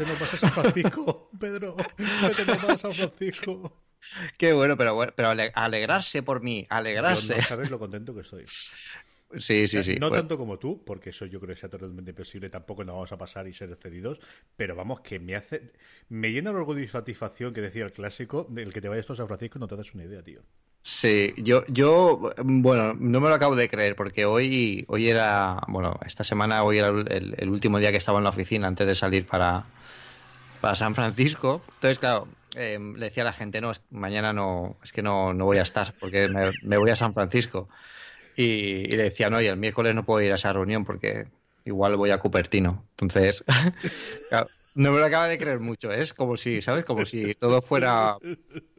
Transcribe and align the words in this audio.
Vete 0.00 0.12
nomás 0.12 0.34
a 0.34 0.36
San 0.38 0.50
Francisco, 0.50 1.30
Pedro. 1.40 1.76
Vete 2.22 2.44
nomás 2.46 2.70
a 2.70 2.78
San 2.78 2.94
Francisco. 2.94 3.82
Qué 4.38 4.52
bueno, 4.54 4.76
pero 4.78 4.98
pero 5.14 5.28
ale- 5.28 5.52
alegrarse 5.54 6.22
por 6.22 6.40
mí, 6.42 6.66
alegrarse. 6.70 7.36
No 7.36 7.42
sabes 7.42 7.70
lo 7.70 7.78
contento 7.78 8.14
que 8.14 8.22
estoy. 8.22 8.44
Sí, 9.38 9.68
sí, 9.68 9.82
sí. 9.84 9.96
no 10.00 10.08
pues- 10.08 10.18
tanto 10.20 10.36
como 10.38 10.58
tú, 10.58 10.82
porque 10.84 11.10
eso 11.10 11.24
yo 11.26 11.38
creo 11.38 11.54
que 11.54 11.60
sea 11.60 11.68
totalmente 11.68 12.10
imposible, 12.10 12.48
tampoco 12.50 12.82
nos 12.82 12.94
vamos 12.94 13.12
a 13.12 13.18
pasar 13.18 13.46
y 13.46 13.52
ser 13.52 13.70
excedidos, 13.70 14.18
pero 14.56 14.74
vamos, 14.74 15.00
que 15.02 15.20
me 15.20 15.36
hace. 15.36 15.72
Me 16.08 16.32
llena 16.32 16.50
de 16.50 16.56
orgullo 16.56 16.80
y 16.80 16.88
satisfacción 16.88 17.52
que 17.52 17.60
decía 17.60 17.84
el 17.84 17.92
clásico, 17.92 18.46
del 18.50 18.72
que 18.72 18.80
te 18.80 18.88
vayas 18.88 19.08
a 19.10 19.14
San 19.14 19.28
Francisco 19.28 19.58
no 19.58 19.68
te 19.68 19.76
das 19.76 19.94
una 19.94 20.04
idea, 20.04 20.22
tío. 20.22 20.40
Sí, 20.82 21.34
yo, 21.36 21.62
yo, 21.68 22.32
bueno, 22.42 22.94
no 22.98 23.20
me 23.20 23.28
lo 23.28 23.34
acabo 23.34 23.54
de 23.54 23.68
creer 23.68 23.94
porque 23.94 24.24
hoy, 24.24 24.84
hoy 24.88 25.10
era, 25.10 25.60
bueno, 25.68 26.00
esta 26.06 26.24
semana 26.24 26.64
hoy 26.64 26.78
era 26.78 26.88
el, 26.88 27.34
el 27.36 27.48
último 27.50 27.78
día 27.78 27.90
que 27.92 27.98
estaba 27.98 28.18
en 28.18 28.24
la 28.24 28.30
oficina 28.30 28.66
antes 28.66 28.86
de 28.86 28.94
salir 28.94 29.26
para, 29.26 29.66
para 30.60 30.74
San 30.74 30.94
Francisco. 30.94 31.64
Entonces, 31.74 31.98
claro, 31.98 32.28
eh, 32.56 32.78
le 32.96 33.06
decía 33.06 33.22
a 33.22 33.26
la 33.26 33.32
gente, 33.32 33.60
no, 33.60 33.70
es- 33.70 33.82
mañana 33.90 34.32
no, 34.32 34.78
es 34.82 34.92
que 34.92 35.02
no, 35.02 35.34
no 35.34 35.44
voy 35.46 35.58
a 35.58 35.62
estar 35.62 35.94
porque 35.98 36.28
me, 36.28 36.52
me 36.62 36.76
voy 36.78 36.90
a 36.90 36.96
San 36.96 37.14
Francisco. 37.14 37.68
Y, 38.34 38.44
y 38.92 38.96
le 38.96 39.04
decía, 39.04 39.30
no, 39.30 39.40
y 39.40 39.46
el 39.46 39.56
miércoles 39.56 39.94
no 39.94 40.04
puedo 40.06 40.22
ir 40.22 40.32
a 40.32 40.36
esa 40.36 40.52
reunión 40.52 40.84
porque 40.84 41.28
igual 41.64 41.96
voy 41.96 42.10
a 42.10 42.18
Cupertino. 42.18 42.86
Entonces, 42.92 43.44
claro, 44.28 44.50
no 44.74 44.92
me 44.92 44.98
lo 44.98 45.04
acaba 45.04 45.28
de 45.28 45.38
creer 45.38 45.60
mucho. 45.60 45.92
Es 45.92 46.12
como 46.14 46.36
si, 46.36 46.62
¿sabes? 46.62 46.84
Como 46.84 47.04
si 47.04 47.34
todo 47.34 47.60
fuera 47.62 48.16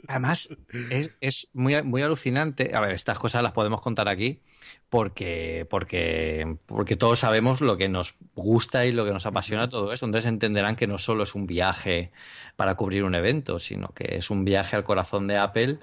Además, 0.07 0.49
es, 0.89 1.11
es 1.21 1.47
muy, 1.53 1.81
muy 1.83 2.01
alucinante. 2.01 2.71
A 2.73 2.81
ver, 2.81 2.91
estas 2.91 3.19
cosas 3.19 3.43
las 3.43 3.51
podemos 3.51 3.81
contar 3.81 4.09
aquí 4.09 4.41
porque, 4.89 5.67
porque, 5.69 6.57
porque 6.65 6.95
todos 6.95 7.19
sabemos 7.19 7.61
lo 7.61 7.77
que 7.77 7.87
nos 7.87 8.15
gusta 8.35 8.85
y 8.85 8.91
lo 8.91 9.05
que 9.05 9.13
nos 9.13 9.25
apasiona 9.25 9.69
todo 9.69 9.93
esto. 9.93 10.05
Entonces 10.05 10.29
entenderán 10.29 10.75
que 10.75 10.87
no 10.87 10.97
solo 10.97 11.23
es 11.23 11.35
un 11.35 11.47
viaje 11.47 12.11
para 12.55 12.75
cubrir 12.75 13.03
un 13.03 13.15
evento, 13.15 13.59
sino 13.59 13.89
que 13.89 14.17
es 14.17 14.29
un 14.29 14.43
viaje 14.43 14.75
al 14.75 14.83
corazón 14.83 15.27
de 15.27 15.37
Apple 15.37 15.79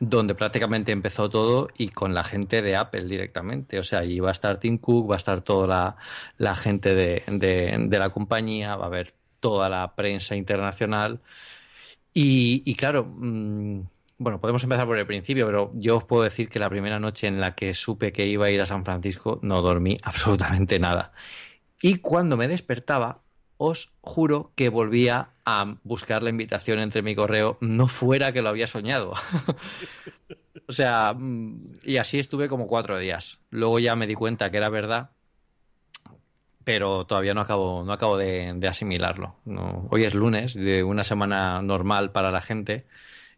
donde 0.00 0.34
prácticamente 0.34 0.90
empezó 0.90 1.30
todo 1.30 1.68
y 1.78 1.90
con 1.90 2.12
la 2.12 2.24
gente 2.24 2.60
de 2.60 2.74
Apple 2.74 3.04
directamente. 3.04 3.78
O 3.78 3.84
sea, 3.84 4.00
allí 4.00 4.18
va 4.18 4.30
a 4.30 4.32
estar 4.32 4.58
Tim 4.58 4.78
Cook, 4.78 5.08
va 5.08 5.14
a 5.14 5.16
estar 5.18 5.42
toda 5.42 5.68
la, 5.68 5.96
la 6.38 6.56
gente 6.56 6.92
de, 6.94 7.22
de, 7.28 7.76
de 7.78 7.98
la 8.00 8.10
compañía, 8.10 8.74
va 8.74 8.84
a 8.84 8.88
haber 8.88 9.14
toda 9.42 9.68
la 9.68 9.94
prensa 9.94 10.36
internacional. 10.36 11.20
Y, 12.14 12.74
claro, 12.76 13.04
mm, 13.04 13.80
bueno, 14.18 14.40
podemos 14.40 14.62
empezar 14.62 14.86
por 14.86 14.98
el 14.98 15.06
principio, 15.06 15.46
pero 15.46 15.72
yo 15.74 15.96
os 15.98 16.04
puedo 16.04 16.22
decir 16.22 16.48
que 16.48 16.58
la 16.58 16.70
primera 16.70 17.00
noche 17.00 17.26
en 17.26 17.40
la 17.40 17.54
que 17.54 17.74
supe 17.74 18.12
que 18.12 18.26
iba 18.26 18.46
a 18.46 18.50
ir 18.50 18.60
a 18.62 18.66
San 18.66 18.84
Francisco 18.84 19.40
no 19.42 19.60
dormí 19.60 19.98
absolutamente 20.04 20.78
nada. 20.78 21.12
Y 21.82 21.96
cuando 21.96 22.36
me 22.36 22.48
despertaba, 22.48 23.22
os 23.56 23.92
juro 24.00 24.52
que 24.54 24.68
volvía 24.68 25.30
a 25.44 25.76
buscar 25.82 26.22
la 26.22 26.30
invitación 26.30 26.78
entre 26.78 27.02
mi 27.02 27.14
correo, 27.14 27.58
no 27.60 27.88
fuera 27.88 28.32
que 28.32 28.42
lo 28.42 28.48
había 28.48 28.66
soñado. 28.66 29.12
o 30.68 30.72
sea, 30.72 31.14
mm, 31.14 31.78
y 31.84 31.96
así 31.96 32.18
estuve 32.18 32.48
como 32.48 32.66
cuatro 32.68 32.98
días. 32.98 33.40
Luego 33.50 33.78
ya 33.80 33.96
me 33.96 34.06
di 34.06 34.14
cuenta 34.14 34.50
que 34.50 34.58
era 34.58 34.68
verdad, 34.68 35.10
pero 36.64 37.06
todavía 37.06 37.34
no 37.34 37.40
acabo, 37.40 37.84
no 37.84 37.92
acabo 37.92 38.16
de, 38.18 38.58
asimilarlo. 38.68 39.36
Hoy 39.90 40.04
es 40.04 40.14
lunes, 40.14 40.54
de 40.54 40.82
una 40.84 41.04
semana 41.04 41.62
normal 41.62 42.12
para 42.12 42.30
la 42.30 42.40
gente, 42.40 42.86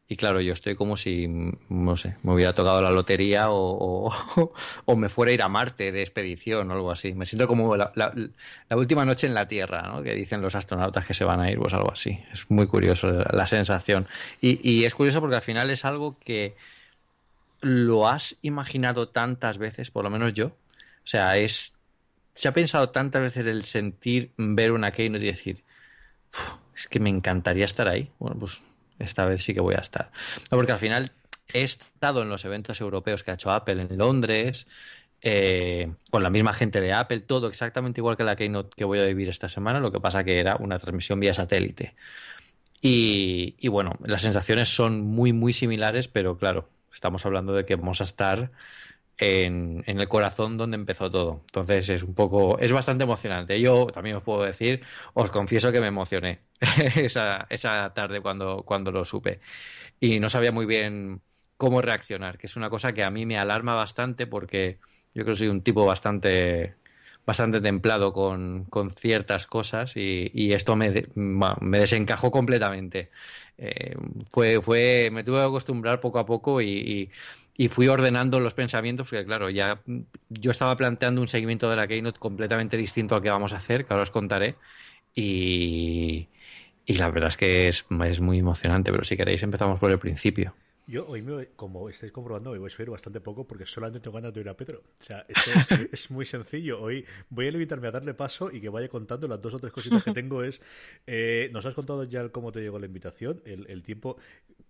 y 0.07 0.17
claro, 0.17 0.41
yo 0.41 0.53
estoy 0.53 0.75
como 0.75 0.97
si, 0.99 1.29
no 1.71 1.97
sé, 1.97 2.17
me 2.23 2.35
hubiera 2.35 2.55
tocado 2.55 2.83
la 2.83 2.91
lotería 2.91 3.51
o, 3.51 4.11
o- 4.87 4.97
me 4.97 5.09
fuera 5.09 5.31
a 5.31 5.35
ir 5.35 5.43
a 5.43 5.49
Marte 5.49 5.93
de 5.93 6.03
expedición 6.03 6.71
o 6.71 6.75
algo 6.75 6.91
así. 6.91 7.15
Me 7.15 7.25
siento 7.27 7.49
como 7.49 7.77
la, 7.77 7.93
última 8.71 9.05
noche 9.07 9.27
en 9.27 9.35
la 9.35 9.49
Tierra, 9.49 9.83
¿no? 9.83 10.03
Que 10.03 10.15
dicen 10.15 10.43
los 10.43 10.55
astronautas 10.55 11.07
que 11.07 11.15
se 11.15 11.25
van 11.25 11.41
a 11.41 11.51
ir, 11.51 11.59
pues 11.59 11.73
algo 11.75 11.91
así. 11.91 12.21
Es 12.33 12.51
muy 12.51 12.67
curioso 12.67 13.11
la, 13.11 13.31
la 13.33 13.47
sensación. 13.47 14.07
Y, 14.43 14.61
y 14.69 14.85
es 14.85 14.95
curioso 14.95 15.21
porque 15.21 15.37
al 15.37 15.43
final 15.43 15.71
es 15.71 15.85
algo 15.87 16.19
que 16.19 16.55
lo 17.61 18.09
has 18.09 18.37
imaginado 18.43 19.09
tantas 19.09 19.59
veces, 19.59 19.91
por 19.91 20.05
lo 20.05 20.11
menos 20.11 20.35
yo. 20.35 20.49
O 20.49 21.07
sea, 21.07 21.37
es 21.39 21.74
se 22.35 22.49
ha 22.49 22.53
pensado 22.53 22.91
tantas 22.91 23.23
veces 23.23 23.47
el 23.47 23.65
sentir 23.65 24.33
ver 24.37 24.73
una 24.73 24.91
Keynote 24.91 25.25
y 25.25 25.29
decir, 25.29 25.65
"Uf, 26.33 26.57
es 26.77 26.89
que 26.89 27.01
me 27.01 27.11
encantaría 27.11 27.65
estar 27.65 27.89
ahí. 27.89 28.11
Bueno, 28.19 28.39
pues 28.39 28.63
esta 28.99 29.25
vez 29.25 29.43
sí 29.43 29.55
que 29.55 29.61
voy 29.61 29.75
a 29.75 29.81
estar. 29.81 30.11
No, 30.51 30.57
porque 30.59 30.73
al 30.73 30.79
final 30.79 31.11
he 31.53 31.63
estado 31.63 32.23
en 32.23 32.29
los 32.29 32.45
eventos 32.45 32.81
europeos 32.81 33.23
que 33.23 33.31
ha 33.31 33.35
hecho 33.35 33.51
Apple 33.51 33.81
en 33.83 33.99
Londres, 33.99 34.67
eh, 35.23 35.93
con 36.11 36.23
la 36.23 36.31
misma 36.31 36.53
gente 36.53 36.81
de 36.81 36.93
Apple, 36.93 37.21
todo 37.21 37.49
exactamente 37.49 38.01
igual 38.01 38.17
que 38.17 38.25
la 38.25 38.37
Keynote 38.37 38.75
que 38.77 38.85
voy 38.85 38.99
a 38.99 39.05
vivir 39.05 39.29
esta 39.29 39.49
semana, 39.49 39.81
lo 39.81 39.91
que 39.91 40.01
pasa 40.01 40.25
que 40.25 40.39
era 40.39 40.57
una 40.57 40.79
transmisión 40.79 41.21
vía 41.21 41.35
satélite. 41.35 41.95
Y 42.87 43.67
bueno, 43.69 43.99
las 44.05 44.21
sensaciones 44.21 44.69
son 44.69 45.01
muy, 45.01 45.33
muy 45.33 45.55
similares, 45.55 46.07
pero 46.07 46.37
claro, 46.37 46.69
estamos 46.93 47.25
hablando 47.25 47.55
de 47.55 47.65
que 47.65 47.77
vamos 47.77 48.03
a 48.03 48.05
estar 48.05 48.51
en, 49.19 49.85
en 49.87 50.01
el 50.01 50.09
corazón 50.09 50.57
donde 50.57 50.77
empezó 50.77 51.11
todo. 51.11 51.41
Entonces 51.47 51.89
es 51.89 52.03
un 52.03 52.15
poco, 52.15 52.59
es 52.59 52.73
bastante 52.73 53.05
emocionante. 53.05 53.61
Yo 53.61 53.87
también 53.87 54.17
os 54.17 54.23
puedo 54.23 54.43
decir, 54.45 54.83
os 55.15 55.31
confieso 55.31 55.73
que 55.73 55.81
me 55.81 55.87
emocioné 55.89 56.41
esa, 56.97 57.47
esa 57.51 57.93
tarde 57.95 58.21
cuando, 58.21 58.63
cuando 58.65 58.93
lo 58.93 59.05
supe. 59.05 59.41
Y 60.01 60.21
no 60.21 60.29
sabía 60.29 60.53
muy 60.53 60.67
bien 60.67 61.23
cómo 61.57 61.81
reaccionar, 61.83 62.39
que 62.39 62.47
es 62.47 62.57
una 62.57 62.71
cosa 62.71 62.93
que 62.93 63.05
a 63.05 63.11
mí 63.11 63.27
me 63.27 63.39
alarma 63.39 63.75
bastante 63.75 64.27
porque 64.27 64.79
yo 65.15 65.25
creo 65.25 65.35
que 65.35 65.39
soy 65.39 65.49
un 65.49 65.63
tipo 65.63 65.85
bastante 65.87 66.77
bastante 67.27 67.61
templado 67.63 68.13
con, 68.13 68.65
con 68.67 68.91
ciertas 68.91 69.47
cosas 69.47 69.97
y, 69.97 70.31
y 70.35 70.53
esto 70.53 70.77
me, 70.77 71.07
me 71.15 71.79
desencajó 71.79 72.31
completamente. 72.31 73.11
Eh, 73.57 73.95
fue, 74.31 74.61
fue, 74.61 75.09
me 75.13 75.25
tuve 75.25 75.39
que 75.39 75.45
acostumbrar 75.47 76.01
poco 76.01 76.19
a 76.19 76.27
poco 76.27 76.61
y, 76.61 76.69
y- 76.69 77.11
y 77.57 77.69
fui 77.69 77.89
ordenando 77.89 78.41
los 78.41 78.55
pensamientos, 78.55 79.09
porque 79.11 79.25
claro, 79.25 79.51
ya 79.51 79.83
mm, 79.87 80.01
yo 80.29 80.51
estaba 80.51 80.77
planteando 80.77 81.21
un 81.21 81.29
seguimiento 81.29 81.71
de 81.71 81.77
la 81.77 81.87
Keynote 81.89 82.19
completamente 82.19 82.77
distinto 82.77 83.15
al 83.15 83.23
que 83.23 83.31
vamos 83.31 83.53
a 83.53 83.57
hacer, 83.59 83.85
que 83.87 83.93
ahora 83.93 84.03
os 84.05 84.11
contaré, 84.11 84.57
y, 85.15 86.29
Y 86.87 86.95
la 86.95 87.11
verdad 87.11 87.31
es 87.31 87.37
que 87.39 87.69
es, 87.69 87.87
es 88.07 88.21
muy 88.23 88.39
emocionante, 88.41 88.93
pero 88.93 89.05
si 89.05 89.17
queréis 89.19 89.43
empezamos 89.45 89.81
por 89.81 89.91
el 89.93 89.99
principio. 90.01 90.57
Yo 90.87 91.07
hoy, 91.09 91.23
me- 91.23 91.49
como 91.57 91.89
estáis 91.89 92.13
comprobando, 92.13 92.51
me 92.53 92.59
voy 92.59 92.67
a 92.67 92.71
subir 92.71 92.91
bastante 92.91 93.19
poco 93.19 93.47
porque 93.47 93.65
solamente 93.65 94.01
tengo 94.01 94.17
ganas 94.17 94.35
de 94.35 94.41
oír 94.41 94.51
a 94.51 94.57
Pedro. 94.57 94.83
O 95.01 95.03
sea, 95.03 95.25
esto 95.29 95.65
es 95.93 96.11
muy 96.11 96.27
sencillo. 96.27 96.79
Hoy 96.83 97.07
voy 97.31 97.49
a 97.49 97.51
limitarme 97.53 97.89
a 97.89 97.91
darle 97.91 98.13
paso 98.13 98.51
y 98.53 98.61
que 98.61 98.69
vaya 98.69 98.89
contando 98.91 99.27
las 99.27 99.41
dos 99.41 99.55
o 99.55 99.59
tres 99.59 99.73
cositas 99.73 100.03
que 100.05 100.11
tengo. 100.13 100.43
Es, 100.45 100.61
eh, 101.07 101.49
nos 101.55 101.65
has 101.65 101.75
contado 101.75 102.05
ya 102.05 102.29
cómo 102.29 102.53
te 102.53 102.61
llegó 102.61 102.79
la 102.79 102.85
invitación, 102.87 103.41
el, 103.47 103.67
el 103.71 103.83
tiempo. 103.83 104.19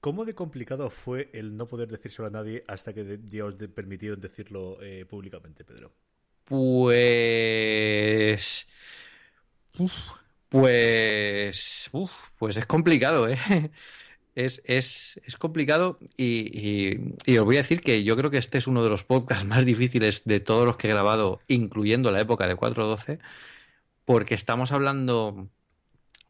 ¿Cómo 0.05 0.27
de 0.27 0.35
complicado 0.35 0.91
fue 0.91 1.31
el 1.33 1.57
no 1.57 1.67
poder 1.67 1.89
decírselo 1.89 2.29
a 2.29 2.31
nadie 2.31 2.63
hasta 2.69 2.93
que 2.93 3.21
ya 3.25 3.47
os 3.47 3.55
permitieron 3.75 4.21
decirlo 4.21 4.77
eh, 4.83 5.07
públicamente, 5.07 5.65
Pedro? 5.65 5.93
Pues. 6.45 8.69
Pues. 10.51 11.91
pues 12.39 12.57
es 12.59 12.67
complicado, 12.67 13.31
¿eh? 13.31 13.39
Es, 14.35 14.61
es, 14.67 15.19
es 15.25 15.37
complicado 15.39 15.99
y- 16.19 16.99
y 17.25 17.39
os 17.39 17.45
voy 17.47 17.57
a 17.57 17.63
decir 17.63 17.81
que 17.81 18.05
yo 18.05 18.15
creo 18.17 18.31
que 18.31 18.37
este 18.39 18.59
es 18.59 18.67
uno 18.67 18.83
de 18.85 18.91
los 18.91 19.05
podcasts 19.05 19.47
más 19.47 19.65
difíciles 19.65 20.23
de 20.27 20.41
todos 20.41 20.67
los 20.67 20.77
que 20.77 20.89
he 20.89 20.91
grabado, 20.91 21.41
incluyendo 21.49 22.11
la 22.11 22.21
época 22.21 22.47
de 22.49 22.57
412, 22.57 23.21
porque 24.05 24.35
estamos 24.35 24.73
hablando 24.73 25.49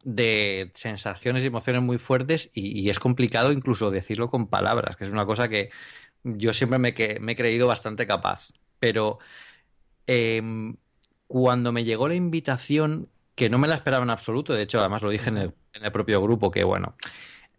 de 0.05 0.71
sensaciones 0.75 1.43
y 1.43 1.47
emociones 1.47 1.83
muy 1.83 1.99
fuertes 1.99 2.51
y, 2.55 2.89
es 2.89 2.99
complicado 2.99 3.53
incluso 3.53 3.91
decirlo 3.91 4.31
con 4.31 4.49
palabras, 4.49 4.97
que 4.97 5.05
es 5.05 5.11
una 5.11 5.27
cosa 5.27 5.49
que 5.49 5.71
yo 6.23 6.53
siempre 6.53 6.79
me, 6.79 6.95
que- 6.95 7.19
me 7.21 7.33
he 7.33 7.37
creído 7.37 7.67
bastante 7.67 8.07
capaz. 8.07 8.49
Pero 8.79 9.19
em, 10.07 10.77
cuando 11.27 11.73
me 11.73 11.85
llegó 11.85 12.09
la 12.09 12.15
invitación, 12.15 13.09
que 13.35 13.51
no 13.51 13.59
me 13.59 13.69
la 13.69 13.75
esperaba 13.77 14.05
en 14.05 14.11
absoluto, 14.11 14.55
de 14.55 14.63
hecho, 14.63 14.81
además 14.81 15.03
lo 15.03 15.11
dije 15.11 15.31
en 15.31 15.39
el 15.39 15.93
propio 15.93 16.23
grupo, 16.23 16.51
que 16.51 16.65
bueno, 16.65 16.97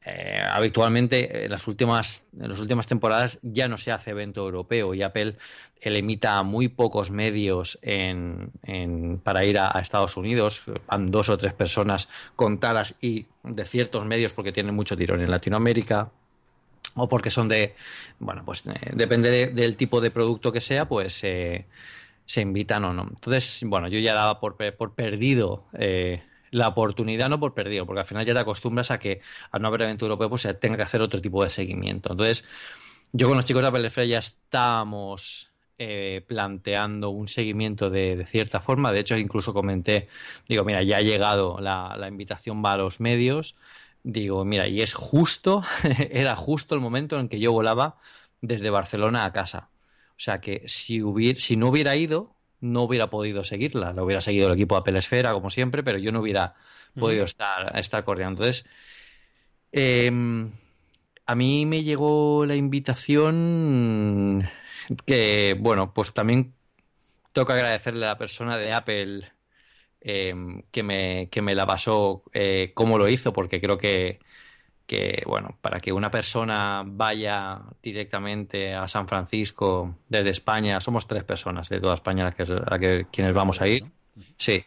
eh, 0.05 0.39
habitualmente 0.51 1.45
en 1.45 1.51
las 1.51 1.67
últimas, 1.67 2.27
en 2.39 2.49
las 2.49 2.59
últimas 2.59 2.87
temporadas 2.87 3.39
ya 3.41 3.67
no 3.67 3.77
se 3.77 3.91
hace 3.91 4.11
evento 4.11 4.41
europeo 4.45 4.93
y 4.93 5.01
Apple 5.01 5.35
eh, 5.81 5.89
limita 5.89 6.37
a 6.37 6.43
muy 6.43 6.67
pocos 6.67 7.09
medios 7.11 7.79
en, 7.81 8.51
en- 8.63 9.19
para 9.23 9.43
ir 9.45 9.57
a, 9.57 9.69
Estados 9.79 10.15
Unidos, 10.17 10.63
van 10.87 11.07
dos 11.07 11.29
o 11.29 11.37
tres 11.37 11.53
personas 11.53 12.07
contadas 12.35 12.95
y 13.01 13.25
de 13.43 13.65
ciertos 13.65 14.05
medios 14.05 14.33
porque 14.33 14.51
tienen 14.51 14.75
mucho 14.75 14.95
tirón 14.95 15.21
en 15.21 15.31
Latinoamérica 15.31 16.11
o 16.95 17.09
porque 17.09 17.29
son 17.29 17.49
de, 17.49 17.75
bueno, 18.19 18.43
pues 18.45 18.65
eh, 18.67 18.91
depende 18.93 19.29
de- 19.29 19.47
del 19.47 19.75
tipo 19.75 20.01
de 20.01 20.11
producto 20.11 20.51
que 20.51 20.61
sea, 20.61 20.87
pues 20.87 21.23
eh, 21.23 21.65
se 22.25 22.41
invitan 22.41 22.85
o 22.85 22.93
no. 22.93 23.03
Entonces, 23.03 23.61
bueno, 23.65 23.87
yo 23.87 23.99
ya 23.99 24.13
daba 24.13 24.39
por, 24.39 24.55
por 24.75 24.93
perdido 24.93 25.65
eh, 25.73 26.23
la 26.55 26.69
oportunidad, 26.69 27.29
no 27.29 27.39
por 27.39 27.53
perdido, 27.53 27.85
porque 27.85 27.99
al 27.99 28.05
final 28.05 28.25
ya 28.25 28.33
te 28.33 28.39
acostumbras 28.39 28.89
a 28.89 28.97
que 28.97 29.21
al 29.51 29.61
no 29.61 29.67
haber 29.67 29.81
evento 29.81 30.05
europeo, 30.05 30.29
pues 30.29 30.43
se 30.43 30.53
tenga 30.53 30.77
que 30.77 30.83
hacer 30.83 31.01
otro 31.01 31.21
tipo 31.21 31.43
de 31.43 31.49
seguimiento. 31.49 32.11
Entonces, 32.13 32.45
yo 33.11 33.27
con 33.27 33.35
los 33.35 33.45
chicos 33.45 33.61
de 33.61 33.67
Apple 33.67 34.07
ya 34.07 34.19
estábamos 34.19 35.51
eh, 35.77 36.23
planteando 36.27 37.09
un 37.09 37.27
seguimiento 37.27 37.89
de, 37.89 38.25
cierta 38.25 38.61
forma. 38.61 38.93
De 38.93 39.01
hecho, 39.01 39.17
incluso 39.17 39.53
comenté, 39.53 40.07
digo, 40.47 40.63
mira, 40.63 40.81
ya 40.83 40.97
ha 40.97 41.01
llegado 41.01 41.59
la, 41.59 41.97
la 41.97 42.07
invitación 42.07 42.63
va 42.63 42.73
a 42.73 42.77
los 42.77 43.01
medios. 43.01 43.55
Digo, 44.03 44.45
mira, 44.45 44.67
y 44.67 44.81
es 44.81 44.93
justo, 44.93 45.63
era 46.09 46.35
justo 46.37 46.75
el 46.75 46.81
momento 46.81 47.19
en 47.19 47.27
que 47.27 47.39
yo 47.39 47.51
volaba 47.51 47.97
desde 48.41 48.69
Barcelona 48.69 49.25
a 49.25 49.33
casa. 49.33 49.69
O 50.11 50.19
sea 50.19 50.39
que 50.39 50.63
si, 50.67 51.01
hubiera, 51.01 51.39
si 51.39 51.57
no 51.57 51.67
hubiera 51.69 51.95
ido, 51.97 52.34
no 52.65 52.83
hubiera 52.83 53.09
podido 53.09 53.43
seguirla. 53.43 53.93
La 53.93 54.03
hubiera 54.03 54.21
seguido 54.21 54.47
el 54.47 54.53
equipo 54.55 54.75
de 54.75 54.79
Apple 54.81 54.99
Esfera, 54.99 55.33
como 55.33 55.49
siempre, 55.49 55.83
pero 55.83 55.97
yo 55.97 56.11
no 56.11 56.21
hubiera 56.21 56.55
podido 56.97 57.25
estar, 57.25 57.77
estar 57.77 58.03
corriendo. 58.03 58.43
Entonces, 58.43 58.65
em, 59.71 60.51
a 61.25 61.35
mí 61.35 61.65
me 61.65 61.83
llegó 61.83 62.45
la 62.45 62.55
invitación 62.55 64.49
que, 65.05 65.55
bueno, 65.59 65.93
pues 65.93 66.13
también 66.13 66.55
que 67.33 67.51
agradecerle 67.51 68.05
a 68.05 68.09
la 68.09 68.17
persona 68.17 68.57
de 68.57 68.71
Apple 68.71 69.21
em, 69.99 70.63
que, 70.71 70.83
me, 70.83 71.29
que 71.29 71.41
me 71.41 71.55
la 71.55 71.65
pasó, 71.65 72.23
eh, 72.33 72.71
cómo 72.73 72.97
lo 72.97 73.09
hizo, 73.09 73.33
porque 73.33 73.59
creo 73.59 73.77
que, 73.77 74.19
que, 74.85 75.23
bueno, 75.25 75.57
para 75.61 75.79
que 75.79 75.91
una 75.93 76.11
persona 76.11 76.83
vaya 76.85 77.61
directamente 77.81 78.73
a 78.75 78.87
San 78.87 79.07
Francisco 79.07 79.95
desde 80.09 80.29
España, 80.29 80.79
somos 80.79 81.07
tres 81.07 81.23
personas 81.23 81.69
de 81.69 81.79
toda 81.81 81.95
España 81.95 82.23
las 82.25 82.35
que, 82.35 82.43
a 82.43 82.79
que- 82.79 83.07
quienes 83.11 83.33
vamos 83.33 83.61
a 83.61 83.67
ir. 83.67 83.85
Sí, 84.37 84.63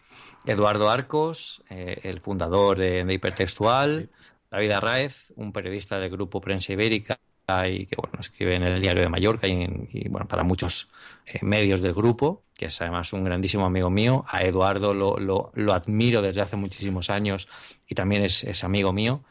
Eduardo 0.46 0.90
Arcos, 0.90 1.62
eh, 1.70 2.00
el 2.02 2.20
fundador 2.20 2.78
de, 2.78 3.04
de 3.04 3.14
Hipertextual, 3.14 4.10
David 4.50 4.70
Arraez, 4.72 5.32
un 5.36 5.52
periodista 5.52 5.98
del 5.98 6.10
grupo 6.10 6.40
Prensa 6.40 6.72
Ibérica 6.72 7.18
y 7.66 7.86
que 7.86 7.96
bueno, 7.96 8.18
escribe 8.20 8.56
en 8.56 8.62
el 8.62 8.80
Diario 8.80 9.02
de 9.02 9.08
Mallorca 9.08 9.46
y, 9.46 9.52
en- 9.62 9.88
y, 9.92 10.08
bueno, 10.08 10.28
para 10.28 10.42
muchos 10.42 10.88
eh, 11.26 11.38
medios 11.42 11.80
del 11.80 11.94
grupo, 11.94 12.42
que 12.54 12.66
es 12.66 12.80
además 12.82 13.12
un 13.12 13.24
grandísimo 13.24 13.64
amigo 13.64 13.88
mío. 13.90 14.24
A 14.28 14.42
Eduardo 14.44 14.92
lo, 14.94 15.18
lo- 15.18 15.50
lo 15.54 15.72
admiro 15.72 16.20
desde 16.22 16.42
hace 16.42 16.56
muchísimos 16.56 17.08
años 17.10 17.48
y 17.88 17.94
también 17.94 18.22
es, 18.24 18.44
es 18.44 18.64
amigo 18.64 18.92
mío. 18.92 19.22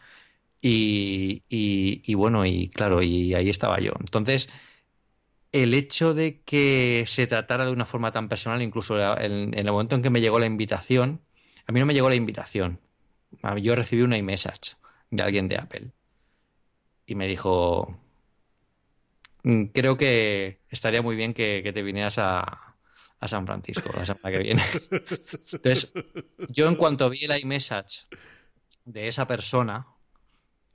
Y, 0.62 1.44
y- 1.50 2.02
y 2.06 2.14
bueno, 2.16 2.46
y 2.46 2.70
claro, 2.70 3.02
y 3.04 3.34
ahí 3.36 3.50
estaba 3.50 3.80
yo. 3.80 3.92
Entonces, 4.00 4.50
el 5.52 5.74
hecho 5.74 6.14
de 6.14 6.42
que 6.44 7.04
se 7.08 7.28
tratara 7.28 7.66
de 7.66 7.72
una 7.72 7.86
forma 7.86 8.12
tan 8.12 8.30
personal, 8.30 8.62
incluso 8.62 9.00
en, 9.20 9.54
en 9.54 9.68
el 9.68 9.72
momento 9.72 9.96
en 9.96 10.02
que 10.02 10.10
me 10.10 10.22
llegó 10.22 10.40
la 10.40 10.46
invitación, 10.46 11.22
a 11.66 11.72
mí 11.72 11.80
no 11.80 11.86
me 11.86 11.94
llegó 11.94 12.10
la 12.10 12.16
invitación. 12.16 12.80
Yo 13.62 13.76
recibí 13.76 14.02
una 14.04 14.18
iMessage 14.18 14.78
de 15.12 15.24
alguien 15.24 15.48
de 15.48 15.58
Apple 15.58 15.92
y 17.06 17.16
me 17.16 17.28
dijo, 17.28 17.98
"Mm, 19.44 19.66
creo 19.74 19.98
que 19.98 20.62
estaría 20.70 21.02
muy 21.02 21.16
bien 21.16 21.34
que, 21.34 21.62
que 21.64 21.74
te 21.74 21.82
vinieras 21.84 22.18
a, 22.18 22.76
a 23.20 23.28
San 23.28 23.46
Francisco 23.46 23.92
la 23.96 24.06
semana 24.06 24.32
que 24.32 24.44
viene. 24.44 24.64
Entonces, 25.54 25.94
yo 26.50 26.68
en 26.68 26.76
cuanto 26.76 27.10
vi 27.10 27.28
la 27.28 27.40
iMessage 27.40 28.08
de 28.86 29.08
esa 29.08 29.28
persona, 29.28 29.88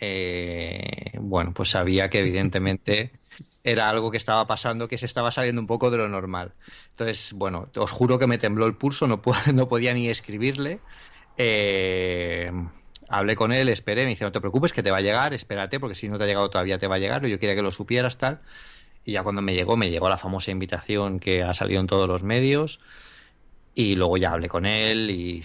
eh, 0.05 1.13
bueno, 1.21 1.55
pues 1.55 1.71
sabía 1.71 2.11
que 2.11 2.19
evidentemente 2.19 3.13
era 3.63 3.89
algo 3.89 4.11
que 4.11 4.17
estaba 4.17 4.49
pasando, 4.49 4.89
que 4.89 4.99
se 4.99 5.07
estaba 5.07 5.31
saliendo 5.31 5.61
un 5.61 5.69
poco 5.69 5.93
de 5.93 5.99
lo 5.99 6.09
normal. 6.09 6.55
Entonces, 6.91 7.33
bueno, 7.35 7.69
os 7.77 7.91
juro 7.93 8.19
que 8.19 8.27
me 8.27 8.37
tembló 8.37 8.67
el 8.67 8.75
pulso, 8.75 9.07
no, 9.07 9.23
podía 9.69 9.95
ni 9.95 10.09
escribirle. 10.09 10.81
Eh, 11.37 12.51
hablé 13.09 13.37
con 13.37 13.53
él, 13.53 13.69
esperé, 13.69 14.03
me 14.03 14.11
dice, 14.11 14.25
no 14.25 14.33
te 14.33 14.41
preocupes, 14.41 14.73
que 14.73 14.83
te 14.83 14.91
va 14.91 14.97
a 14.97 15.03
llegar, 15.03 15.35
espérate, 15.35 15.79
porque 15.79 15.95
si 15.95 16.09
no 16.09 16.19
te 16.19 16.25
ha 16.25 16.27
llegado 16.27 16.51
todavía 16.51 16.79
te 16.79 16.89
va 16.89 16.97
a 16.97 16.99
llegar, 16.99 17.25
yo 17.25 17.39
quería 17.39 17.55
que 17.55 17.63
lo 17.63 17.71
supieras, 17.71 18.19
tal. 18.19 18.41
Y 19.05 19.13
ya 19.13 19.23
cuando 19.23 19.41
me 19.41 19.55
llegó, 19.55 19.77
me 19.77 19.89
llegó 19.89 20.09
la 20.09 20.19
famosa 20.19 20.51
invitación 20.51 21.21
que 21.21 21.45
ha 21.45 21.55
salido 21.55 21.81
en 21.81 21.87
todos 21.87 22.09
los 22.09 22.25
medios. 22.25 22.81
Y 23.75 23.95
luego 23.95 24.17
ya 24.17 24.33
hablé 24.33 24.49
con 24.49 24.67
él 24.67 25.11
y, 25.11 25.45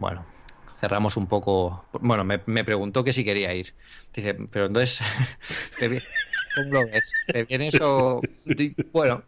bueno, 0.00 0.26
cerramos 0.84 1.16
un 1.16 1.26
poco. 1.26 1.86
Bueno, 2.00 2.24
me, 2.24 2.42
me 2.46 2.64
preguntó 2.64 3.02
que 3.04 3.12
si 3.12 3.24
quería 3.24 3.54
ir. 3.54 3.74
Dice, 4.14 4.34
pero 4.34 4.66
entonces, 4.66 5.00
¿te 5.78 5.88
¿cómo 6.54 6.70
lo 6.72 6.86
ves? 6.86 7.24
¿Te 7.30 7.44
vienes 7.44 7.80
o.? 7.80 8.28
Bueno, 8.92 9.24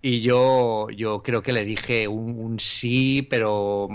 y 0.00 0.20
yo, 0.20 0.88
yo 0.90 1.22
creo 1.22 1.42
que 1.42 1.52
le 1.52 1.64
dije 1.64 2.06
un, 2.08 2.38
un 2.38 2.60
sí, 2.60 3.26
pero 3.28 3.88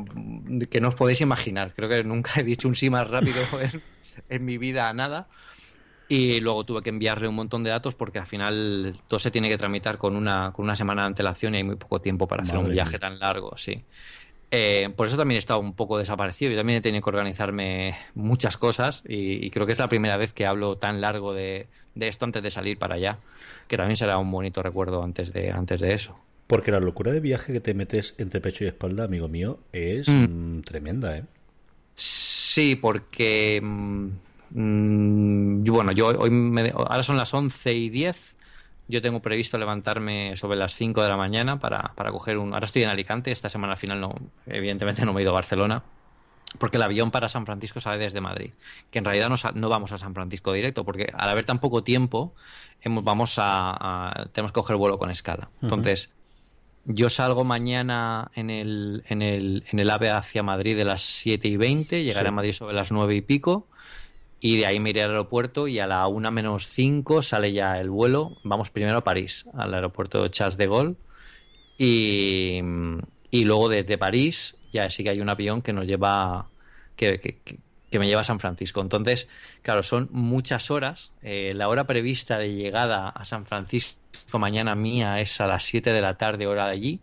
que 0.69 0.81
no 0.81 0.89
os 0.89 0.95
podéis 0.95 1.21
imaginar. 1.21 1.73
Creo 1.73 1.87
que 1.89 2.03
nunca 2.03 2.39
he 2.39 2.43
dicho 2.43 2.67
un 2.67 2.75
sí 2.75 2.89
más 2.89 3.09
rápido 3.09 3.41
en, 3.61 3.83
en 4.29 4.45
mi 4.45 4.57
vida 4.57 4.89
a 4.89 4.93
nada. 4.93 5.29
Y 6.07 6.41
luego 6.41 6.65
tuve 6.65 6.83
que 6.83 6.89
enviarle 6.89 7.27
un 7.29 7.35
montón 7.35 7.63
de 7.63 7.69
datos 7.69 7.95
porque 7.95 8.19
al 8.19 8.27
final 8.27 8.97
todo 9.07 9.19
se 9.19 9.31
tiene 9.31 9.49
que 9.49 9.57
tramitar 9.57 9.97
con 9.97 10.15
una, 10.17 10.51
con 10.53 10.65
una 10.65 10.75
semana 10.75 11.03
de 11.03 11.07
antelación 11.07 11.55
y 11.55 11.59
hay 11.59 11.63
muy 11.63 11.77
poco 11.77 12.01
tiempo 12.01 12.27
para 12.27 12.43
hacer 12.43 12.59
un 12.59 12.69
viaje 12.69 12.97
mía. 12.97 12.99
tan 12.99 13.19
largo, 13.19 13.55
sí. 13.57 13.85
Eh, 14.53 14.89
por 14.97 15.07
eso 15.07 15.15
también 15.17 15.37
he 15.37 15.39
estado 15.39 15.61
un 15.61 15.73
poco 15.73 15.97
desaparecido. 15.97 16.51
Yo 16.51 16.57
también 16.57 16.79
he 16.79 16.81
tenido 16.81 17.01
que 17.01 17.09
organizarme 17.09 17.95
muchas 18.15 18.57
cosas 18.57 19.01
y, 19.07 19.45
y 19.45 19.49
creo 19.49 19.65
que 19.65 19.71
es 19.71 19.79
la 19.79 19.87
primera 19.87 20.17
vez 20.17 20.33
que 20.33 20.45
hablo 20.45 20.77
tan 20.77 20.99
largo 20.99 21.33
de, 21.33 21.67
de 21.95 22.07
esto 22.09 22.25
antes 22.25 22.43
de 22.43 22.51
salir 22.51 22.77
para 22.77 22.95
allá, 22.95 23.17
que 23.69 23.77
también 23.77 23.95
será 23.97 24.17
un 24.17 24.29
bonito 24.29 24.61
recuerdo 24.61 25.03
antes 25.03 25.31
de, 25.31 25.51
antes 25.51 25.79
de 25.79 25.93
eso. 25.93 26.19
Porque 26.47 26.71
la 26.71 26.81
locura 26.81 27.13
de 27.13 27.21
viaje 27.21 27.53
que 27.53 27.61
te 27.61 27.73
metes 27.73 28.13
entre 28.17 28.41
pecho 28.41 28.65
y 28.65 28.67
espalda, 28.67 29.05
amigo 29.05 29.29
mío, 29.29 29.59
es 29.71 30.09
Mm. 30.09 30.57
mm, 30.57 30.61
tremenda, 30.63 31.17
¿eh? 31.17 31.23
Sí, 31.95 32.75
porque 32.75 33.61
mm, 33.63 35.63
bueno, 35.63 35.91
yo 35.93 36.07
hoy 36.07 36.29
me- 36.29 36.71
ahora 36.75 37.03
son 37.03 37.15
las 37.17 37.33
11 37.33 37.73
y 37.73 37.89
10. 37.89 38.35
Yo 38.91 39.01
tengo 39.01 39.21
previsto 39.21 39.57
levantarme 39.57 40.35
sobre 40.35 40.57
las 40.57 40.75
5 40.75 41.01
de 41.01 41.09
la 41.09 41.17
mañana 41.17 41.59
para, 41.59 41.93
para 41.95 42.11
coger 42.11 42.37
un. 42.37 42.53
Ahora 42.53 42.65
estoy 42.65 42.83
en 42.83 42.89
Alicante, 42.89 43.31
esta 43.31 43.49
semana 43.49 43.73
al 43.73 43.79
final 43.79 43.99
no, 44.01 44.13
evidentemente 44.45 45.05
no 45.05 45.13
me 45.13 45.21
he 45.21 45.23
ido 45.23 45.31
a 45.31 45.35
Barcelona, 45.35 45.83
porque 46.59 46.77
el 46.77 46.83
avión 46.83 47.09
para 47.09 47.29
San 47.29 47.45
Francisco 47.45 47.79
sale 47.79 47.97
desde 47.97 48.19
Madrid. 48.21 48.51
Que 48.91 48.99
en 48.99 49.05
realidad 49.05 49.29
no, 49.29 49.35
no 49.55 49.69
vamos 49.69 49.91
a 49.93 49.97
San 49.97 50.13
Francisco 50.13 50.51
directo, 50.53 50.83
porque 50.83 51.11
al 51.17 51.29
haber 51.29 51.45
tan 51.45 51.59
poco 51.59 51.83
tiempo, 51.83 52.35
hemos, 52.81 53.03
vamos 53.03 53.39
a, 53.39 53.71
a- 54.11 54.25
tenemos 54.33 54.51
que 54.51 54.55
coger 54.59 54.75
vuelo 54.75 54.99
con 54.99 55.09
escala. 55.09 55.49
Entonces, 55.61 56.09
yo 56.83 57.09
salgo 57.09 57.43
mañana 57.43 58.31
en 58.35 58.49
el, 58.49 59.03
en 59.07 59.21
el, 59.21 59.63
en 59.71 59.79
el 59.79 59.89
AVE 59.89 60.09
hacia 60.09 60.43
Madrid 60.43 60.75
de 60.75 60.83
las 60.83 61.01
7 61.01 61.47
y 61.47 61.55
20, 61.55 62.03
llegaré 62.03 62.25
Sí. 62.25 62.29
a 62.29 62.31
Madrid 62.35 62.51
sobre 62.53 62.73
las 62.75 62.91
9 62.91 63.15
y 63.15 63.21
pico, 63.21 63.67
y 64.41 64.57
de 64.57 64.65
ahí 64.65 64.79
me 64.79 64.89
iré 64.89 65.03
al 65.03 65.11
aeropuerto 65.11 65.67
y 65.69 65.79
a 65.79 65.87
la 65.87 66.05
1 66.07 66.31
menos 66.31 66.67
5 66.67 67.21
sale 67.21 67.53
ya 67.53 67.79
el 67.79 67.89
vuelo. 67.89 68.37
Vamos 68.43 68.69
primero 68.71 68.97
a 68.97 69.03
París, 69.03 69.45
al 69.53 69.73
aeropuerto 69.73 70.27
Charles 70.29 70.57
de 70.57 70.67
Gaulle, 70.67 70.95
y, 71.77 72.59
y 73.31 73.45
luego 73.45 73.69
desde 73.69 73.97
París 73.97 74.55
ya 74.73 74.89
sí 74.89 75.03
que 75.03 75.09
hay 75.11 75.21
un 75.21 75.29
avión 75.29 75.61
que 75.61 75.73
nos 75.73 75.85
lleva, 75.85 76.49
que, 76.95 77.19
que- 77.19 77.37
que- 77.43 77.59
que 77.89 77.99
me 77.99 78.07
lleva 78.07 78.21
a 78.21 78.23
San 78.23 78.39
Francisco. 78.39 78.79
Entonces, 78.81 79.27
claro, 79.63 79.83
son 79.83 80.07
muchas 80.11 80.71
horas. 80.71 81.11
Eh, 81.21 81.51
la 81.53 81.67
hora 81.67 81.85
prevista 81.87 82.37
de 82.37 82.53
llegada 82.55 83.09
a 83.09 83.25
San 83.25 83.45
Francisco 83.45 83.97
mañana 84.39 84.75
mía 84.75 85.19
es 85.19 85.41
a 85.41 85.47
las 85.47 85.63
7 85.65 85.91
de 85.91 85.99
la 85.99 86.17
tarde, 86.17 86.47
hora 86.47 86.67
de 86.67 86.71
allí, 86.71 87.01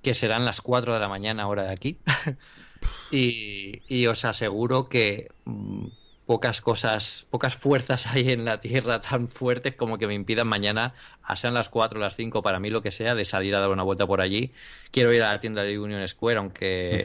que 0.00 0.14
serán 0.14 0.44
las 0.44 0.60
4 0.60 0.94
de 0.94 1.00
la 1.00 1.08
mañana, 1.08 1.48
hora 1.48 1.64
de 1.64 1.72
aquí. 1.72 1.98
y, 3.10 3.82
y 3.88 4.06
os 4.06 4.24
aseguro 4.24 4.84
que 4.88 5.28
mm, 5.44 5.86
pocas 6.32 6.62
cosas, 6.62 7.26
pocas 7.28 7.56
fuerzas 7.56 8.06
hay 8.14 8.30
en 8.30 8.46
la 8.46 8.58
Tierra 8.58 9.02
tan 9.02 9.28
fuertes 9.28 9.74
como 9.74 9.98
que 9.98 10.06
me 10.06 10.14
impidan 10.14 10.48
mañana, 10.48 10.94
a 11.22 11.36
sean 11.36 11.52
las 11.52 11.68
4 11.68 11.98
o 11.98 12.00
las 12.00 12.16
5 12.16 12.40
para 12.40 12.58
mí 12.58 12.70
lo 12.70 12.80
que 12.80 12.90
sea, 12.90 13.14
de 13.14 13.26
salir 13.26 13.54
a 13.54 13.60
dar 13.60 13.68
una 13.68 13.82
vuelta 13.82 14.06
por 14.06 14.22
allí. 14.22 14.50
Quiero 14.90 15.12
ir 15.12 15.22
a 15.22 15.34
la 15.34 15.40
tienda 15.40 15.62
de 15.62 15.78
Union 15.78 16.08
Square, 16.08 16.38
aunque 16.38 17.04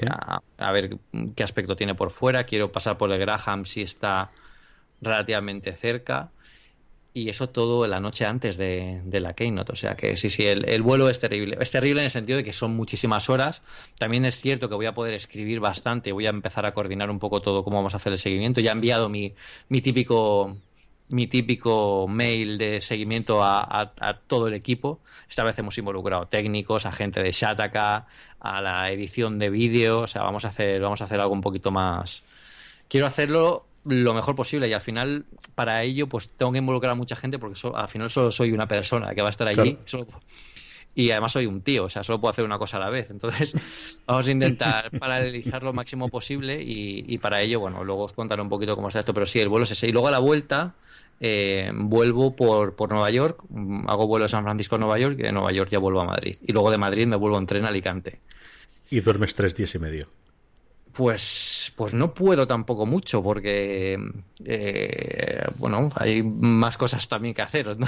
a 0.58 0.72
ver 0.72 0.98
qué 1.36 1.44
aspecto 1.44 1.76
tiene 1.76 1.94
por 1.94 2.10
fuera. 2.10 2.46
Quiero 2.46 2.72
pasar 2.72 2.98
por 2.98 3.12
el 3.12 3.20
Graham 3.20 3.66
si 3.66 3.82
está 3.82 4.30
relativamente 5.02 5.76
cerca. 5.76 6.30
Y 7.18 7.30
eso 7.30 7.50
todo 7.50 7.88
la 7.88 8.00
noche 8.00 8.28
antes 8.28 8.58
de, 8.58 9.02
la 9.12 9.34
Keynote. 9.34 9.72
O 9.72 9.76
sea 9.76 9.96
que 9.96 10.16
sí, 10.18 10.30
sí, 10.30 10.46
el, 10.46 10.70
el 10.70 10.84
vuelo 10.84 11.10
es 11.10 11.20
terrible. 11.20 11.58
Es 11.60 11.72
terrible 11.72 12.02
en 12.02 12.06
el 12.06 12.12
sentido 12.12 12.38
de 12.38 12.44
que 12.44 12.54
son 12.54 12.76
muchísimas 12.76 13.28
horas. 13.32 13.64
También 13.98 14.24
es 14.24 14.40
cierto 14.40 14.70
que 14.70 14.76
voy 14.76 14.86
a 14.86 14.94
poder 14.94 15.16
escribir 15.16 15.60
bastante. 15.60 16.12
Voy 16.12 16.28
a 16.28 16.30
empezar 16.30 16.68
a 16.68 16.76
coordinar 16.76 17.10
un 17.10 17.18
poco 17.18 17.42
todo 17.42 17.64
cómo 17.64 17.78
vamos 17.78 17.96
a 17.96 17.98
hacer 17.98 18.12
el 18.12 18.20
seguimiento. 18.20 18.62
Ya 18.62 18.70
he 18.70 18.74
enviado 18.74 19.10
mi, 19.10 19.34
mi 19.68 19.82
típico 19.82 20.56
mi 21.10 21.26
típico 21.26 22.06
mail 22.08 22.60
de 22.60 22.82
seguimiento 22.82 23.44
a 23.44 24.20
todo 24.28 24.48
el 24.48 24.54
equipo. 24.54 25.00
Esta 25.30 25.44
vez 25.44 25.58
hemos 25.60 25.78
involucrado 25.78 26.28
técnicos, 26.28 26.86
a 26.86 26.92
gente 26.92 27.24
de 27.24 27.32
Shataka, 27.32 28.08
a 28.40 28.62
la 28.62 28.92
edición 28.92 29.40
de 29.40 29.50
vídeo. 29.50 30.02
O 30.02 30.08
sea, 30.08 30.22
vamos 30.22 30.46
a 30.46 30.50
hacer, 30.50 30.82
vamos 30.82 31.02
a 31.02 31.06
hacer 31.06 31.20
algo 31.20 31.34
un 31.34 31.42
poquito 31.42 31.72
más. 31.72 32.24
Quiero 32.88 33.08
hacerlo 33.08 33.67
lo 33.90 34.14
mejor 34.14 34.36
posible 34.36 34.68
y 34.70 34.74
al 34.74 34.82
final 34.82 35.26
para 35.56 35.84
ello 35.84 36.08
pues 36.08 36.30
tengo 36.30 36.52
que 36.52 36.58
involucrar 36.60 36.92
a 36.92 36.96
mucha 36.96 37.16
gente 37.16 37.40
porque 37.40 37.56
so- 37.56 37.76
al 37.76 37.88
final 37.88 38.10
solo 38.10 38.32
soy 38.32 38.52
una 38.52 38.68
persona 38.68 39.14
que 39.16 39.22
va 39.22 39.28
a 39.28 39.32
estar 39.32 39.48
allí 39.48 39.74
Claro. 39.74 39.80
solo- 39.86 40.08
y 40.96 41.12
además 41.12 41.32
soy 41.32 41.46
un 41.46 41.62
tío, 41.62 41.84
o 41.84 41.90
sea, 41.90 42.04
solo 42.04 42.20
puedo 42.20 42.32
hacer 42.32 42.44
una 42.44 42.58
cosa 42.58 42.78
a 42.78 42.80
la 42.80 42.90
vez. 42.90 43.12
Entonces, 43.12 43.54
vamos 44.08 44.28
a 44.28 44.32
intentar 44.32 44.90
paralelizar 45.00 45.62
lo 45.62 45.72
máximo 45.72 46.10
posible 46.10 46.60
y, 46.60 47.04
y 47.08 47.18
para 47.20 47.40
ello, 47.42 47.60
bueno, 47.60 47.84
luego 47.84 48.06
os 48.06 48.14
contaré 48.14 48.42
un 48.42 48.50
poquito 48.50 48.76
cómo 48.76 48.88
está 48.88 49.02
esto, 49.02 49.14
pero 49.14 49.28
sí, 49.28 49.40
el 49.40 49.48
vuelo 49.48 49.66
es 49.66 49.72
ese. 49.72 49.88
Y 49.88 49.92
luego 49.92 50.08
a 50.08 50.12
la 50.12 50.18
vuelta, 50.18 50.74
eh, 51.20 51.70
vuelvo 51.72 52.36
por, 52.36 52.76
por 52.76 52.90
Nueva 52.92 53.12
York, 53.12 53.44
mm, 53.48 53.88
hago 53.88 54.08
vuelo 54.08 54.24
de 54.26 54.30
San 54.30 54.44
Francisco 54.44 54.74
a 54.74 54.80
Nueva 54.80 54.98
York 54.98 55.18
y 55.20 55.22
de 55.22 55.32
Nueva 55.32 55.52
York 55.52 55.70
ya 55.70 55.78
vuelvo 55.78 56.02
a 56.02 56.06
Madrid. 56.06 56.36
Y 56.48 56.52
luego 56.52 56.72
de 56.72 56.80
Madrid 56.80 57.06
me 57.06 57.16
vuelvo 57.16 57.38
en 57.38 57.46
tren 57.46 57.66
a 57.66 57.68
Alicante. 57.68 58.20
Y 58.90 59.00
duermes 59.02 59.36
tres 59.36 59.54
días 59.54 59.76
y 59.76 59.80
medio. 59.80 60.08
Pues, 60.98 61.74
pues 61.76 61.94
no 61.94 62.16
puedo 62.16 62.48
tampoco 62.48 62.88
mucho 62.88 63.22
porque, 63.22 64.00
eh, 64.44 65.44
bueno, 65.58 65.90
hay 65.96 66.24
más 66.24 66.76
cosas 66.76 67.08
también 67.08 67.34
que 67.36 67.42
hacer. 67.44 67.78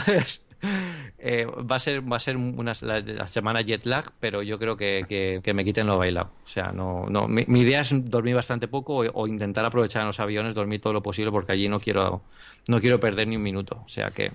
Eh, 1.21 1.45
va 1.45 1.77
a 1.77 1.79
ser, 1.79 2.01
va 2.11 2.17
a 2.17 2.19
ser 2.19 2.35
una, 2.37 2.73
semana 2.75 3.61
jet 3.61 3.85
lag, 3.85 4.11
pero 4.19 4.41
yo 4.43 4.59
creo 4.59 4.75
que, 4.77 5.05
que- 5.07 5.53
me 5.53 5.63
quiten 5.65 5.87
lo 5.87 5.97
bailado. 5.97 6.31
O 6.43 6.47
sea, 6.47 6.71
no, 6.73 7.07
no, 7.09 7.27
mi, 7.29 7.45
mi 7.47 7.61
idea 7.61 7.81
es 7.81 7.89
dormir 8.09 8.35
bastante 8.35 8.67
poco 8.67 8.97
o, 8.97 9.05
o 9.13 9.27
intentar 9.27 9.65
aprovechar 9.65 10.01
en 10.01 10.07
los 10.07 10.19
aviones, 10.19 10.53
dormir 10.55 10.81
todo 10.81 10.91
lo 10.93 11.01
posible 11.01 11.31
porque 11.31 11.53
allí 11.53 11.69
no 11.69 11.79
quiero, 11.79 12.21
no 12.67 12.79
quiero 12.81 12.99
perder 12.99 13.27
ni 13.29 13.37
un 13.37 13.43
minuto. 13.43 13.81
O 13.85 13.87
sea 13.87 14.11
que, 14.11 14.31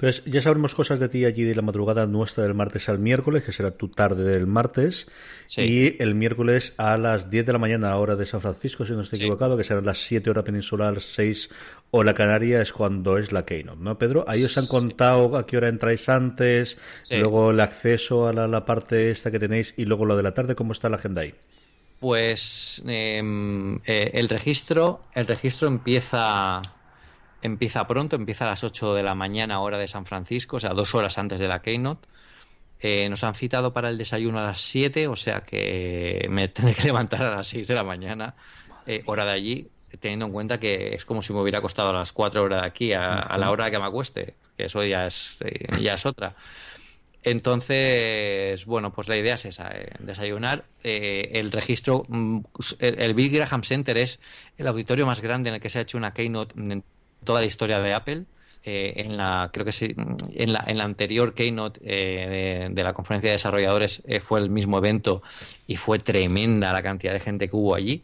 Entonces, 0.00 0.24
ya 0.24 0.40
sabremos 0.40 0.74
cosas 0.74 0.98
de 0.98 1.10
ti 1.10 1.26
allí 1.26 1.42
de 1.42 1.54
la 1.54 1.60
madrugada 1.60 2.06
nuestra 2.06 2.44
del 2.44 2.54
martes 2.54 2.88
al 2.88 2.98
miércoles, 2.98 3.42
que 3.44 3.52
será 3.52 3.70
tu 3.72 3.88
tarde 3.88 4.24
del 4.24 4.46
martes. 4.46 5.08
Sí. 5.46 5.60
Y 5.60 6.02
el 6.02 6.14
miércoles 6.14 6.72
a 6.78 6.96
las 6.96 7.28
10 7.28 7.44
de 7.44 7.52
la 7.52 7.58
mañana, 7.58 7.94
hora 7.96 8.16
de 8.16 8.24
San 8.24 8.40
Francisco, 8.40 8.86
si 8.86 8.92
no 8.94 9.02
estoy 9.02 9.18
Sí. 9.18 9.24
equivocado, 9.24 9.58
que 9.58 9.64
serán 9.64 9.84
las 9.84 9.98
7 9.98 10.30
hora 10.30 10.42
peninsular, 10.42 11.02
6 11.02 11.50
hora 11.90 12.14
canaria, 12.14 12.62
es 12.62 12.72
cuando 12.72 13.18
es 13.18 13.30
la 13.30 13.44
Keynote, 13.44 13.82
¿no, 13.82 13.98
Pedro? 13.98 14.24
Ahí 14.26 14.42
os 14.42 14.56
han 14.56 14.66
contado 14.66 15.36
a 15.36 15.46
qué 15.46 15.58
hora 15.58 15.68
entráis 15.68 16.08
antes, 16.08 16.78
luego 17.10 17.50
el 17.50 17.60
acceso 17.60 18.26
a 18.26 18.32
la, 18.32 18.48
la 18.48 18.64
parte 18.64 19.10
esta 19.10 19.30
que 19.30 19.38
tenéis 19.38 19.74
y 19.76 19.84
luego 19.84 20.06
lo 20.06 20.16
de 20.16 20.22
la 20.22 20.32
tarde, 20.32 20.54
¿cómo 20.54 20.72
está 20.72 20.88
la 20.88 20.96
agenda 20.96 21.20
ahí? 21.20 21.34
Pues 21.98 22.82
em, 22.86 23.76
eh, 23.84 24.12
el 24.14 24.30
registro, 24.30 25.02
el 25.14 25.26
registro 25.26 25.68
empieza, 25.68 26.62
empieza 27.42 27.86
pronto, 27.86 28.16
empieza 28.16 28.46
a 28.46 28.50
las 28.50 28.64
8 28.64 28.94
de 28.94 29.02
la 29.02 29.14
mañana 29.14 29.60
hora 29.60 29.78
de 29.78 29.88
San 29.88 30.06
Francisco, 30.06 30.56
o 30.56 30.60
sea, 30.60 30.70
dos 30.70 30.94
horas 30.94 31.18
antes 31.18 31.40
de 31.40 31.48
la 31.48 31.62
Keynote. 31.62 32.08
Eh, 32.80 33.08
nos 33.10 33.24
han 33.24 33.34
citado 33.34 33.72
para 33.72 33.90
el 33.90 33.98
desayuno 33.98 34.38
a 34.38 34.42
las 34.42 34.60
7, 34.60 35.06
o 35.08 35.16
sea 35.16 35.42
que 35.42 36.26
me 36.30 36.48
tendré 36.48 36.74
que 36.74 36.82
levantar 36.84 37.22
a 37.22 37.36
las 37.36 37.48
6 37.48 37.68
de 37.68 37.74
la 37.74 37.84
mañana, 37.84 38.34
eh, 38.86 39.02
hora 39.06 39.24
de 39.24 39.32
allí, 39.32 39.68
teniendo 39.98 40.26
en 40.26 40.32
cuenta 40.32 40.58
que 40.58 40.94
es 40.94 41.04
como 41.04 41.22
si 41.22 41.32
me 41.32 41.40
hubiera 41.40 41.58
acostado 41.58 41.90
a 41.90 41.92
las 41.92 42.12
4 42.12 42.42
horas 42.42 42.62
de 42.62 42.68
aquí, 42.68 42.92
a, 42.92 43.18
a 43.18 43.38
la 43.38 43.50
hora 43.50 43.70
que 43.70 43.78
me 43.78 43.86
acueste, 43.86 44.34
que 44.56 44.64
eso 44.64 44.84
ya 44.84 45.06
es, 45.06 45.36
eh, 45.40 45.82
ya 45.82 45.94
es 45.94 46.06
otra. 46.06 46.34
Entonces, 47.22 48.64
bueno, 48.64 48.92
pues 48.92 49.08
la 49.08 49.16
idea 49.16 49.34
es 49.34 49.44
esa, 49.44 49.70
eh, 49.72 49.90
desayunar. 49.98 50.64
Eh, 50.82 51.30
el 51.34 51.52
registro, 51.52 52.04
mm, 52.08 52.40
el, 52.78 53.00
el 53.00 53.14
Bill 53.14 53.30
Graham 53.30 53.62
Center 53.62 53.98
es 53.98 54.20
el 54.56 54.66
auditorio 54.66 55.04
más 55.04 55.20
grande 55.20 55.50
en 55.50 55.56
el 55.56 55.60
que 55.60 55.68
se 55.68 55.78
ha 55.78 55.82
hecho 55.82 55.98
una 55.98 56.14
keynote 56.14 56.54
toda 57.24 57.40
la 57.40 57.46
historia 57.46 57.80
de 57.80 57.92
Apple. 57.92 58.24
Eh, 58.62 58.92
en 58.96 59.16
la, 59.16 59.48
creo 59.52 59.64
que 59.64 59.72
sí, 59.72 59.94
en 60.34 60.52
la, 60.52 60.62
en 60.66 60.76
la 60.76 60.84
anterior 60.84 61.32
keynote 61.32 61.80
eh, 61.82 62.68
de, 62.68 62.74
de 62.74 62.84
la 62.84 62.92
conferencia 62.92 63.30
de 63.30 63.36
desarrolladores 63.36 64.02
eh, 64.06 64.20
fue 64.20 64.38
el 64.38 64.50
mismo 64.50 64.76
evento 64.76 65.22
y 65.66 65.76
fue 65.76 65.98
tremenda 65.98 66.70
la 66.70 66.82
cantidad 66.82 67.14
de 67.14 67.20
gente 67.20 67.48
que 67.48 67.56
hubo 67.56 67.74
allí. 67.74 68.02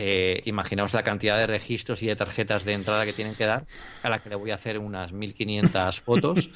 Eh, 0.00 0.42
imaginaos 0.44 0.94
la 0.94 1.02
cantidad 1.02 1.36
de 1.36 1.48
registros 1.48 2.04
y 2.04 2.06
de 2.06 2.14
tarjetas 2.14 2.64
de 2.64 2.72
entrada 2.72 3.04
que 3.04 3.12
tienen 3.12 3.34
que 3.34 3.46
dar, 3.46 3.66
a 4.04 4.10
la 4.10 4.20
que 4.20 4.28
le 4.28 4.36
voy 4.36 4.52
a 4.52 4.54
hacer 4.54 4.78
unas 4.78 5.10
1500 5.10 6.00
fotos 6.00 6.50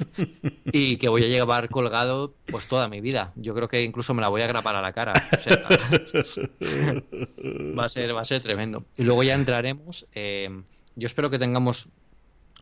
y 0.66 0.96
que 0.96 1.08
voy 1.08 1.24
a 1.24 1.26
llevar 1.26 1.68
colgado 1.68 2.34
pues 2.46 2.66
toda 2.66 2.86
mi 2.86 3.00
vida. 3.00 3.32
Yo 3.34 3.52
creo 3.52 3.66
que 3.66 3.82
incluso 3.82 4.14
me 4.14 4.22
la 4.22 4.28
voy 4.28 4.42
a 4.42 4.46
grapar 4.46 4.76
a 4.76 4.80
la 4.80 4.92
cara. 4.92 5.12
O 5.32 5.38
sea, 5.38 5.56
va 7.76 7.84
a 7.84 7.88
ser, 7.88 8.14
va 8.14 8.20
a 8.20 8.24
ser 8.24 8.40
tremendo. 8.42 8.84
Y 8.96 9.02
luego 9.02 9.24
ya 9.24 9.34
entraremos. 9.34 10.06
yo 10.14 11.06
espero 11.06 11.28
que 11.28 11.40
tengamos 11.40 11.88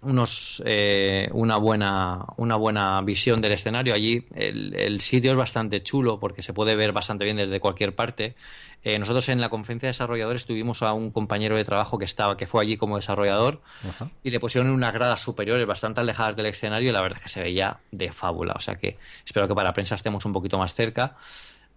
unos 0.03 0.63
eh, 0.65 1.29
una 1.33 1.57
buena 1.59 2.25
una 2.37 2.57
buena 2.57 3.01
visión 3.03 3.41
del 3.43 3.53
escenario 3.53 3.93
allí 3.95 4.27
el, 4.35 4.75
el 4.75 5.01
sitio 5.01 5.31
es 5.33 5.37
bastante 5.37 5.83
chulo 5.83 6.19
porque 6.19 6.41
se 6.43 6.55
puede 6.55 6.75
ver 6.75 6.93
bastante 6.93 7.25
bien 7.25 7.37
desde 7.37 7.61
cualquier 7.61 7.95
parte 7.95 8.35
Eh, 8.83 8.99
nosotros 8.99 9.29
en 9.29 9.43
la 9.43 9.51
conferencia 9.51 9.89
de 9.89 9.91
desarrolladores 9.91 10.47
tuvimos 10.47 10.83
a 10.83 10.95
un 10.95 11.11
compañero 11.11 11.55
de 11.55 11.65
trabajo 11.67 11.99
que 11.99 12.07
estaba 12.07 12.39
que 12.39 12.47
fue 12.47 12.63
allí 12.63 12.79
como 12.79 12.97
desarrollador 12.97 13.61
Ajá. 13.87 14.09
y 14.25 14.31
le 14.31 14.41
pusieron 14.41 14.71
unas 14.71 14.95
gradas 14.95 15.21
superiores 15.21 15.67
bastante 15.67 16.01
alejadas 16.01 16.35
del 16.35 16.47
escenario 16.47 16.89
y 16.89 16.93
la 16.93 17.03
verdad 17.03 17.19
es 17.19 17.25
que 17.25 17.29
se 17.29 17.43
veía 17.43 17.81
de 17.93 18.11
fábula 18.11 18.55
o 18.57 18.61
sea 18.61 18.77
que 18.77 18.97
espero 19.27 19.47
que 19.49 19.55
para 19.55 19.69
la 19.69 19.75
prensa 19.75 19.97
estemos 19.97 20.25
un 20.25 20.33
poquito 20.33 20.57
más 20.57 20.73
cerca 20.75 21.17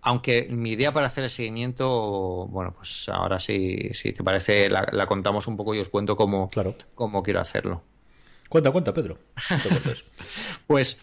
aunque 0.01 0.47
mi 0.49 0.71
idea 0.71 0.91
para 0.93 1.07
hacer 1.07 1.23
el 1.23 1.29
seguimiento, 1.29 1.87
bueno, 2.49 2.73
pues 2.77 3.07
ahora 3.07 3.39
sí, 3.39 3.89
si 3.93 4.11
te 4.11 4.21
parece, 4.21 4.69
la, 4.69 4.85
la 4.91 5.05
contamos 5.05 5.47
un 5.47 5.55
poco 5.55 5.73
y 5.75 5.79
os 5.79 5.87
cuento 5.87 6.17
cómo, 6.17 6.49
Claro. 6.49 6.73
cómo 6.93 7.23
quiero 7.23 7.39
hacerlo. 7.39 7.83
Cuenta, 8.53 8.69
cuenta, 8.69 8.93
Pedro. 8.93 9.17
Pues 10.67 10.99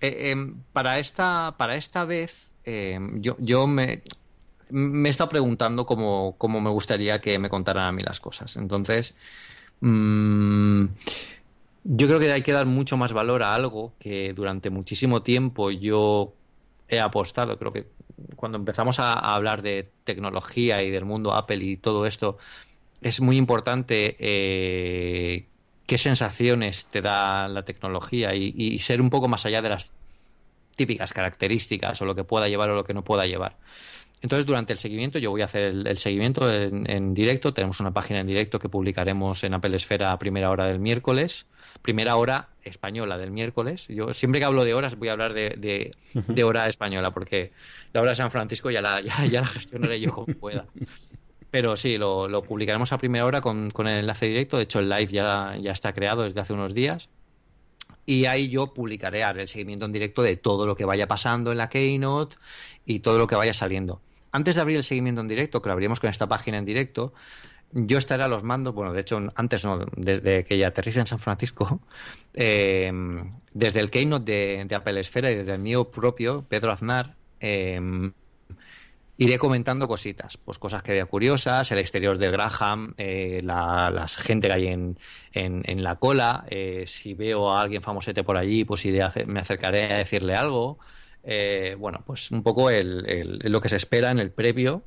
eh, 0.00 0.30
em, 0.30 0.56
para, 0.72 0.98
esta, 0.98 1.54
para 1.56 1.76
esta 1.76 2.04
vez 2.04 2.50
em, 2.64 3.20
yo, 3.22 3.36
yo 3.38 3.68
me, 3.68 4.02
me 4.70 5.08
he 5.08 5.10
estado 5.10 5.30
preguntando 5.30 5.86
cómo, 5.86 6.34
cómo 6.36 6.60
me 6.60 6.68
gustaría 6.68 7.20
que 7.20 7.38
me 7.38 7.48
contaran 7.48 7.84
a 7.84 7.92
mí 7.92 8.02
las 8.02 8.18
cosas. 8.18 8.56
Entonces, 8.56 9.14
mm, 9.78 10.86
yo 11.84 12.08
creo 12.08 12.18
que 12.18 12.32
hay 12.32 12.42
que 12.42 12.50
dar 12.50 12.66
mucho 12.66 12.96
más 12.96 13.12
valor 13.12 13.44
a 13.44 13.54
algo 13.54 13.92
que 14.00 14.32
durante 14.32 14.68
muchísimo 14.70 15.22
tiempo 15.22 15.70
yo 15.70 16.34
he 16.88 16.98
apostado. 16.98 17.56
Creo 17.56 17.72
que 17.72 17.86
cuando 18.34 18.58
empezamos 18.58 18.98
a, 18.98 19.12
a 19.12 19.36
hablar 19.36 19.62
de 19.62 19.92
tecnología 20.02 20.82
y 20.82 20.90
del 20.90 21.04
mundo 21.04 21.34
Apple 21.34 21.62
y 21.62 21.76
todo 21.76 22.04
esto, 22.04 22.38
es 23.00 23.20
muy 23.20 23.36
importante 23.36 24.16
eh, 24.18 25.46
qué 25.90 25.98
sensaciones 25.98 26.86
te 26.86 27.00
da 27.02 27.48
la 27.48 27.64
tecnología 27.64 28.32
y, 28.34 28.54
y 28.56 28.78
ser 28.78 29.00
un 29.00 29.10
poco 29.10 29.26
más 29.26 29.44
allá 29.44 29.60
de 29.60 29.70
las 29.70 29.92
típicas 30.76 31.12
características 31.12 32.00
o 32.00 32.04
lo 32.04 32.14
que 32.14 32.22
pueda 32.22 32.46
llevar 32.48 32.70
o 32.70 32.76
lo 32.76 32.84
que 32.84 32.94
no 32.94 33.02
pueda 33.02 33.26
llevar. 33.26 33.56
entonces, 34.22 34.46
durante 34.46 34.72
el 34.72 34.78
seguimiento, 34.78 35.18
yo 35.18 35.30
voy 35.32 35.42
a 35.42 35.46
hacer 35.46 35.62
el, 35.62 35.86
el 35.88 35.98
seguimiento 35.98 36.48
en, 36.52 36.88
en 36.88 37.12
directo. 37.12 37.52
Tenemos 37.52 37.80
una 37.80 37.90
página 37.92 38.20
en 38.20 38.26
directo 38.28 38.58
que 38.60 38.68
publicaremos 38.68 39.42
en 39.42 39.52
Apple 39.54 39.74
Esfera 39.74 40.12
a 40.12 40.18
primera 40.18 40.50
hora 40.50 40.66
del 40.66 40.78
miércoles. 40.78 41.46
Primera 41.82 42.14
hora 42.16 42.48
española 42.62 43.18
del 43.18 43.30
miércoles. 43.32 43.86
Yo 43.88 44.12
siempre 44.12 44.38
que 44.40 44.44
hablo 44.44 44.64
de 44.64 44.74
horas 44.74 44.94
voy 44.96 45.08
a 45.08 45.12
hablar 45.12 45.32
de, 45.34 45.50
de- 45.58 45.90
de 46.14 46.44
hora 46.44 46.66
española, 46.68 47.10
porque 47.10 47.50
la 47.92 48.00
hora 48.02 48.10
de 48.10 48.16
San 48.16 48.30
Francisco 48.30 48.70
ya 48.70 48.80
la, 48.82 49.00
ya, 49.00 49.24
ya 49.26 49.40
la 49.40 49.46
gestionaré 49.46 49.98
yo 50.00 50.12
como 50.12 50.26
pueda. 50.38 50.66
Pero 51.50 51.76
sí, 51.76 51.98
lo, 51.98 52.42
publicaremos 52.42 52.92
a 52.92 52.98
primera 52.98 53.24
hora 53.24 53.40
con, 53.40 53.70
con 53.70 53.88
el 53.88 54.00
enlace 54.00 54.26
directo. 54.26 54.56
De 54.56 54.64
hecho, 54.64 54.78
el 54.78 54.88
live 54.88 55.08
ya, 55.08 55.56
ya 55.60 55.72
está 55.72 55.92
creado 55.92 56.22
desde 56.22 56.40
hace 56.40 56.52
unos 56.52 56.74
días. 56.74 57.08
Y 58.06 58.26
ahí 58.26 58.48
yo 58.48 58.72
publicaré 58.72 59.22
el 59.22 59.48
seguimiento 59.48 59.84
en 59.86 59.92
directo 59.92 60.22
de 60.22 60.36
todo 60.36 60.66
lo 60.66 60.76
que 60.76 60.84
vaya 60.84 61.06
pasando 61.06 61.52
en 61.52 61.58
la 61.58 61.68
Keynote 61.68 62.36
y 62.84 63.00
todo 63.00 63.18
lo 63.18 63.26
que 63.26 63.36
vaya 63.36 63.52
saliendo. 63.52 64.00
Antes 64.32 64.54
de 64.54 64.60
abrir 64.60 64.76
el 64.76 64.84
seguimiento 64.84 65.20
en 65.20 65.28
directo, 65.28 65.60
que 65.60 65.68
lo 65.68 65.72
abriremos 65.72 66.00
con 66.00 66.10
esta 66.10 66.28
página 66.28 66.58
en 66.58 66.64
directo, 66.64 67.12
yo 67.72 67.98
estaré 67.98 68.24
a 68.24 68.28
los 68.28 68.42
mandos, 68.42 68.74
bueno, 68.74 68.92
de 68.92 69.00
hecho, 69.00 69.20
antes 69.34 69.64
no, 69.64 69.86
desde 69.96 70.44
que 70.44 70.58
ya 70.58 70.68
aterrice 70.68 71.00
en 71.00 71.06
San 71.06 71.18
Francisco, 71.18 71.80
eh, 72.34 72.92
desde 73.52 73.80
el 73.80 73.90
Keynote 73.90 74.32
de, 74.32 74.64
de 74.64 74.74
Apple 74.74 74.98
Esfera 75.00 75.30
y 75.30 75.36
desde 75.36 75.52
el 75.52 75.60
mío 75.60 75.90
propio, 75.90 76.44
Pedro 76.48 76.72
Aznar, 76.72 77.16
eh, 77.40 78.10
iré 79.20 79.38
comentando 79.38 79.86
cositas, 79.88 80.36
pues 80.38 80.58
cosas 80.58 80.82
que 80.82 80.92
vea 80.92 81.06
curiosas, 81.06 81.70
el 81.72 81.78
exterior 81.78 82.18
de 82.18 82.30
Graham, 82.30 82.94
eh, 82.96 83.40
la, 83.44 83.90
gente 84.08 84.48
que 84.48 84.54
hay 84.54 84.66
en, 84.68 84.98
en, 85.32 85.62
en 85.66 85.82
la 85.84 85.96
cola, 85.96 86.44
eh, 86.50 86.84
si 86.86 87.14
veo 87.14 87.50
a 87.52 87.60
alguien 87.62 87.82
famosete 87.82 88.24
por 88.24 88.36
allí, 88.38 88.64
pues 88.64 88.84
iré 88.86 89.02
me 89.26 89.40
acercaré 89.40 89.92
a 89.92 89.98
decirle 89.98 90.34
algo. 90.36 90.78
Eh, 91.22 91.76
bueno, 91.78 92.02
pues 92.06 92.30
un 92.30 92.42
poco 92.42 92.70
el, 92.70 93.04
el- 93.08 93.38
lo 93.52 93.60
que 93.60 93.68
se 93.68 93.76
espera 93.76 94.10
en 94.10 94.18
el 94.20 94.30
previo 94.32 94.82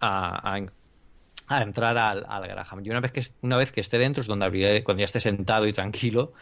a, 0.00 0.56
a- 0.56 0.66
a 1.48 1.62
entrar 1.62 1.98
al, 1.98 2.24
al 2.28 2.46
Graham. 2.48 2.80
Y 2.84 2.90
una 2.90 3.00
vez 3.00 3.12
que 3.12 3.22
una 3.42 3.56
vez 3.56 3.72
que 3.72 3.80
esté 3.80 3.98
dentro 3.98 4.20
es 4.22 4.26
donde 4.28 4.46
abriré, 4.46 4.84
cuando 4.84 5.00
ya 5.00 5.06
esté 5.06 5.20
sentado 5.20 5.66
y 5.66 5.72
tranquilo, 5.72 6.32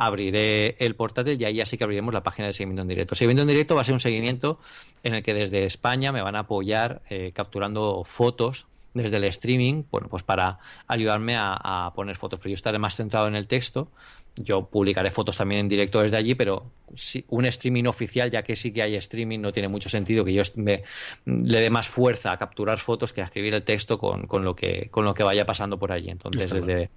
abriré 0.00 0.76
el 0.78 0.94
portátil 0.94 1.40
y 1.40 1.44
ahí 1.44 1.54
ya 1.56 1.66
sí 1.66 1.76
que 1.76 1.84
abriremos 1.84 2.14
la 2.14 2.22
página 2.22 2.46
de 2.46 2.52
seguimiento 2.54 2.82
en 2.82 2.88
directo. 2.88 3.14
Seguimiento 3.16 3.42
en 3.42 3.48
directo 3.48 3.74
va 3.74 3.80
a 3.80 3.84
ser 3.84 3.94
un 3.94 4.00
seguimiento 4.00 4.60
en 5.02 5.14
el 5.14 5.22
que 5.22 5.34
desde 5.34 5.64
España 5.64 6.12
me 6.12 6.22
van 6.22 6.36
a 6.36 6.40
apoyar 6.40 7.02
eh, 7.10 7.32
capturando 7.34 8.04
fotos 8.04 8.66
desde 8.94 9.16
el 9.16 9.24
streaming, 9.24 9.82
bueno, 9.90 10.08
pues 10.08 10.22
para 10.22 10.58
ayudarme 10.86 11.36
a, 11.36 11.52
a 11.86 11.92
poner 11.94 12.16
fotos. 12.16 12.38
Pero 12.40 12.50
yo 12.50 12.54
estaré 12.54 12.78
más 12.78 12.94
centrado 12.96 13.28
en 13.28 13.34
el 13.36 13.46
texto. 13.46 13.90
Yo 14.36 14.66
publicaré 14.66 15.10
fotos 15.10 15.36
también 15.36 15.62
en 15.62 15.68
directo 15.68 16.00
desde 16.00 16.16
allí, 16.16 16.36
pero 16.36 16.70
sí, 16.94 17.24
un 17.28 17.44
streaming 17.46 17.84
oficial, 17.86 18.30
ya 18.30 18.44
que 18.44 18.54
sí 18.54 18.72
que 18.72 18.82
hay 18.82 18.94
streaming, 18.94 19.40
no 19.40 19.52
tiene 19.52 19.66
mucho 19.68 19.88
sentido 19.88 20.24
que 20.24 20.32
yo 20.32 20.42
me- 20.54 20.84
le 21.26 21.60
dé 21.60 21.70
más 21.70 21.88
fuerza 21.88 22.30
a 22.30 22.38
capturar 22.38 22.78
fotos 22.78 23.12
que 23.12 23.20
a 23.20 23.24
escribir 23.24 23.52
el 23.54 23.64
texto 23.64 23.98
con, 23.98 24.28
con 24.28 24.44
lo 24.44 24.54
que 24.54 24.88
con 24.92 25.04
lo 25.04 25.12
que 25.12 25.24
vaya 25.24 25.44
pasando 25.44 25.76
por 25.76 25.90
allí. 25.90 26.08
Entonces, 26.10 26.42
Está 26.52 26.54
desde, 26.56 26.90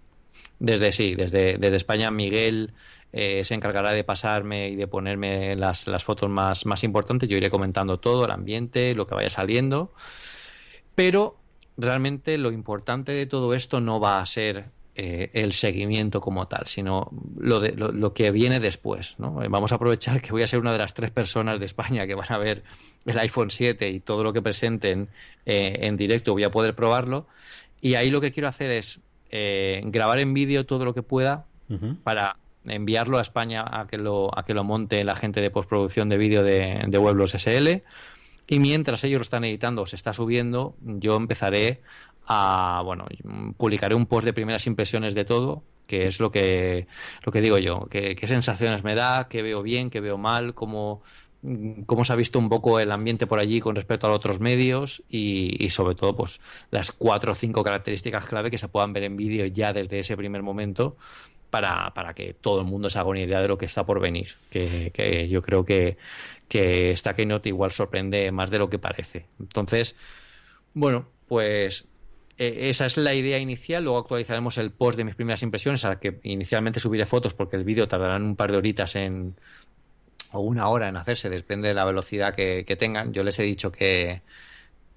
desde 0.61 0.91
sí, 0.91 1.15
desde, 1.15 1.75
España, 1.75 2.11
Miguel 2.11 2.71
eh, 3.13 3.43
se 3.43 3.55
encargará 3.55 3.93
de 3.93 4.03
pasarme 4.03 4.69
y 4.69 4.75
de 4.75 4.87
ponerme 4.87 5.55
las, 5.55 5.87
las 5.87 6.03
fotos 6.03 6.29
más, 6.29 6.65
más 6.65 6.83
importantes. 6.83 7.27
Yo 7.27 7.37
iré 7.37 7.49
comentando 7.49 7.99
todo, 7.99 8.25
el 8.25 8.31
ambiente, 8.31 8.93
lo 8.93 9.07
que 9.07 9.15
vaya 9.15 9.29
saliendo. 9.29 9.91
Pero 10.93 11.37
realmente 11.77 12.37
lo 12.37 12.51
importante 12.51 13.11
de 13.11 13.25
todo 13.25 13.55
esto 13.55 13.81
no 13.81 13.99
va 13.99 14.21
a 14.21 14.25
ser 14.27 14.65
eh, 14.93 15.31
el 15.33 15.53
seguimiento 15.53 16.21
como 16.21 16.47
tal, 16.47 16.67
sino 16.67 17.09
lo, 17.39 17.59
de, 17.59 17.71
lo, 17.71 18.13
que 18.13 18.29
viene 18.29 18.59
después. 18.59 19.15
Eh, 19.17 19.47
Vamos 19.49 19.71
a 19.71 19.75
aprovechar 19.75 20.21
que 20.21 20.31
voy 20.31 20.43
a 20.43 20.47
ser 20.47 20.59
una 20.59 20.73
de 20.73 20.77
las 20.77 20.93
tres 20.93 21.09
personas 21.09 21.59
de 21.59 21.65
España 21.65 22.05
que 22.05 22.13
van 22.13 22.31
a 22.31 22.37
ver 22.37 22.63
el 23.07 23.17
iPhone 23.17 23.49
7 23.49 23.89
y 23.89 23.99
todo 23.99 24.23
lo 24.23 24.31
que 24.31 24.43
presenten 24.43 25.09
en 25.43 25.97
directo, 25.97 26.33
voy 26.33 26.43
a 26.43 26.51
poder 26.51 26.75
probarlo. 26.75 27.25
Y 27.81 27.95
ahí 27.95 28.11
lo 28.11 28.21
que 28.21 28.31
quiero 28.31 28.47
hacer 28.47 28.69
es 28.69 28.99
eh, 29.31 29.81
grabar 29.85 30.19
en 30.19 30.33
vídeo 30.33 30.65
todo 30.65 30.85
lo 30.85 30.93
que 30.93 31.03
pueda 31.03 31.45
para 32.03 32.35
enviarlo 32.65 33.17
a 33.17 33.21
España 33.21 33.63
a 33.65 33.87
que 33.87 33.97
lo, 33.97 34.37
a 34.37 34.43
que 34.43 34.53
lo 34.53 34.65
monte 34.65 35.03
la 35.05 35.15
gente 35.15 35.39
de 35.39 35.49
postproducción 35.49 36.09
de 36.09 36.17
vídeo 36.17 36.43
de, 36.43 36.83
de 36.85 36.97
Weblos 36.97 37.31
SL. 37.31 37.81
Y 38.47 38.59
mientras 38.59 39.03
ellos 39.05 39.19
lo 39.19 39.23
están 39.23 39.45
editando, 39.45 39.85
se 39.85 39.95
está 39.95 40.11
subiendo, 40.11 40.75
yo 40.81 41.15
empezaré 41.15 41.81
a, 42.27 42.81
bueno, 42.83 43.05
publicaré 43.55 43.95
un 43.95 44.05
post 44.05 44.25
de 44.25 44.33
primeras 44.33 44.67
impresiones 44.67 45.13
de 45.15 45.23
todo, 45.23 45.63
que 45.87 46.07
es 46.07 46.19
lo 46.19 46.31
que, 46.31 46.87
lo 47.25 47.31
que 47.31 47.41
digo 47.41 47.57
yo, 47.57 47.87
que, 47.89 48.15
qué 48.15 48.27
sensaciones 48.27 48.83
me 48.83 48.95
da, 48.95 49.27
qué 49.29 49.41
veo 49.41 49.61
bien, 49.61 49.89
qué 49.89 49.99
veo 50.01 50.17
mal, 50.17 50.53
cómo, 50.53 51.01
cómo 51.85 52.05
se 52.05 52.13
ha 52.13 52.15
visto 52.15 52.37
un 52.37 52.49
poco 52.49 52.79
el 52.79 52.91
ambiente 52.91 53.25
por 53.25 53.39
allí 53.39 53.59
con 53.59 53.75
respecto 53.75 54.07
a 54.07 54.11
otros 54.11 54.39
medios 54.39 55.03
y, 55.09 55.69
sobre 55.69 55.95
todo 55.95 56.15
pues 56.15 56.39
las 56.69 56.91
cuatro 56.91 57.31
o 57.31 57.35
cinco 57.35 57.63
características 57.63 58.25
clave 58.25 58.51
que 58.51 58.57
se 58.57 58.67
puedan 58.67 58.93
ver 58.93 59.03
en 59.03 59.17
vídeo 59.17 59.45
ya 59.47 59.73
desde 59.73 59.99
ese 59.99 60.15
primer 60.15 60.43
momento 60.43 60.97
para, 61.49 61.93
para 61.93 62.13
que 62.13 62.33
todo 62.33 62.61
el 62.61 62.67
mundo 62.67 62.89
se 62.89 62.99
haga 62.99 63.09
una 63.09 63.21
idea 63.21 63.41
de 63.41 63.47
lo 63.47 63.57
que 63.57 63.65
está 63.65 63.85
por 63.85 63.99
venir. 63.99 64.35
Que, 64.49 65.27
yo 65.29 65.41
creo 65.41 65.65
que, 65.65 65.97
que 66.47 66.91
esta 66.91 67.15
Keynote 67.15 67.49
igual 67.49 67.71
sorprende 67.71 68.31
más 68.31 68.49
de 68.49 68.59
lo 68.59 68.69
que 68.69 68.79
parece. 68.79 69.25
Entonces, 69.39 69.95
bueno, 70.73 71.07
pues 71.27 71.87
eh, 72.37 72.69
esa 72.69 72.85
es 72.85 72.97
la 72.97 73.13
idea 73.13 73.39
inicial. 73.39 73.83
Luego 73.83 73.99
actualizaremos 73.99 74.57
el 74.57 74.71
post 74.71 74.97
de 74.97 75.03
mis 75.03 75.15
primeras 75.15 75.43
impresiones, 75.43 75.83
a 75.85 75.89
la 75.89 75.99
que 75.99 76.19
inicialmente 76.23 76.79
subiré 76.79 77.05
fotos 77.05 77.33
porque 77.33 77.55
el 77.55 77.63
vídeo 77.63 77.87
tardará 77.87 78.15
un 78.15 78.35
par 78.35 78.51
de 78.51 78.57
horitas 78.57 78.95
en 78.95 79.35
o 80.33 80.39
una 80.41 80.67
hora 80.69 80.87
en 80.89 80.97
hacerse, 80.97 81.29
depende 81.29 81.67
de 81.69 81.73
la 81.73 81.85
velocidad 81.85 82.33
que, 82.35 82.63
que 82.65 82.75
tengan. 82.75 83.13
Yo 83.13 83.23
les 83.23 83.37
he 83.39 83.43
dicho 83.43 83.71
que, 83.71 84.21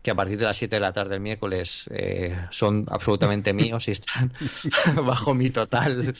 que 0.03 0.11
a 0.11 0.14
partir 0.14 0.38
de 0.38 0.44
las 0.44 0.57
7 0.57 0.77
de 0.77 0.81
la 0.81 0.92
tarde 0.92 1.14
el 1.16 1.20
miércoles 1.20 1.88
eh, 1.92 2.37
son 2.51 2.87
absolutamente 2.90 3.53
míos 3.55 3.88
y 3.88 3.92
están 3.92 4.33
bajo 5.05 5.35
mi 5.35 5.51
total. 5.51 6.14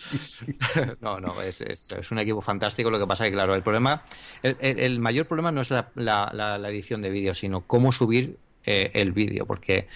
no, 1.01 1.21
no, 1.21 1.43
es, 1.43 1.61
es, 1.61 1.93
es 1.93 2.11
un 2.11 2.19
equipo 2.19 2.41
fantástico. 2.41 2.91
Lo 2.91 2.99
que 2.99 3.07
pasa 3.07 3.25
es 3.25 3.31
que, 3.31 3.35
claro, 3.37 3.55
el 3.55 3.63
problema, 3.63 4.03
el, 4.43 4.57
el- 4.61 4.79
el 4.81 4.99
mayor 5.01 5.27
problema 5.27 5.53
no 5.53 5.61
es 5.61 5.71
la, 5.71 5.91
la- 5.95 6.31
la- 6.33 6.59
la 6.59 6.69
edición 6.71 7.03
de 7.03 7.11
vídeo, 7.11 7.35
sino 7.35 7.63
cómo 7.67 7.93
subir 7.93 8.39
eh, 8.65 8.91
el 8.95 9.13
vídeo, 9.13 9.47
porque 9.47 9.89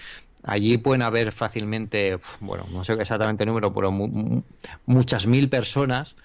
allí 0.45 0.79
pueden 0.79 1.03
haber 1.03 1.33
fácilmente, 1.33 2.19
bueno, 2.41 2.67
no 2.73 2.85
sé 2.85 2.93
exactamente 2.95 3.45
el 3.45 3.49
número, 3.49 3.73
pero 3.75 3.91
mu- 3.91 4.43
muchas 4.87 5.27
mil 5.27 5.49
personas. 5.49 6.17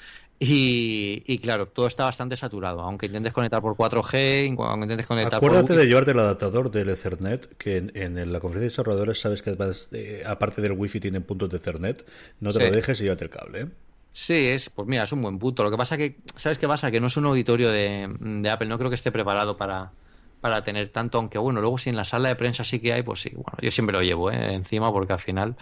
Y, 0.45 1.23
y 1.25 1.37
claro, 1.39 1.67
todo 1.67 1.87
está 1.87 2.03
bastante 2.03 2.35
saturado. 2.35 2.81
Aunque 2.81 3.05
intentes 3.05 3.31
conectar 3.31 3.61
por 3.61 3.75
4G, 3.77 4.55
aunque 4.59 4.83
intentes 4.83 5.07
conectar 5.07 5.35
Acuérdate 5.37 5.67
por 5.67 5.77
de 5.77 5.85
llevarte 5.87 6.11
el 6.11 6.19
adaptador 6.19 6.69
del 6.69 6.89
Ethernet, 6.89 7.55
que 7.57 7.77
en, 7.77 7.95
en 7.95 8.33
la 8.33 8.39
conferencia 8.41 8.59
de 8.67 8.69
desarrolladores 8.71 9.21
sabes 9.21 9.41
que 9.41 9.51
además, 9.51 9.87
eh, 9.93 10.21
aparte 10.25 10.61
del 10.61 10.73
wifi 10.73 10.99
tienen 10.99 11.23
puntos 11.23 11.49
de 11.49 11.57
Ethernet. 11.57 12.05
No 12.41 12.51
te 12.51 12.59
Sí. 12.59 12.65
lo 12.65 12.71
dejes 12.75 12.99
y 12.99 13.03
llévate 13.03 13.23
el 13.23 13.29
cable. 13.29 13.61
¿eh? 13.61 13.67
Sí, 14.11 14.33
es, 14.49 14.69
pues 14.69 14.85
mira, 14.87 15.03
es 15.03 15.11
un 15.13 15.21
buen 15.21 15.39
punto. 15.39 15.63
Lo 15.63 15.71
que 15.71 15.77
pasa 15.77 15.95
que, 15.95 16.17
¿sabes 16.35 16.57
qué 16.57 16.67
pasa? 16.67 16.91
Que 16.91 16.99
no 16.99 17.07
es 17.07 17.15
un 17.15 17.25
auditorio 17.25 17.71
de, 17.71 18.09
de 18.19 18.49
Apple, 18.49 18.67
no 18.67 18.77
creo 18.77 18.89
que 18.89 18.95
esté 18.95 19.11
preparado 19.13 19.55
para, 19.55 19.91
para 20.41 20.61
tener 20.63 20.89
tanto, 20.89 21.19
aunque 21.19 21.37
bueno, 21.37 21.61
luego 21.61 21.77
si 21.77 21.89
en 21.89 21.95
la 21.95 22.03
sala 22.03 22.27
de 22.27 22.35
prensa 22.35 22.65
sí 22.65 22.79
que 22.79 22.91
hay, 22.91 23.01
pues 23.01 23.21
sí, 23.21 23.29
bueno, 23.33 23.57
yo 23.61 23.71
siempre 23.71 23.95
lo 23.95 24.03
llevo 24.03 24.29
¿eh? 24.29 24.53
encima 24.53 24.91
porque 24.91 25.13
al 25.13 25.19
final... 25.19 25.55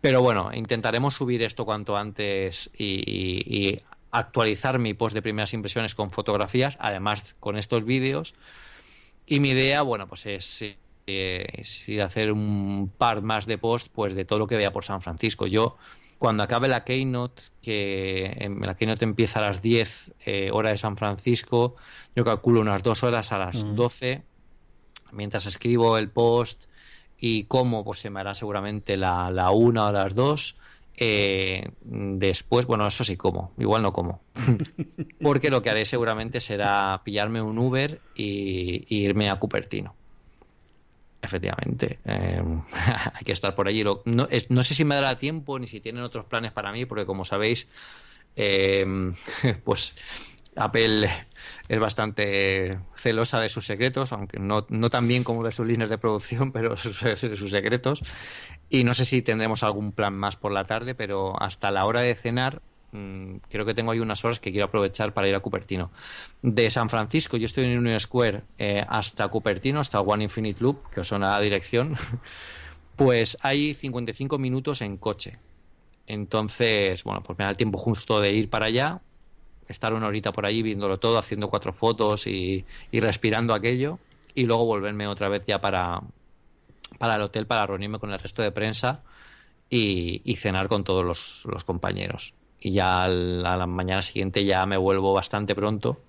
Pero 0.00 0.22
bueno, 0.22 0.50
intentaremos 0.54 1.12
subir 1.12 1.42
esto 1.42 1.66
cuanto 1.66 1.94
antes 1.94 2.70
y, 2.76 2.84
y- 3.06 3.66
y 3.68 3.78
actualizar 4.10 4.78
mi 4.78 4.94
post 4.94 5.14
de 5.14 5.22
primeras 5.22 5.54
impresiones 5.54 5.94
con 5.94 6.10
fotografías, 6.10 6.76
además 6.80 7.36
con 7.40 7.56
estos 7.56 7.84
vídeos. 7.84 8.34
Y 9.26 9.40
mi 9.40 9.50
idea, 9.50 9.82
bueno, 9.82 10.08
pues 10.08 10.26
es, 10.26 10.62
eh, 11.06 11.46
es 11.52 11.88
ir 11.88 12.02
a 12.02 12.06
hacer 12.06 12.32
un 12.32 12.90
par 12.98 13.22
más 13.22 13.46
de 13.46 13.58
post 13.58 13.88
pues 13.92 14.14
de 14.14 14.24
todo 14.24 14.38
lo 14.40 14.46
que 14.46 14.56
vea 14.56 14.72
por 14.72 14.84
San 14.84 15.00
Francisco. 15.02 15.46
Yo, 15.46 15.76
cuando 16.18 16.42
acabe 16.42 16.68
la 16.68 16.84
Keynote, 16.84 17.42
que 17.62 18.34
en- 18.38 18.60
la 18.60 18.76
Keynote 18.76 19.04
empieza 19.04 19.38
a 19.38 19.42
las 19.42 19.62
10 19.62 20.12
eh, 20.26 20.50
hora 20.52 20.70
de 20.70 20.78
San 20.78 20.96
Francisco, 20.96 21.76
yo 22.16 22.24
calculo 22.24 22.60
unas 22.60 22.82
dos 22.82 23.02
horas 23.04 23.30
a 23.32 23.38
las 23.38 23.62
12, 23.76 24.22
mientras 25.12 25.46
escribo 25.46 25.96
el 25.98 26.10
post 26.10 26.64
y 27.18 27.44
cómo, 27.44 27.84
pues 27.84 28.00
se 28.00 28.10
me 28.10 28.20
hará 28.20 28.34
seguramente 28.34 28.96
la, 28.96 29.30
la 29.30 29.50
una 29.50 29.86
o 29.86 29.92
las 29.92 30.14
dos. 30.14 30.56
Eh, 31.02 31.66
después, 31.82 32.66
bueno, 32.66 32.86
eso 32.86 33.04
sí 33.04 33.16
como, 33.16 33.54
igual 33.58 33.80
no 33.82 33.92
como. 33.92 34.20
Porque 35.22 35.48
lo 35.50 35.62
que 35.62 35.70
haré 35.70 35.84
seguramente 35.86 36.40
será 36.40 37.00
pillarme 37.04 37.40
un 37.40 37.58
Uber 37.58 38.00
y, 38.14 38.84
y 38.88 39.04
irme 39.04 39.30
a 39.30 39.36
Cupertino. 39.36 39.94
Efectivamente, 41.22 41.98
eh, 42.04 42.42
hay 43.14 43.24
que 43.24 43.32
estar 43.32 43.54
por 43.54 43.68
allí. 43.68 43.82
Lo- 43.82 44.02
no, 44.06 44.26
es- 44.30 44.50
no 44.50 44.62
sé 44.62 44.74
si 44.74 44.84
me 44.84 44.94
dará 44.94 45.18
tiempo 45.18 45.58
ni 45.58 45.66
si 45.66 45.80
tienen 45.80 46.02
otros 46.02 46.24
planes 46.26 46.52
para 46.52 46.72
mí, 46.72 46.86
porque 46.86 47.04
como 47.06 47.24
sabéis, 47.24 47.68
eh, 48.36 48.84
pues 49.64 49.94
Apple 50.56 51.08
es 51.68 51.78
bastante 51.78 52.78
celosa 52.96 53.40
de 53.40 53.48
sus 53.50 53.66
secretos, 53.66 54.12
aunque 54.12 54.38
no, 54.38 54.66
no 54.70 54.88
tan 54.90 55.06
bien 55.08 55.22
como 55.24 55.44
de 55.44 55.52
sus 55.52 55.66
líneas 55.66 55.90
de 55.90 55.98
producción, 55.98 56.52
pero 56.52 56.76
sus- 56.76 57.00
de 57.02 57.36
sus 57.36 57.50
secretos. 57.50 58.02
Y 58.72 58.84
no 58.84 58.94
sé 58.94 59.04
si 59.04 59.20
tendremos 59.20 59.64
algún 59.64 59.90
plan 59.90 60.14
más 60.14 60.36
por 60.36 60.52
la 60.52 60.64
tarde, 60.64 60.94
pero 60.94 61.34
hasta 61.42 61.72
la 61.72 61.84
hora 61.86 62.00
de 62.00 62.14
cenar 62.14 62.62
mm, 62.92 63.38
creo 63.50 63.66
que 63.66 63.74
tengo 63.74 63.90
ahí 63.90 63.98
unas 63.98 64.24
horas 64.24 64.38
que 64.38 64.52
quiero 64.52 64.66
aprovechar 64.66 65.12
para 65.12 65.26
ir 65.26 65.34
a 65.34 65.40
Cupertino. 65.40 65.90
De 66.40 66.70
San 66.70 66.88
Francisco, 66.88 67.36
yo 67.36 67.46
estoy 67.46 67.64
en 67.64 67.78
Union 67.78 67.98
Square, 67.98 68.42
eh, 68.58 68.84
hasta 68.88 69.26
Cupertino, 69.26 69.80
hasta 69.80 70.00
One 70.00 70.22
Infinite 70.22 70.62
Loop, 70.62 70.88
que 70.90 71.00
os 71.00 71.08
suena 71.08 71.32
la 71.32 71.40
dirección, 71.40 71.96
pues 72.96 73.36
hay 73.42 73.74
55 73.74 74.38
minutos 74.38 74.82
en 74.82 74.96
coche. 74.98 75.38
Entonces, 76.06 77.02
bueno, 77.02 77.22
pues 77.22 77.36
me 77.38 77.44
da 77.44 77.50
el 77.50 77.56
tiempo 77.56 77.76
justo 77.76 78.20
de 78.20 78.32
ir 78.32 78.48
para 78.50 78.66
allá, 78.66 79.00
estar 79.66 79.94
una 79.94 80.06
horita 80.06 80.32
por 80.32 80.46
allí 80.46 80.62
viéndolo 80.62 80.98
todo, 81.00 81.18
haciendo 81.18 81.48
cuatro 81.48 81.72
fotos 81.72 82.28
y, 82.28 82.64
y 82.92 83.00
respirando 83.00 83.52
aquello, 83.52 83.98
y 84.32 84.44
luego 84.44 84.64
volverme 84.64 85.08
otra 85.08 85.28
vez 85.28 85.44
ya 85.44 85.60
para, 85.60 86.02
para 86.98 87.16
el 87.16 87.22
hotel 87.22 87.46
para 87.46 87.66
reunirme 87.66 87.98
con 87.98 88.12
el 88.12 88.18
resto 88.18 88.42
de 88.42 88.52
prensa 88.52 89.02
y, 89.68 90.36
cenar 90.36 90.68
con 90.68 90.84
todos 90.84 91.04
los, 91.44 91.64
compañeros. 91.64 92.34
Y 92.60 92.72
ya 92.72 93.04
a 93.04 93.08
la 93.08 93.66
mañana 93.66 94.02
siguiente 94.02 94.44
ya 94.44 94.66
me 94.66 94.76
vuelvo 94.76 95.12
bastante 95.12 95.54
pronto. 95.54 96.00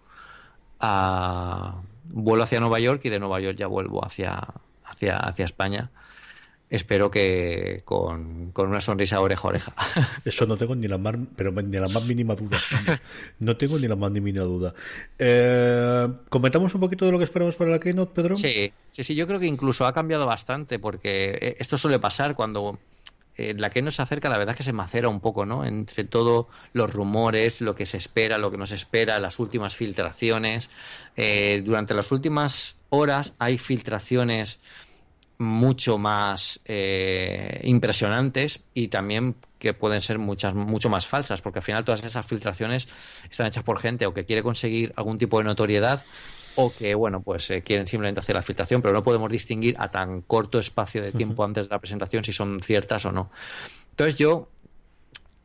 A, 0.79 1.75
vuelo 2.05 2.43
hacia 2.43 2.59
Nueva 2.59 2.79
York 2.79 3.01
y 3.05 3.09
de 3.09 3.19
Nueva 3.19 3.39
York 3.39 3.57
ya 3.57 3.67
vuelvo 3.67 4.03
hacia, 4.03 4.47
hacia, 4.83 5.17
hacia 5.17 5.45
España. 5.45 5.91
Espero 6.71 7.11
que 7.11 7.81
con, 7.85 8.51
con 8.53 8.69
una 8.69 8.79
sonrisa 8.79 9.19
oreja 9.19 9.47
a 9.47 9.49
oreja. 9.49 9.75
Eso 10.25 10.47
no 10.47 10.57
tengo 10.57 10.73
ni 10.73 10.87
la 10.87 10.97
más, 10.97 11.15
pero 11.35 11.51
ni 11.51 11.77
la 11.77 11.89
más 11.89 12.05
mínima 12.05 12.33
duda. 12.33 12.57
No 13.39 13.57
tengo 13.57 13.77
ni 13.77 13.87
la 13.87 13.97
más 13.97 14.09
mínima 14.09 14.45
duda. 14.45 14.73
Eh, 15.19 16.07
¿Comentamos 16.29 16.73
un 16.73 16.81
poquito 16.81 17.05
de 17.05 17.11
lo 17.11 17.17
que 17.17 17.25
esperamos 17.25 17.55
para 17.55 17.71
la 17.71 17.79
Keynote, 17.79 18.13
Pedro? 18.13 18.35
Sí, 18.37 18.71
sí, 18.91 19.03
sí, 19.03 19.15
yo 19.15 19.27
creo 19.27 19.39
que 19.39 19.47
incluso 19.47 19.85
ha 19.85 19.93
cambiado 19.93 20.25
bastante 20.25 20.79
porque 20.79 21.37
eh, 21.41 21.55
esto 21.59 21.77
suele 21.77 21.99
pasar 21.99 22.35
cuando 22.35 22.79
eh, 23.37 23.53
la 23.57 23.69
que 23.69 23.81
nos 23.81 23.99
acerca, 23.99 24.29
la 24.29 24.37
verdad 24.37 24.53
es 24.53 24.57
que 24.57 24.63
se 24.63 24.73
macera 24.73 25.09
un 25.09 25.19
poco, 25.19 25.45
¿no? 25.45 25.65
Entre 25.65 26.03
todo 26.03 26.47
los 26.73 26.93
rumores, 26.93 27.61
lo 27.61 27.75
que 27.75 27.85
se 27.85 27.97
espera, 27.97 28.37
lo 28.37 28.51
que 28.51 28.57
nos 28.57 28.71
espera, 28.71 29.19
las 29.19 29.39
últimas 29.39 29.75
filtraciones. 29.75 30.69
Eh, 31.15 31.63
durante 31.65 31.93
las 31.93 32.11
últimas 32.11 32.75
horas 32.89 33.33
hay 33.39 33.57
filtraciones 33.57 34.59
mucho 35.41 35.97
más 35.97 36.59
eh, 36.65 37.59
impresionantes 37.63 38.59
y 38.75 38.89
también 38.89 39.35
que 39.57 39.73
pueden 39.73 40.01
ser 40.01 40.19
muchas 40.19 40.53
mucho 40.53 40.87
más 40.87 41.07
falsas 41.07 41.41
porque 41.41 41.59
al 41.59 41.63
final 41.63 41.83
todas 41.83 42.03
esas 42.03 42.25
filtraciones 42.27 42.87
están 43.29 43.47
hechas 43.47 43.63
por 43.63 43.79
gente 43.79 44.05
o 44.05 44.13
que 44.13 44.25
quiere 44.25 44.43
conseguir 44.43 44.93
algún 44.95 45.17
tipo 45.17 45.39
de 45.39 45.45
notoriedad 45.45 46.03
o 46.55 46.71
que 46.71 46.93
bueno 46.93 47.23
pues 47.23 47.49
eh, 47.49 47.63
quieren 47.63 47.87
simplemente 47.87 48.19
hacer 48.19 48.35
la 48.35 48.43
filtración 48.43 48.83
pero 48.83 48.93
no 48.93 49.01
podemos 49.01 49.31
distinguir 49.31 49.75
a 49.79 49.89
tan 49.89 50.21
corto 50.21 50.59
espacio 50.59 51.01
de 51.01 51.11
tiempo 51.11 51.43
antes 51.43 51.67
de 51.67 51.73
la 51.73 51.79
presentación 51.79 52.23
si 52.23 52.33
son 52.33 52.59
ciertas 52.59 53.03
o 53.05 53.11
no. 53.11 53.31
Entonces 53.89 54.17
yo 54.17 54.50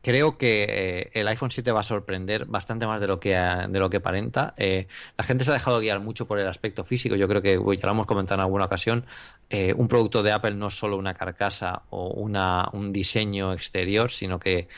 creo 0.07 0.37
que 0.37 0.63
eh, 0.69 1.09
el 1.15 1.27
iPhone 1.27 1.51
7 1.51 1.69
va 1.73 1.81
a 1.81 1.83
sorprender 1.83 2.45
bastante 2.45 2.87
más 2.87 3.01
de 3.01 3.07
lo 3.07 3.19
que 3.19 3.31
de 3.35 3.77
lo 3.77 3.89
que 3.89 3.97
aparenta. 3.97 4.53
Eh, 4.55 4.87
la 5.17 5.25
gente 5.25 5.43
se 5.43 5.51
ha 5.51 5.53
dejado 5.53 5.81
guiar 5.81 5.99
mucho 5.99 6.25
por 6.25 6.39
el 6.39 6.47
aspecto 6.47 6.85
físico. 6.85 7.17
Yo 7.17 7.27
creo 7.27 7.41
que 7.41 7.55
ya 7.55 7.87
lo 7.87 7.91
hemos 7.91 8.05
comentado 8.05 8.39
en 8.39 8.45
alguna 8.45 8.63
ocasión. 8.63 9.05
eh, 9.49 9.73
un 9.73 9.89
producto 9.89 10.23
de 10.23 10.31
Apple 10.31 10.55
no 10.55 10.67
es 10.69 10.75
solo 10.75 10.95
una 10.95 11.13
carcasa 11.13 11.83
o 11.89 12.07
una, 12.11 12.69
un 12.71 12.93
diseño 12.93 13.51
exterior, 13.51 14.09
sino 14.09 14.39
que 14.39 14.69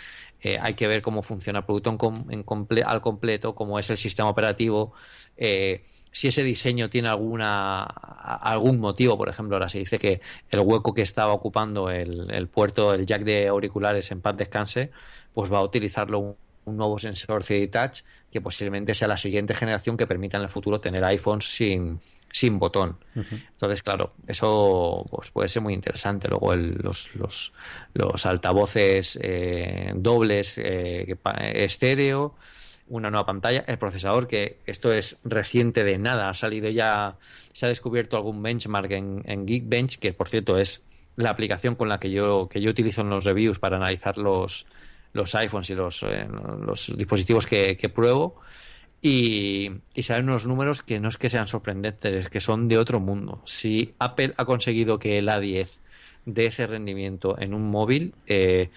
hay 0.61 0.73
que 0.73 0.87
ver 0.87 1.03
cómo 1.03 1.21
funciona 1.21 1.59
el 1.59 1.65
producto 1.65 1.89
al 2.87 3.01
completo, 3.01 3.53
cómo 3.53 3.77
es 3.77 3.89
el 3.91 3.97
sistema 3.97 4.29
operativo. 4.29 4.93
Si 6.11 6.27
ese 6.29 6.43
diseño 6.43 6.89
tiene 6.89 7.07
alguna 7.09 7.83
algún 7.83 8.79
motivo, 8.79 9.17
por 9.17 9.29
ejemplo, 9.29 9.55
ahora 9.55 9.69
se 9.69 9.79
dice 9.79 9.99
que 9.99 10.21
el 10.49 10.59
hueco 10.61 10.93
que 10.93 11.01
estaba 11.01 11.33
ocupando 11.33 11.89
el, 11.89 12.29
el 12.31 12.47
puerto, 12.47 12.93
el 12.93 13.05
jack 13.05 13.23
de 13.23 13.47
auriculares 13.47 14.11
en 14.11 14.21
paz 14.21 14.35
descanse, 14.37 14.91
pues 15.33 15.51
va 15.51 15.59
a 15.59 15.63
utilizarlo 15.63 16.19
un, 16.19 16.35
un 16.65 16.77
nuevo 16.77 16.99
sensor 16.99 17.43
3D 17.43 17.69
Touch 17.71 18.01
que 18.31 18.41
posiblemente 18.41 18.93
sea 18.93 19.07
la 19.07 19.17
siguiente 19.17 19.53
generación 19.55 19.97
que 19.97 20.05
permita 20.05 20.37
en 20.37 20.43
el 20.43 20.49
futuro 20.49 20.79
tener 20.79 21.03
iPhones 21.03 21.45
sin, 21.45 21.99
sin 22.31 22.59
botón. 22.59 22.97
Entonces, 23.51 23.81
claro, 23.81 24.09
eso 24.27 25.03
pues, 25.09 25.31
puede 25.31 25.47
ser 25.47 25.61
muy 25.63 25.73
interesante. 25.73 26.27
Luego 26.27 26.53
el- 26.53 26.75
los, 26.83 27.15
los, 27.15 27.53
los 27.93 28.25
altavoces 28.27 29.17
eh, 29.21 29.93
dobles 29.95 30.55
eh, 30.57 31.15
pa- 31.21 31.31
estéreo, 31.37 32.35
una 32.89 33.09
nueva 33.09 33.25
pantalla, 33.25 33.63
el 33.67 33.77
procesador, 33.77 34.27
que 34.27 34.59
esto 34.65 34.91
es 34.91 35.19
reciente 35.23 35.83
de 35.83 35.97
nada, 35.97 36.29
ha 36.29 36.33
salido 36.33 36.69
ya, 36.69 37.17
se 37.53 37.65
ha 37.65 37.69
descubierto 37.69 38.17
algún 38.17 38.41
benchmark 38.41 38.91
en, 38.91 39.21
en 39.25 39.47
Geekbench, 39.47 39.99
que 39.99 40.13
por 40.13 40.27
cierto 40.27 40.57
es 40.57 40.83
la 41.15 41.29
aplicación 41.29 41.75
con 41.75 41.89
la 41.89 41.99
que 41.99 42.11
yo, 42.11 42.47
que 42.49 42.61
yo 42.61 42.69
utilizo 42.69 43.01
en 43.01 43.09
los 43.09 43.25
reviews 43.25 43.59
para 43.59 43.77
analizar 43.77 44.17
los, 44.17 44.65
los 45.13 45.35
iPhones 45.35 45.69
y 45.69 45.75
los, 45.75 46.03
eh, 46.03 46.27
los 46.65 46.91
dispositivos 46.95 47.45
que, 47.45 47.91
pruebo. 47.93 48.35
Y, 49.01 49.71
y 49.93 50.03
salen 50.03 50.29
unos 50.29 50.45
números 50.45 50.83
que 50.83 50.99
no 50.99 51.07
es 51.07 51.17
que 51.17 51.29
sean 51.29 51.47
sorprendentes, 51.47 52.25
es 52.25 52.29
que 52.29 52.41
son 52.41 52.67
de 52.67 52.77
otro 52.77 52.99
mundo. 52.99 53.41
Si 53.45 53.93
Apple 53.99 54.33
ha 54.37 54.45
conseguido 54.45 54.99
que 54.99 55.17
el 55.17 55.29
A10 55.29 55.69
dé 56.25 56.47
ese 56.47 56.67
rendimiento 56.67 57.39
en 57.39 57.53
un 57.53 57.69
móvil, 57.69 58.13
eh, 58.27 58.69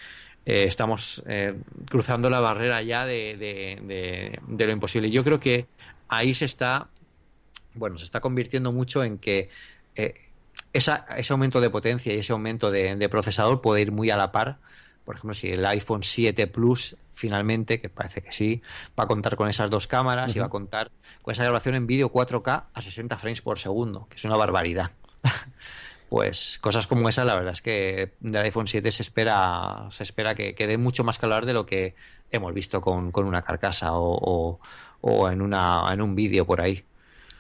eh, 0.47 0.65
estamos 0.69 1.23
eh, 1.27 1.55
cruzando 1.89 2.29
la 2.31 2.41
barrera 2.41 2.83
ya 2.83 3.05
de, 3.07 3.37
de- 3.37 3.79
de- 3.87 4.39
de 4.47 4.67
lo 4.67 4.73
imposible. 4.73 5.11
Yo 5.11 5.23
creo 5.25 5.39
que 5.41 5.67
ahí 6.09 6.35
se 6.35 6.45
está, 6.45 6.89
bueno, 7.75 7.99
se 7.99 8.05
está 8.05 8.21
convirtiendo 8.21 8.73
mucho 8.73 9.05
en 9.05 9.19
que 9.19 9.49
eh, 9.95 10.15
esa- 10.73 11.07
ese 11.17 11.33
aumento 11.33 11.61
de 11.61 11.71
potencia 11.71 12.13
y 12.15 12.19
ese 12.19 12.33
aumento 12.33 12.71
de, 12.71 12.97
de 12.97 13.09
procesador 13.09 13.61
puede 13.61 13.83
ir 13.83 13.93
muy 13.93 14.11
a 14.11 14.17
la 14.17 14.33
par. 14.33 14.59
Por 15.05 15.17
ejemplo, 15.17 15.35
si 15.35 15.49
el 15.51 15.65
iPhone 15.67 16.03
7 16.03 16.47
Plus 16.47 16.97
finalmente, 17.15 17.81
que 17.81 17.89
parece 17.89 18.23
que 18.23 18.33
sí, 18.33 18.63
va 18.99 19.05
a 19.05 19.07
contar 19.07 19.37
con 19.37 19.49
esas 19.49 19.69
dos 19.71 19.87
cámaras 19.87 20.35
y 20.35 20.39
va 20.41 20.47
a 20.47 20.51
contar 20.51 20.91
con 21.23 21.33
esa 21.33 21.43
grabación 21.45 21.75
en 21.75 21.87
vídeo 21.87 22.11
4K 22.11 22.65
a 22.73 22.81
60 22.83 23.19
frames 23.19 23.43
por 23.43 23.59
segundo, 23.59 24.07
que 24.09 24.17
es 24.17 24.25
una 24.25 24.37
barbaridad. 24.37 24.91
pues 26.13 26.59
cosas 26.61 26.87
como 26.87 27.09
esa, 27.09 27.25
la 27.25 27.37
verdad 27.37 27.55
es 27.55 27.63
que 27.63 28.13
del 28.21 28.43
iPhone 28.45 28.67
7 28.67 28.93
se 28.93 29.01
espera, 29.03 29.89
se 29.91 30.03
espera 30.03 30.35
que, 30.35 30.55
que 30.55 30.67
dé 30.67 30.77
mucho 30.77 31.05
más 31.05 31.19
calor 31.19 31.47
de 31.47 31.55
lo 31.55 31.65
que 31.65 31.95
hemos 32.31 32.53
visto 32.53 32.83
con, 32.83 33.13
con 33.13 33.25
una 33.27 33.41
carcasa 33.43 33.95
o, 33.95 34.19
o- 34.21 34.61
o 35.01 35.31
en, 35.31 35.41
una, 35.43 35.89
en 35.93 36.03
un 36.03 36.15
vídeo 36.15 36.47
por 36.47 36.61
ahí. 36.61 36.85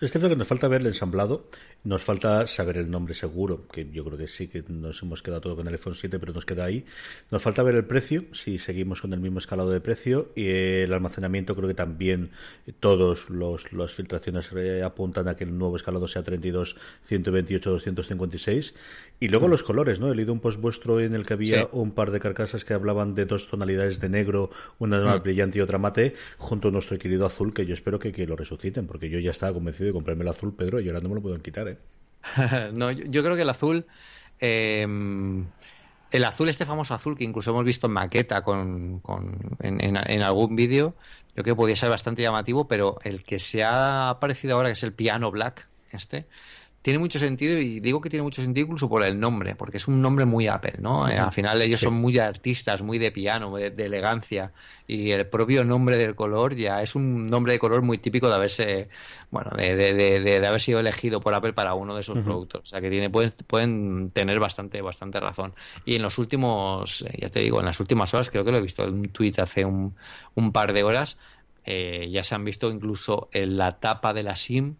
Es 0.00 0.10
cierto 0.10 0.28
que 0.28 0.36
nos 0.36 0.48
falta 0.48 0.68
ver 0.68 0.80
el 0.80 0.88
ensamblado, 0.88 1.46
nos 1.84 2.02
falta 2.02 2.46
saber 2.46 2.76
el 2.76 2.90
nombre 2.90 3.12
seguro, 3.12 3.66
que 3.66 3.90
yo 3.90 4.04
creo 4.04 4.16
que 4.16 4.28
sí 4.28 4.46
que 4.46 4.62
nos 4.68 5.02
hemos 5.02 5.20
quedado 5.20 5.40
todo 5.40 5.56
con 5.56 5.66
el 5.66 5.74
iPhone 5.74 5.96
7, 5.96 6.18
pero 6.20 6.32
nos 6.32 6.46
queda 6.46 6.64
ahí. 6.64 6.84
Nos 7.30 7.42
falta 7.42 7.62
ver 7.64 7.74
el 7.74 7.84
precio, 7.84 8.24
si 8.32 8.58
seguimos 8.58 9.00
con 9.00 9.12
el 9.12 9.18
mismo 9.20 9.38
escalado 9.40 9.70
de 9.72 9.80
precio, 9.80 10.30
y 10.36 10.46
el 10.48 10.92
almacenamiento 10.92 11.56
creo 11.56 11.66
que 11.66 11.74
también 11.74 12.30
todos 12.78 13.30
los 13.30 13.72
las 13.72 13.92
filtraciones 13.92 14.50
eh, 14.56 14.82
apuntan 14.84 15.26
a 15.26 15.34
que 15.36 15.42
el 15.44 15.58
nuevo 15.58 15.74
escalado 15.76 16.06
sea 16.06 16.22
32, 16.22 16.76
128, 17.02 17.70
256. 17.70 18.74
Y 19.18 19.28
luego 19.28 19.46
los 19.48 19.62
colores, 19.62 20.00
¿no? 20.00 20.10
He 20.10 20.16
leído 20.16 20.32
un 20.32 20.40
post 20.40 20.60
vuestro 20.60 21.00
en 21.00 21.14
el 21.14 21.24
que 21.24 21.34
había 21.34 21.62
Sí. 21.62 21.68
un 21.72 21.92
par 21.92 22.10
de 22.10 22.18
carcasas 22.20 22.64
que 22.64 22.74
hablaban 22.74 23.14
de 23.14 23.24
dos 23.24 23.48
tonalidades 23.48 24.00
de 24.00 24.08
negro, 24.08 24.50
una 24.78 25.00
más 25.00 25.22
brillante 25.22 25.58
y 25.58 25.60
otra 25.60 25.78
mate, 25.78 26.14
junto 26.38 26.68
a 26.68 26.70
nuestro 26.72 26.98
querido 26.98 27.24
azul, 27.26 27.54
que 27.54 27.64
yo 27.66 27.74
espero 27.74 27.98
que, 28.00 28.10
que 28.12 28.26
lo 28.26 28.34
resuciten, 28.36 28.86
porque 28.88 29.08
yo 29.10 29.18
ya 29.20 29.30
estaba 29.30 29.52
convencido 29.52 29.86
de 29.88 29.92
comprarme 29.92 30.22
el 30.22 30.28
azul, 30.28 30.54
Pedro, 30.56 30.80
y 30.80 30.88
ahora 30.88 31.00
no 31.00 31.08
me 31.08 31.14
lo 31.16 31.22
pueden 31.22 31.40
quitar, 31.40 31.68
¿eh? 31.68 31.71
no, 32.72 32.90
yo, 32.92 33.04
yo 33.06 33.22
creo 33.22 33.36
que 33.36 33.42
el 33.42 33.50
azul. 33.50 33.86
eh, 34.40 34.86
el 36.10 36.24
azul, 36.24 36.48
este 36.48 36.66
famoso 36.66 36.94
azul 36.94 37.16
que 37.16 37.24
incluso 37.24 37.50
hemos 37.50 37.64
visto 37.64 37.86
en 37.86 37.94
maqueta 37.94 38.42
con, 38.44 39.00
con- 39.00 39.56
en, 39.60 39.80
en- 39.84 40.22
algún 40.22 40.56
vídeo, 40.56 40.96
creo 41.34 41.44
que 41.44 41.54
podía 41.56 41.76
ser 41.76 41.90
bastante 41.90 42.22
llamativo, 42.22 42.68
pero 42.68 42.98
el 43.04 43.24
que 43.24 43.38
se 43.38 43.64
ha 43.64 44.10
aparecido 44.10 44.56
ahora, 44.56 44.68
que 44.68 44.72
es 44.74 44.82
el 44.82 44.94
piano 44.94 45.30
black, 45.30 45.70
este, 45.90 46.28
tiene 46.82 46.98
mucho 46.98 47.18
sentido 47.20 47.58
y 47.60 47.78
digo 47.80 48.00
que 48.00 48.10
tiene 48.10 48.24
mucho 48.24 48.42
sentido 48.42 48.64
incluso 48.66 48.88
por 48.88 49.04
el 49.04 49.18
nombre, 49.20 49.54
porque 49.54 49.76
es 49.76 49.86
un 49.86 50.02
nombre 50.02 50.24
muy 50.24 50.48
Apple, 50.48 50.74
¿no? 50.80 51.08
Eh, 51.08 51.16
al 51.16 51.30
final 51.32 51.62
ellos 51.62 51.78
Sí. 51.80 51.86
son 51.86 51.94
muy 51.94 52.18
artistas, 52.18 52.82
muy 52.82 52.98
de 52.98 53.12
piano, 53.12 53.54
de, 53.56 53.70
de 53.70 53.84
elegancia 53.84 54.52
y 54.88 55.12
el 55.12 55.26
propio 55.28 55.64
nombre 55.64 55.96
del 55.96 56.16
color 56.16 56.56
ya 56.56 56.82
es 56.82 56.96
un 56.96 57.26
nombre 57.26 57.52
de 57.52 57.60
color 57.60 57.82
muy 57.82 57.98
típico 57.98 58.28
de 58.28 58.34
haberse, 58.34 58.88
bueno, 59.30 59.52
de, 59.56 59.76
de- 59.76 59.94
de- 59.94 60.20
de- 60.20 60.40
de 60.40 60.46
haber 60.46 60.60
sido 60.60 60.80
elegido 60.80 61.20
por 61.20 61.32
Apple 61.34 61.52
para 61.52 61.74
uno 61.74 61.94
de 61.94 62.02
sus 62.02 62.18
productos. 62.18 62.62
O 62.64 62.66
sea 62.66 62.80
que 62.80 62.90
tiene, 62.90 63.08
pueden, 63.10 63.32
pueden 63.46 64.10
tener 64.10 64.40
bastante, 64.40 64.82
bastante 64.82 65.20
razón. 65.20 65.54
Y 65.84 65.94
en 65.94 66.02
los 66.02 66.18
últimos, 66.18 67.02
eh, 67.02 67.16
ya 67.20 67.28
te 67.28 67.38
digo, 67.40 67.60
en 67.60 67.66
las 67.66 67.78
últimas 67.78 68.12
horas, 68.12 68.28
creo 68.28 68.44
que 68.44 68.50
lo 68.50 68.56
he 68.58 68.60
visto 68.60 68.82
en 68.82 68.94
un 68.94 69.08
tweet 69.10 69.34
hace 69.38 69.64
un, 69.64 69.94
un 70.34 70.50
par 70.50 70.72
de 70.72 70.82
horas, 70.82 71.16
eh, 71.64 72.08
ya 72.10 72.24
se 72.24 72.34
han 72.34 72.44
visto 72.44 72.70
incluso 72.72 73.28
en 73.32 73.56
la 73.56 73.78
tapa 73.78 74.12
de 74.12 74.24
la 74.24 74.34
SIM 74.34 74.74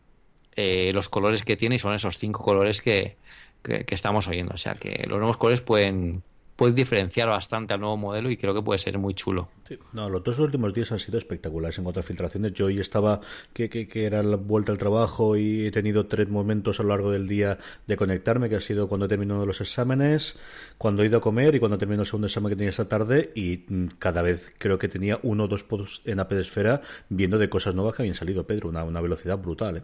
eh, 0.57 0.91
los 0.95 1.09
colores 1.09 1.45
que 1.45 1.57
tiene 1.57 1.77
y 1.77 1.79
son 1.79 1.95
esos 1.95 2.19
cinco 2.19 2.43
colores 2.43 2.81
que, 2.83 3.17
que- 3.63 3.85
estamos 3.91 4.29
oyendo. 4.29 4.55
O 4.55 4.59
sea 4.59 4.75
que 4.75 5.05
los 5.09 5.19
nuevos 5.19 5.37
colores 5.37 5.61
pueden, 5.63 6.23
puede 6.57 6.75
diferenciar 6.75 7.29
bastante 7.29 7.73
al 7.75 7.81
nuevo 7.81 7.97
modelo 7.97 8.31
y 8.31 8.37
creo 8.37 8.55
que 8.55 8.63
puede 8.63 8.79
ser 8.79 8.99
muy 8.99 9.15
chulo. 9.15 9.49
Sí. 9.67 9.79
No, 9.95 10.11
los 10.11 10.23
dos 10.23 10.39
últimos 10.39 10.75
días 10.75 10.93
han 10.93 10.99
sido 10.99 11.17
espectaculares 11.17 11.79
en 11.79 11.85
cuanto 11.85 12.01
a 12.01 12.03
filtraciones. 12.03 12.53
Yo 12.53 12.67
hoy 12.67 12.79
estaba, 12.79 13.21
que, 13.55 13.71
que, 13.71 13.89
que 13.89 14.05
era 14.05 14.23
la 14.23 14.37
vuelta 14.37 14.71
al 14.73 14.79
trabajo 14.79 15.37
y 15.37 15.67
he 15.67 15.71
tenido 15.71 16.07
tres 16.07 16.29
momentos 16.29 16.79
a 16.79 16.83
lo 16.83 16.91
largo 16.91 17.11
del 17.11 17.27
día 17.29 17.59
de 17.87 17.97
conectarme, 17.97 18.49
que 18.51 18.57
ha 18.57 18.61
sido 18.61 18.89
cuando 18.89 19.07
he 19.07 19.09
terminado 19.09 19.47
los 19.47 19.61
exámenes, 19.63 20.37
cuando 20.77 21.03
he 21.03 21.07
ido 21.07 21.19
a 21.19 21.23
comer 21.23 21.55
y 21.55 21.59
cuando 21.61 21.79
terminado 21.79 22.03
el 22.03 22.07
segundo 22.07 22.27
examen 22.27 22.51
que 22.51 22.57
tenía 22.57 22.71
esta 22.71 22.89
tarde 22.89 23.33
y 23.35 23.65
mm, 23.67 23.87
cada 23.99 24.21
vez 24.23 24.53
creo 24.59 24.79
que 24.79 24.89
tenía 24.89 25.19
uno 25.23 25.45
o 25.45 25.49
dos 25.49 25.65
posts 25.65 26.03
en 26.05 26.21
Apple 26.21 26.41
Esfera 26.41 26.83
viendo 27.09 27.39
de 27.39 27.49
cosas 27.49 27.75
nuevas 27.75 27.95
que 27.95 28.03
habían 28.03 28.15
salido, 28.15 28.47
Pedro, 28.47 28.69
una, 28.69 28.85
una 28.85 29.01
velocidad 29.01 29.39
brutal, 29.39 29.79
¿eh? 29.79 29.83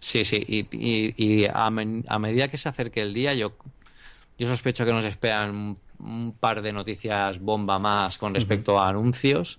Sí, 0.00 0.24
sí, 0.24 0.44
y, 0.46 0.68
y- 0.72 1.14
y 1.42 1.46
a, 1.52 1.70
men- 1.70 2.04
a 2.08 2.18
medida 2.18 2.48
que 2.48 2.56
se 2.56 2.68
acerque 2.68 3.02
el 3.02 3.14
día, 3.14 3.34
yo, 3.34 3.56
yo 4.38 4.48
sospecho 4.48 4.84
que 4.86 4.92
nos 4.92 5.04
esperan 5.06 5.50
un, 5.56 5.82
un 5.98 6.38
par 6.38 6.62
de 6.62 6.72
noticias 6.72 7.40
bomba 7.40 7.78
más 7.78 8.18
con 8.18 8.34
respecto 8.34 8.78
a 8.80 8.88
anuncios. 8.88 9.58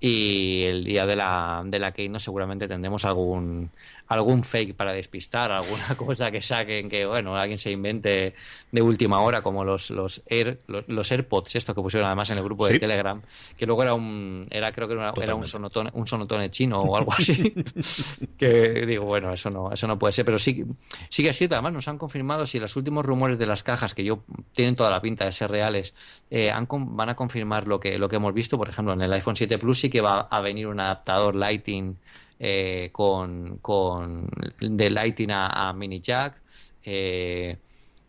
Y 0.00 0.64
el 0.66 0.84
día 0.84 1.06
de 1.06 1.16
la, 1.16 1.62
de 1.66 1.78
la 1.80 1.92
Keynote 1.92 2.24
seguramente 2.24 2.68
tendremos 2.68 3.04
algún, 3.06 3.72
algún 4.14 4.44
fake 4.44 4.74
para 4.74 4.92
despistar, 4.92 5.52
alguna 5.52 5.94
cosa 5.96 6.30
que 6.30 6.42
saquen 6.42 6.88
que, 6.88 7.06
bueno, 7.06 7.36
alguien 7.36 7.58
se 7.58 7.70
invente 7.70 8.34
de 8.70 8.82
última 8.82 9.20
hora, 9.20 9.42
como 9.42 9.64
los, 9.64 9.90
los, 9.90 10.22
Air, 10.26 10.60
los, 10.66 10.84
los 10.88 11.10
AirPods, 11.10 11.56
esto 11.56 11.74
que 11.74 11.82
pusieron 11.82 12.06
además 12.06 12.30
en 12.30 12.38
el 12.38 12.44
grupo 12.44 12.66
de 12.66 12.74
Sí. 12.74 12.78
Telegram, 12.78 13.20
que 13.56 13.66
luego 13.66 13.82
era 13.82 13.94
un, 13.94 14.46
era 14.50 14.72
creo 14.72 14.88
que 14.88 14.94
era, 14.94 15.12
era 15.20 15.34
un 15.34 15.46
sonotone, 15.46 15.90
un 15.92 16.06
sonotone 16.06 16.50
chino 16.50 16.78
o 16.78 16.96
algo 16.96 17.12
así. 17.12 17.54
que 18.38 18.86
digo, 18.86 19.04
bueno, 19.04 19.32
eso 19.32 19.50
no, 19.50 19.70
eso 19.72 19.86
no 19.86 19.98
puede 19.98 20.12
ser, 20.12 20.24
pero 20.24 20.38
sí, 20.38 20.64
sí 21.10 21.22
que 21.22 21.30
es 21.30 21.36
cierto, 21.36 21.54
además 21.54 21.72
nos 21.74 21.88
han 21.88 21.98
confirmado 21.98 22.46
si 22.46 22.58
los 22.58 22.74
últimos 22.76 23.04
rumores 23.04 23.38
de 23.38 23.46
las 23.46 23.62
cajas, 23.62 23.94
que 23.94 24.04
yo 24.04 24.22
tienen 24.52 24.76
toda 24.76 24.90
la 24.90 25.00
pinta 25.00 25.24
de 25.24 25.32
ser 25.32 25.50
reales, 25.50 25.94
eh, 26.30 26.50
han 26.50 26.66
van 26.70 27.08
a 27.08 27.14
confirmar 27.14 27.66
lo 27.66 27.78
que, 27.78 27.98
lo 27.98 28.08
que 28.08 28.16
hemos 28.16 28.32
visto, 28.32 28.56
por 28.56 28.68
ejemplo, 28.68 28.94
en 28.94 29.02
el 29.02 29.12
iPhone 29.12 29.36
7 29.36 29.58
Plus 29.58 29.80
sí 29.80 29.90
que 29.90 30.00
va 30.00 30.20
a 30.20 30.40
venir 30.40 30.66
un 30.66 30.80
adaptador 30.80 31.34
Lighting 31.34 31.96
eh, 32.42 32.90
con, 32.92 33.58
con 33.58 34.28
de 34.60 34.90
Lighting 34.90 35.30
a, 35.32 35.46
a 35.68 35.72
mini 35.72 36.00
jack. 36.00 36.40
eh, 36.84 37.56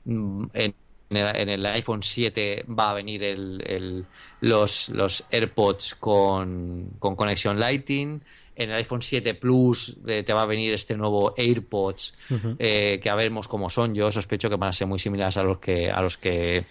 en, 0.05 0.75
en 1.09 1.49
el, 1.49 1.65
iPhone 1.67 2.01
7 2.03 2.65
va 2.67 2.91
a 2.91 2.93
venir 2.95 3.23
el, 3.23 3.61
el- 3.65 4.05
los, 4.41 4.89
los 4.89 5.23
AirPods 5.31 5.95
con, 5.95 6.95
con 6.99 7.15
conexión 7.15 7.59
Lighting. 7.59 8.23
En 8.55 8.69
el 8.69 8.75
iPhone 8.77 9.01
7 9.01 9.33
Plus 9.35 9.97
eh, 10.07 10.23
te 10.23 10.33
va 10.33 10.43
a 10.43 10.45
venir 10.45 10.73
este 10.73 10.95
nuevo 10.97 11.33
AirPods 11.37 12.13
eh, 12.59 12.99
que 13.01 13.09
a 13.09 13.15
veremos 13.15 13.47
cómo 13.47 13.69
son. 13.69 13.95
Yo 13.95 14.11
sospecho 14.11 14.49
que 14.49 14.55
van 14.57 14.69
a 14.69 14.73
ser 14.73 14.87
muy 14.87 14.99
similares 14.99 15.37
a 15.37 15.43
los 15.43 15.59
que 15.59 15.89
a 15.89 16.01
los 16.01 16.17
que 16.17 16.63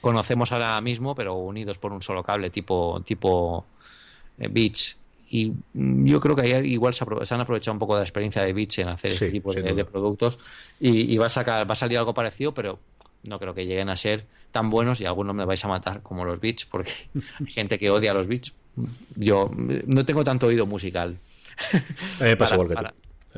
conocemos 0.00 0.52
ahora 0.52 0.80
mismo, 0.80 1.14
pero 1.14 1.34
unidos 1.36 1.78
por 1.78 1.92
un 1.92 2.02
solo 2.02 2.22
cable 2.22 2.50
tipo 2.50 3.02
tipo 3.04 3.66
eh, 4.38 4.48
Beats. 4.50 4.99
Y 5.30 5.52
mm, 5.74 6.06
yo 6.06 6.20
creo 6.20 6.34
que 6.36 6.42
ahí 6.42 6.66
igual 6.72 6.92
se, 6.92 7.04
apro- 7.06 7.24
se 7.24 7.32
han 7.34 7.40
aprovechado 7.40 7.72
un 7.72 7.78
poco 7.78 7.94
de 7.94 8.00
la 8.00 8.04
experiencia 8.04 8.42
de 8.42 8.52
Beats 8.52 8.78
en 8.80 8.88
hacer 8.88 9.12
este 9.12 9.26
Sí, 9.26 9.32
tipo 9.32 9.52
sin 9.52 9.62
de, 9.62 9.84
productos 9.84 10.38
y, 10.80 11.12
y 11.12 11.16
va 11.18 11.26
a 11.26 11.30
sacar 11.30 11.68
va 11.68 11.72
a 11.72 11.76
salir 11.76 11.98
algo 11.98 12.12
parecido, 12.14 12.52
pero 12.52 12.78
no 13.22 13.38
creo 13.38 13.54
que 13.54 13.64
lleguen 13.66 13.90
a 13.90 13.96
ser 13.96 14.26
tan 14.50 14.70
buenos 14.70 15.00
y 15.00 15.04
algunos 15.04 15.34
me 15.36 15.44
vais 15.44 15.64
a 15.64 15.68
matar 15.68 16.02
como 16.02 16.24
los 16.24 16.40
Beats 16.40 16.64
porque 16.66 16.92
hay 17.40 17.52
gente 17.52 17.78
que 17.78 17.90
odia 17.90 18.12
los 18.12 18.26
Beats. 18.26 18.52
Yo 19.16 19.48
mm, 19.52 19.72
no 19.86 20.04
tengo 20.04 20.24
tanto 20.24 20.46
oído 20.46 20.66
musical. 20.66 21.16
A 22.20 22.36
pasa 22.36 22.56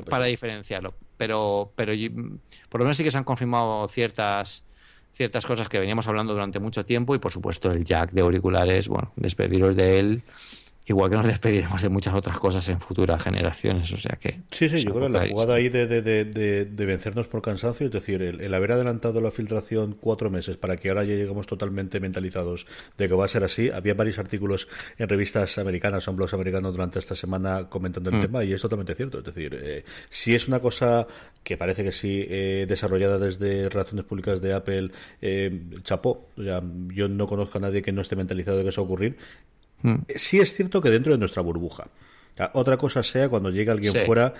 para, 0.08 0.24
diferenciarlo. 0.24 0.94
Pero, 1.16 1.72
pero 1.76 1.92
yo- 1.92 2.10
por 2.68 2.80
lo 2.80 2.84
menos 2.84 2.96
sí 2.96 3.04
que 3.04 3.10
se 3.10 3.18
han 3.18 3.24
confirmado 3.24 3.86
ciertas 3.88 4.64
ciertas 5.14 5.44
cosas 5.44 5.68
que 5.68 5.78
veníamos 5.78 6.08
hablando 6.08 6.32
durante 6.32 6.58
mucho 6.58 6.86
tiempo 6.86 7.14
y 7.14 7.18
por 7.18 7.30
supuesto 7.30 7.70
el 7.70 7.84
jack 7.84 8.12
de 8.12 8.22
auriculares, 8.22 8.88
bueno, 8.88 9.12
despediros 9.16 9.76
de 9.76 9.98
él, 9.98 10.22
igual 10.92 11.10
que 11.10 11.16
nos 11.16 11.26
despediremos 11.26 11.82
de 11.82 11.88
muchas 11.88 12.14
otras 12.14 12.38
cosas 12.38 12.68
en 12.68 12.80
futuras 12.80 13.22
generaciones, 13.22 13.92
o 13.92 13.96
sea 13.98 14.16
que... 14.20 14.40
Sí, 14.50 14.68
sí, 14.68 14.82
yo 14.84 14.92
creo 14.94 15.06
que 15.08 15.12
la 15.12 15.26
jugada 15.28 15.54
ahí 15.54 15.68
de, 15.68 15.86
de, 15.86 16.02
de, 16.02 16.24
de- 16.24 16.64
de 16.66 16.86
vencernos 16.86 17.26
por 17.28 17.42
cansancio, 17.42 17.86
es 17.86 17.92
decir, 17.92 18.22
el, 18.22 18.40
el 18.40 18.54
haber 18.54 18.72
adelantado 18.72 19.20
la 19.20 19.30
filtración 19.30 19.96
cuatro 20.00 20.30
meses 20.30 20.56
para 20.56 20.76
que 20.76 20.88
ahora 20.88 21.04
ya 21.04 21.14
lleguemos 21.14 21.46
totalmente 21.46 21.98
mentalizados 22.00 22.66
de 22.98 23.08
que 23.08 23.14
va 23.14 23.24
a 23.24 23.28
ser 23.28 23.42
así. 23.44 23.70
Había 23.70 23.94
varios 23.94 24.18
artículos 24.18 24.68
en 24.98 25.08
revistas 25.08 25.58
americanas 25.58 26.06
en 26.08 26.16
blogs 26.16 26.34
americanos 26.34 26.72
durante 26.72 26.98
esta 26.98 27.14
semana 27.16 27.68
comentando 27.68 28.10
el 28.10 28.20
tema 28.20 28.44
y 28.44 28.52
es 28.52 28.60
totalmente 28.62 28.94
cierto. 28.94 29.18
Es 29.18 29.24
decir, 29.24 29.58
eh, 29.60 29.84
si 30.10 30.34
es 30.34 30.48
una 30.48 30.60
cosa 30.60 31.06
que 31.42 31.56
parece 31.56 31.82
que 31.82 31.92
sí 31.92 32.24
eh, 32.28 32.66
desarrollada 32.68 33.18
desde 33.18 33.68
relaciones 33.68 34.04
públicas 34.04 34.40
de 34.40 34.52
Apple, 34.52 34.90
eh, 35.20 35.60
chapó. 35.82 36.28
O 36.36 36.42
sea, 36.42 36.62
yo 36.88 37.08
no 37.08 37.26
conozco 37.26 37.58
a 37.58 37.60
nadie 37.60 37.82
que 37.82 37.92
no 37.92 38.00
esté 38.02 38.14
mentalizado 38.16 38.58
de 38.58 38.62
que 38.64 38.68
eso 38.70 38.82
va 38.82 38.84
a 38.84 38.90
ocurrir. 38.90 39.16
Eh, 39.84 40.14
Sí 40.16 40.38
es 40.40 40.54
cierto 40.54 40.80
que 40.80 40.90
dentro 40.90 41.12
de 41.12 41.18
nuestra 41.18 41.42
burbuja. 41.42 41.84
O 41.84 42.36
sea, 42.36 42.50
otra 42.54 42.76
cosa 42.76 43.02
sea 43.02 43.28
cuando 43.28 43.50
llegue 43.50 43.70
alguien 43.70 43.92
Sí. 43.92 43.98
fuera. 44.06 44.34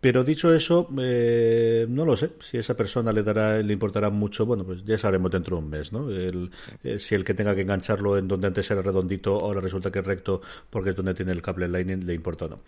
Pero 0.00 0.24
dicho 0.24 0.52
eso, 0.52 0.88
eh, 1.00 1.86
no 1.88 2.04
lo 2.04 2.16
sé. 2.16 2.30
Si 2.40 2.56
a 2.56 2.60
esa 2.60 2.76
persona 2.76 3.12
le 3.12 3.22
dará, 3.22 3.62
le 3.62 3.72
importará 3.72 4.10
mucho, 4.10 4.44
bueno, 4.44 4.64
pues 4.64 4.84
ya 4.84 4.98
sabremos 4.98 5.30
dentro 5.30 5.56
de 5.56 5.62
un 5.62 5.70
mes, 5.70 5.92
¿no? 5.92 6.10
El- 6.10 6.50
eh, 6.82 6.98
si 6.98 7.14
el 7.14 7.22
que 7.24 7.34
tenga 7.34 7.54
que 7.54 7.60
engancharlo 7.60 8.18
en 8.18 8.26
donde 8.26 8.48
antes 8.48 8.68
era 8.72 8.82
redondito, 8.82 9.38
ahora 9.38 9.60
resulta 9.60 9.92
que 9.92 10.00
es 10.00 10.04
recto 10.04 10.42
porque 10.70 10.90
es 10.90 10.96
donde 10.96 11.14
tiene 11.14 11.30
el 11.30 11.40
cable 11.40 11.68
Lightning, 11.68 12.04
le 12.04 12.14
importa 12.14 12.46
o 12.46 12.48
no. 12.48 12.58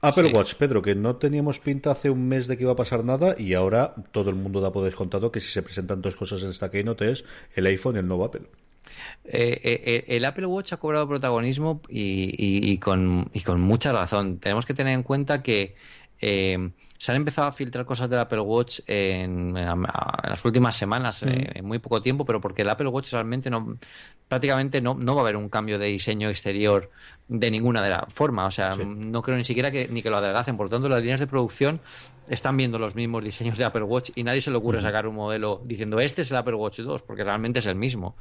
Apple 0.00 0.28
Sí. 0.28 0.32
Watch, 0.32 0.54
Pedro, 0.54 0.80
que 0.80 0.94
no 0.94 1.16
teníamos 1.16 1.58
pinta 1.58 1.90
hace 1.90 2.08
un 2.08 2.28
mes 2.28 2.46
de 2.46 2.56
que 2.56 2.62
iba 2.62 2.72
a 2.72 2.76
pasar 2.76 3.02
nada 3.04 3.34
y 3.36 3.54
ahora 3.54 3.92
todo 4.12 4.30
el 4.30 4.36
mundo 4.36 4.60
da 4.60 4.72
por 4.72 4.84
descontado 4.84 5.32
que 5.32 5.40
si 5.40 5.48
se 5.48 5.62
presentan 5.62 6.00
dos 6.02 6.14
cosas 6.14 6.40
en 6.44 6.50
esta 6.50 6.70
keynote 6.70 7.10
es 7.10 7.24
el 7.56 7.66
iPhone 7.66 7.96
y 7.96 7.98
el 7.98 8.06
nuevo 8.06 8.24
Apple. 8.26 8.42
Eh, 9.24 9.60
eh, 9.62 10.04
el 10.16 10.24
Apple 10.24 10.46
Watch 10.46 10.72
ha 10.72 10.76
cobrado 10.76 11.08
protagonismo 11.08 11.80
y, 11.88 12.00
y- 12.36 12.70
y 12.72 12.78
con, 12.78 13.30
y 13.32 13.40
con 13.40 13.60
mucha 13.60 13.92
razón. 13.92 14.38
Tenemos 14.38 14.66
que 14.66 14.74
tener 14.74 14.94
en 14.94 15.02
cuenta 15.02 15.42
que 15.42 15.74
eh, 16.20 16.70
se 16.96 17.12
han 17.12 17.16
empezado 17.18 17.48
a 17.48 17.52
filtrar 17.52 17.84
cosas 17.84 18.08
del 18.08 18.18
Apple 18.20 18.40
Watch 18.40 18.80
en, 18.86 19.54
en 19.56 19.82
las 19.82 20.44
últimas 20.46 20.74
semanas, 20.74 21.22
eh, 21.24 21.50
en 21.56 21.64
muy 21.66 21.78
poco 21.78 22.00
tiempo, 22.00 22.24
pero 22.24 22.40
porque 22.40 22.62
el 22.62 22.70
Apple 22.70 22.88
Watch 22.88 23.12
realmente 23.12 23.50
no, 23.50 23.76
prácticamente 24.26 24.80
no, 24.80 24.94
no 24.94 25.14
va 25.14 25.20
a 25.20 25.24
haber 25.24 25.36
un 25.36 25.50
cambio 25.50 25.78
de 25.78 25.88
diseño 25.88 26.30
exterior 26.30 26.90
de 27.28 27.50
ninguna 27.50 27.82
de 27.82 27.90
la 27.90 28.06
forma. 28.08 28.46
O 28.46 28.50
sea, 28.50 28.72
Sí. 28.74 28.82
no 28.86 29.20
creo 29.20 29.36
ni 29.36 29.44
siquiera 29.44 29.70
que, 29.70 29.88
ni 29.88 30.02
que 30.02 30.08
lo 30.08 30.16
adelgacen. 30.16 30.56
Por 30.56 30.66
lo 30.66 30.70
tanto, 30.70 30.88
las 30.88 31.00
líneas 31.00 31.20
de 31.20 31.26
producción 31.26 31.80
están 32.30 32.56
viendo 32.56 32.78
los 32.78 32.94
mismos 32.94 33.22
diseños 33.22 33.58
de 33.58 33.64
Apple 33.66 33.82
Watch 33.82 34.10
y 34.14 34.22
nadie 34.22 34.40
se 34.40 34.50
le 34.50 34.56
ocurre 34.56 34.80
sacar 34.80 35.06
un 35.06 35.16
modelo 35.16 35.60
diciendo 35.66 36.00
este 36.00 36.22
es 36.22 36.30
el 36.30 36.38
Apple 36.38 36.54
Watch 36.54 36.78
2, 36.80 37.02
porque 37.02 37.24
realmente 37.24 37.58
es 37.58 37.66
el 37.66 37.76
mismo 37.76 38.16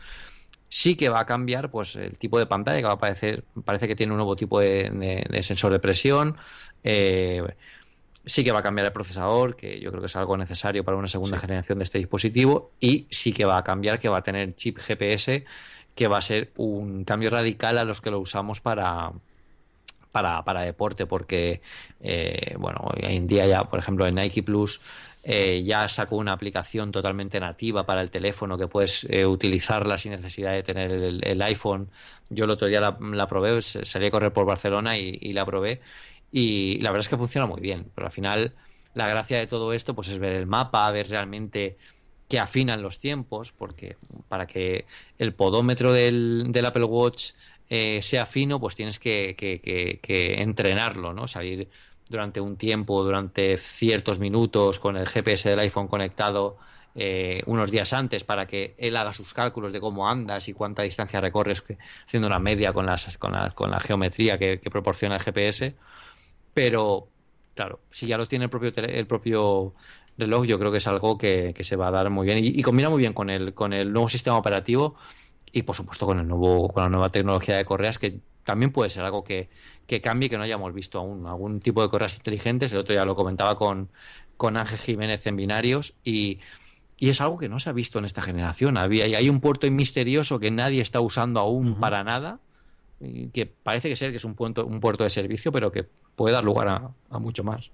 sí 0.76 0.96
que 0.98 1.10
va 1.10 1.22
a 1.22 1.26
cambiar 1.26 1.72
pues 1.72 1.96
el 1.96 2.18
tipo 2.18 2.38
de 2.38 2.46
pantalla 2.48 2.80
que 2.80 2.84
va 2.86 2.92
a 2.92 2.96
aparecer 2.96 3.46
parece 3.64 3.88
que 3.88 3.96
tiene 3.96 4.12
un 4.14 4.18
nuevo 4.18 4.36
tipo 4.36 4.60
de, 4.60 4.90
de- 4.92 5.26
de 5.30 5.44
sensor 5.44 5.72
de 5.72 5.80
presión. 5.80 6.38
Eh, 6.84 7.42
sí 8.26 8.44
que 8.44 8.52
va 8.52 8.60
a 8.60 8.64
cambiar 8.64 8.88
el 8.88 8.94
procesador 8.94 9.56
que 9.56 9.80
yo 9.80 9.92
creo 9.92 10.02
que 10.02 10.08
es 10.08 10.16
algo 10.16 10.38
necesario 10.38 10.84
para 10.84 10.98
una 10.98 11.08
segunda 11.08 11.38
generación 11.38 11.78
de 11.80 11.84
este 11.86 11.98
dispositivo. 12.00 12.74
Y 12.80 13.08
sí 13.12 13.34
que 13.34 13.46
va 13.46 13.58
a 13.58 13.64
cambiar 13.64 14.00
que 14.00 14.10
va 14.10 14.20
a 14.20 14.24
tener 14.24 14.56
chip 14.56 14.80
GPS 14.80 15.46
que 15.96 16.08
va 16.10 16.18
a 16.18 16.22
ser 16.22 16.52
un 16.58 17.06
cambio 17.06 17.30
radical 17.30 17.78
a 17.78 17.86
los 17.86 18.02
que 18.02 18.12
lo 18.12 18.20
usamos 18.20 18.62
para 18.62 19.14
para, 20.16 20.44
para 20.46 20.62
deporte, 20.62 21.06
porque 21.06 21.62
eh, 22.00 22.56
bueno, 22.58 22.80
hoy 22.84 23.00
en 23.04 23.28
día 23.28 23.46
ya, 23.48 23.66
por 23.66 23.80
ejemplo, 23.80 24.06
en 24.08 24.16
Nike 24.16 24.44
Plus 24.44 24.80
eh, 25.24 25.62
ya 25.66 25.90
sacó 25.90 26.16
una 26.16 26.32
aplicación 26.32 26.92
totalmente 26.92 27.38
nativa 27.40 27.86
para 27.86 28.00
el 28.02 28.10
teléfono 28.12 28.58
que 28.58 28.68
puedes 28.68 29.04
eh, 29.10 29.26
utilizarla 29.26 29.98
sin 29.98 30.12
necesidad 30.14 30.54
de 30.54 30.64
tener 30.64 30.92
el, 30.92 31.42
iPhone. 31.42 31.90
Yo 32.30 32.46
el 32.46 32.52
otro 32.52 32.68
día 32.68 32.80
la, 32.80 33.28
probé, 33.28 33.58
s- 33.58 33.86
salí 33.86 34.06
a 34.06 34.12
correr 34.12 34.32
por 34.32 34.46
Barcelona 34.46 34.98
y, 34.98 35.18
y 35.22 35.34
la 35.34 35.46
probé 35.46 35.82
y 36.32 36.80
la 36.82 36.92
verdad 36.92 37.06
es 37.06 37.10
que 37.10 37.18
funciona 37.18 37.46
muy 37.48 37.60
bien, 37.62 37.92
pero 37.94 38.08
al 38.08 38.12
final 38.14 38.54
la 38.94 39.08
gracia 39.10 39.38
de 39.40 39.48
todo 39.48 39.74
esto 39.74 39.96
pues 39.96 40.08
es 40.08 40.20
ver 40.20 40.34
el 40.34 40.48
mapa, 40.48 40.90
ver 40.92 41.10
realmente 41.10 41.78
que 42.28 42.40
afinan 42.40 42.82
los 42.82 43.00
tiempos, 43.00 43.52
porque 43.52 43.98
para 44.28 44.48
que 44.48 44.86
el 45.20 45.34
podómetro 45.36 45.94
del, 45.94 46.46
del 46.50 46.66
Apple 46.66 46.86
Watch 46.86 47.32
eh, 47.70 48.02
sea 48.02 48.26
fino, 48.26 48.60
pues 48.60 48.76
tienes 48.76 49.00
que, 49.00 49.36
entrenarlo, 50.40 51.14
¿no? 51.14 51.28
Salir 51.28 51.70
durante 52.10 52.40
un 52.40 52.58
tiempo, 52.58 53.04
durante 53.04 53.58
ciertos 53.58 54.20
minutos, 54.20 54.80
con 54.80 54.98
el 54.98 55.08
GPS 55.08 55.50
del 55.50 55.60
iPhone 55.60 55.88
conectado 55.88 56.58
eh, 56.94 57.42
unos 57.48 57.72
días 57.72 57.92
antes 57.94 58.24
para 58.24 58.46
que 58.48 58.76
él 58.78 58.96
haga 58.96 59.12
sus 59.14 59.34
cálculos 59.34 59.74
de 59.74 59.80
cómo 59.82 60.08
andas 60.10 60.48
y 60.48 60.54
cuánta 60.54 60.84
distancia 60.84 61.20
recorres, 61.20 61.64
haciendo 62.06 62.28
una 62.28 62.40
media 62.40 62.72
con, 62.74 62.86
las, 62.86 63.18
con, 63.18 63.32
la, 63.34 63.50
con 63.52 63.72
la 63.72 63.80
geometría 63.80 64.38
que, 64.38 64.60
proporciona 64.70 65.16
el 65.16 65.22
GPS. 65.22 65.76
Pero, 66.54 67.08
claro, 67.56 67.82
si 67.90 68.08
ya 68.08 68.18
lo 68.18 68.28
tiene 68.28 68.46
el 68.46 68.50
propio, 68.52 68.72
tele- 68.72 68.98
el 68.98 69.08
propio 69.08 69.74
reloj, 70.18 70.46
yo 70.46 70.60
creo 70.60 70.72
que 70.72 70.78
es 70.78 70.88
algo 70.88 71.18
que, 71.18 71.54
que 71.56 71.64
se 71.64 71.76
va 71.76 71.88
a 71.88 71.92
dar 71.92 72.10
muy 72.10 72.26
bien 72.26 72.38
y, 72.40 72.48
y 72.48 72.62
combina 72.62 72.90
muy 72.90 73.00
bien 73.00 73.14
con 73.14 73.30
el, 73.30 73.54
con 73.54 73.74
el 73.74 73.92
nuevo 73.92 74.08
sistema 74.08 74.38
operativo 74.38 74.96
y, 75.56 75.64
por 75.64 75.76
supuesto, 75.76 76.06
con 76.06 76.20
el 76.20 76.28
nuevo 76.28 76.70
con 76.70 76.84
la 76.84 76.90
nueva 76.90 77.10
tecnología 77.10 77.58
de 77.58 77.66
correas 77.66 77.98
que 77.98 78.20
también 78.44 78.72
puede 78.72 78.90
ser 78.90 79.04
algo 79.04 79.24
que, 79.24 79.50
que 79.88 80.02
cambie 80.02 80.28
y 80.28 80.30
que 80.30 80.38
no 80.38 80.44
hayamos 80.44 80.74
visto 80.74 81.00
aún. 81.00 81.26
Algún 81.26 81.60
tipo 81.62 81.82
de 81.82 81.90
correas 81.90 82.16
inteligentes. 82.16 82.72
El 82.74 82.80
otro 82.80 82.94
día 82.94 83.06
lo 83.06 83.16
comentaba 83.16 83.58
con, 83.58 83.90
con 84.38 84.58
Ángel 84.58 84.78
Jiménez 84.78 85.26
en 85.26 85.36
binarios 85.36 85.94
y 86.04 86.40
Y 86.98 87.10
es 87.10 87.20
algo 87.22 87.38
que 87.38 87.50
no 87.50 87.60
se 87.60 87.70
ha 87.70 87.74
visto 87.74 88.00
en 88.00 88.06
esta 88.06 88.22
generación. 88.22 88.78
Había, 88.78 89.06
hay 89.06 89.30
un 89.30 89.42
puerto 89.42 89.70
misterioso 89.70 90.40
que 90.40 90.52
nadie 90.52 90.82
está 90.82 91.02
usando 91.02 91.40
aún 91.40 91.76
para 91.80 92.04
nada, 92.04 92.40
y 93.02 93.30
que 93.30 93.46
parece 93.46 93.90
que 93.90 93.96
ser 93.96 94.12
que 94.12 94.18
es 94.18 94.26
un 94.26 94.36
puerto, 94.36 94.66
un 94.66 94.80
puerto 94.80 95.04
de 95.04 95.10
servicio, 95.10 95.52
pero 95.52 95.72
que 95.72 95.86
puede 96.16 96.34
dar 96.34 96.44
lugar 96.44 96.68
a, 96.70 96.92
a 97.10 97.20
mucho 97.20 97.44
más. 97.44 97.70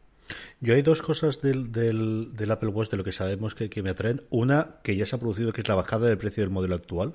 Yo 0.59 0.73
hay 0.75 0.81
dos 0.81 1.01
cosas 1.01 1.41
del, 1.41 1.71
del, 1.71 2.35
del 2.35 2.51
Apple 2.51 2.69
Watch 2.69 2.89
de 2.89 2.97
lo 2.97 3.03
que 3.03 3.11
sabemos 3.11 3.55
que, 3.55 3.69
que 3.69 3.83
me 3.83 3.89
atraen. 3.89 4.21
Una 4.29 4.77
que 4.83 4.95
ya 4.95 5.05
se 5.05 5.15
ha 5.15 5.19
producido, 5.19 5.51
que 5.53 5.61
es 5.61 5.67
la 5.67 5.75
bajada 5.75 6.07
del 6.07 6.17
precio 6.17 6.43
del 6.43 6.51
modelo 6.51 6.75
actual. 6.75 7.13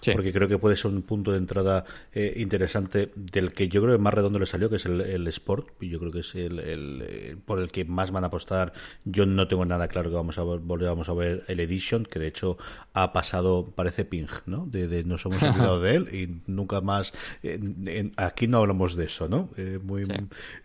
Sí. 0.00 0.12
Porque 0.12 0.32
creo 0.32 0.46
que 0.46 0.58
puede 0.58 0.76
ser 0.76 0.92
un 0.92 1.02
punto 1.02 1.32
de 1.32 1.38
entrada 1.38 1.84
eh, 2.12 2.34
interesante 2.36 3.10
del 3.16 3.52
que 3.52 3.66
yo 3.68 3.82
creo 3.82 3.96
que 3.96 4.00
más 4.00 4.14
redondo 4.14 4.38
le 4.38 4.46
salió, 4.46 4.70
que 4.70 4.76
es 4.76 4.86
el, 4.86 5.00
el 5.00 5.26
Sport. 5.26 5.70
Y 5.82 5.88
Yo 5.88 5.98
creo 5.98 6.12
que 6.12 6.20
es 6.20 6.36
el, 6.36 6.60
el, 6.60 7.02
eh, 7.04 7.36
por 7.44 7.58
el 7.58 7.72
que 7.72 7.84
más 7.84 8.12
van 8.12 8.22
a 8.22 8.28
apostar. 8.28 8.72
Yo 9.04 9.26
no 9.26 9.48
tengo 9.48 9.64
nada 9.64 9.88
claro 9.88 10.08
que 10.08 10.14
vamos 10.14 10.38
a 10.38 10.44
ver, 10.44 10.60
volvamos 10.60 11.08
a 11.08 11.14
ver 11.14 11.42
el 11.48 11.58
Edition, 11.58 12.04
que 12.04 12.20
de 12.20 12.28
hecho 12.28 12.58
ha 12.92 13.12
pasado, 13.12 13.72
parece 13.74 14.04
Ping, 14.04 14.28
¿no? 14.46 14.66
De, 14.66 14.86
de 14.86 15.02
nos 15.02 15.26
hemos 15.26 15.42
olvidado 15.42 15.80
de 15.80 15.96
él 15.96 16.08
y 16.14 16.42
nunca 16.48 16.80
más. 16.80 17.12
en- 17.42 17.82
en- 17.88 18.12
aquí 18.18 18.46
no 18.46 18.58
hablamos 18.58 18.94
de 18.94 19.06
eso, 19.06 19.28
¿no? 19.28 19.50
Eh, 19.56 19.80
muy 19.82 20.04
Sí. 20.04 20.12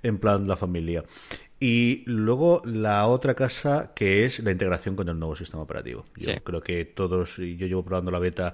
en 0.04 0.20
plan 0.20 0.48
la 0.48 0.58
familia. 0.58 1.04
Y 1.66 2.04
luego 2.08 2.62
la 2.66 3.08
otra 3.08 3.36
casa 3.36 3.94
que 3.96 4.26
es 4.26 4.40
la 4.44 4.52
integración 4.52 4.98
con 4.98 5.08
el 5.08 5.18
nuevo 5.18 5.34
sistema 5.38 5.64
operativo. 5.64 6.04
Yo 6.18 6.34
Sí. 6.34 6.40
creo 6.44 6.60
que 6.62 6.84
todos, 6.84 7.40
y 7.40 7.56
yo 7.56 7.68
llevo 7.68 7.86
probando 7.86 8.12
la 8.12 8.20
beta, 8.20 8.54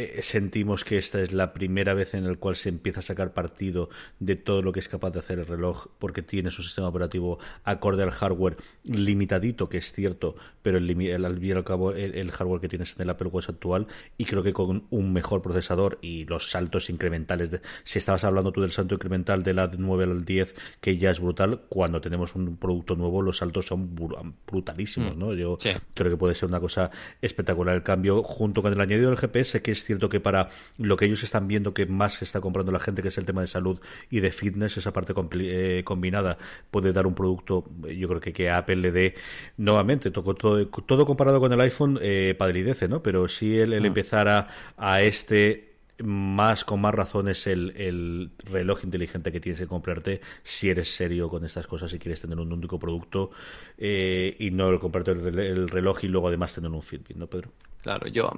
eh, 0.00 0.22
sentimos 0.22 0.84
que 0.84 0.96
esta 0.98 1.20
es 1.20 1.32
la 1.32 1.52
primera 1.52 1.94
vez 1.94 2.14
en 2.14 2.24
el 2.24 2.38
cual 2.38 2.56
se 2.56 2.68
empieza 2.68 3.00
a 3.00 3.02
sacar 3.02 3.32
partido 3.34 3.90
de 4.20 4.36
todo 4.36 4.62
lo 4.62 4.72
que 4.72 4.80
es 4.80 4.88
capaz 4.88 5.10
de 5.10 5.18
hacer 5.18 5.38
el 5.38 5.46
reloj, 5.46 5.88
porque 5.98 6.22
tiene 6.22 6.50
su 6.50 6.62
sistema 6.62 6.88
operativo 6.88 7.38
acorde 7.64 8.02
al 8.04 8.10
hardware 8.10 8.56
limitadito, 8.84 9.68
que 9.68 9.78
es 9.78 9.92
cierto, 9.92 10.36
pero 10.62 10.78
el, 10.78 10.88
el- 11.00 11.24
al 11.24 11.34
fin 11.38 11.44
y 11.48 11.52
al 11.52 11.64
cabo 11.64 11.92
el, 11.92 12.14
el 12.14 12.30
hardware 12.30 12.60
que 12.60 12.68
tienes 12.68 12.94
en 12.96 13.02
el 13.02 13.10
Apple 13.10 13.28
Watch 13.28 13.48
actual, 13.48 13.86
y 14.16 14.24
creo 14.24 14.42
que 14.42 14.52
con 14.52 14.86
un 14.90 15.12
mejor 15.12 15.42
procesador 15.42 15.98
y 16.02 16.24
los 16.24 16.50
saltos 16.50 16.90
incrementales, 16.90 17.50
de, 17.50 17.60
si 17.84 17.98
estabas 17.98 18.24
hablando 18.24 18.52
tú 18.52 18.60
del 18.62 18.70
salto 18.72 18.94
incremental 18.94 19.42
de 19.42 19.54
la 19.54 19.70
9 19.76 20.04
al 20.04 20.24
10, 20.24 20.54
que 20.80 20.96
ya 20.96 21.10
es 21.10 21.20
brutal, 21.20 21.62
cuando 21.68 22.00
tenemos 22.00 22.34
un 22.34 22.56
producto 22.56 22.96
nuevo 22.96 23.22
los 23.22 23.38
saltos 23.38 23.66
son 23.66 23.94
bru- 23.94 24.34
brutalísimos, 24.46 25.16
¿no? 25.16 25.34
Yo 25.34 25.56
Sí. 25.58 25.70
creo 25.94 26.10
que 26.10 26.16
puede 26.16 26.34
ser 26.34 26.48
una 26.48 26.60
cosa 26.60 26.90
espectacular 27.22 27.74
el 27.74 27.82
cambio 27.82 28.22
junto 28.22 28.62
con 28.62 28.72
el 28.72 28.80
añadido 28.80 29.08
del 29.10 29.18
GPS 29.18 29.62
que 29.62 29.72
es 29.72 29.84
cierto 29.88 30.08
que 30.10 30.20
para 30.20 30.50
lo 30.76 30.96
que 30.98 31.06
ellos 31.06 31.22
están 31.22 31.48
viendo 31.48 31.72
que 31.72 31.86
más 31.86 32.14
se 32.14 32.26
está 32.26 32.40
comprando 32.42 32.70
la 32.72 32.78
gente 32.78 33.02
que 33.02 33.08
es 33.08 33.16
el 33.16 33.24
tema 33.24 33.40
de 33.40 33.46
salud 33.46 33.80
y 34.10 34.20
de 34.20 34.30
fitness 34.30 34.76
esa 34.76 34.92
parte 34.92 35.14
eh, 35.40 35.82
combinada 35.82 36.36
puede 36.70 36.92
dar 36.92 37.06
un 37.06 37.14
producto 37.14 37.64
eh, 37.86 37.96
yo 37.96 38.06
creo 38.06 38.20
que 38.20 38.32
que 38.34 38.50
Apple 38.50 38.76
le 38.76 38.92
dé 38.92 39.14
nuevamente. 39.56 40.10
Todo, 40.10 40.34
todo, 40.34 41.06
comparado 41.06 41.40
con 41.40 41.52
el 41.52 41.60
iPhone 41.60 41.98
eh, 42.02 42.34
padridece 42.38 42.86
no 42.86 43.02
pero 43.02 43.28
sí 43.28 43.56
el, 43.56 43.72
el 43.72 43.86
empezar 43.86 44.28
a, 44.28 44.48
a 44.76 45.00
este 45.00 45.67
más 46.04 46.64
con 46.64 46.80
más 46.80 46.94
razones 46.94 47.46
el, 47.46 47.70
el 47.76 48.30
reloj 48.44 48.84
inteligente 48.84 49.32
que 49.32 49.40
tienes 49.40 49.58
que 49.60 49.66
comprarte 49.66 50.20
si 50.44 50.68
eres 50.68 50.94
serio 50.94 51.28
con 51.28 51.44
estas 51.44 51.66
cosas 51.66 51.92
y 51.92 51.98
quieres 51.98 52.20
tener 52.20 52.38
un 52.38 52.52
único 52.52 52.78
producto 52.78 53.30
eh, 53.76 54.36
y 54.38 54.50
no 54.50 54.68
el 54.68 54.78
comprarte 54.78 55.10
el, 55.12 55.22
rel- 55.22 55.38
el 55.40 55.68
reloj 55.68 56.04
y 56.04 56.08
luego 56.08 56.28
además 56.28 56.54
tener 56.54 56.70
un 56.70 56.82
Fitbit, 56.82 57.16
¿no, 57.16 57.26
Pedro? 57.26 57.50
Claro, 57.82 58.06
yo. 58.08 58.30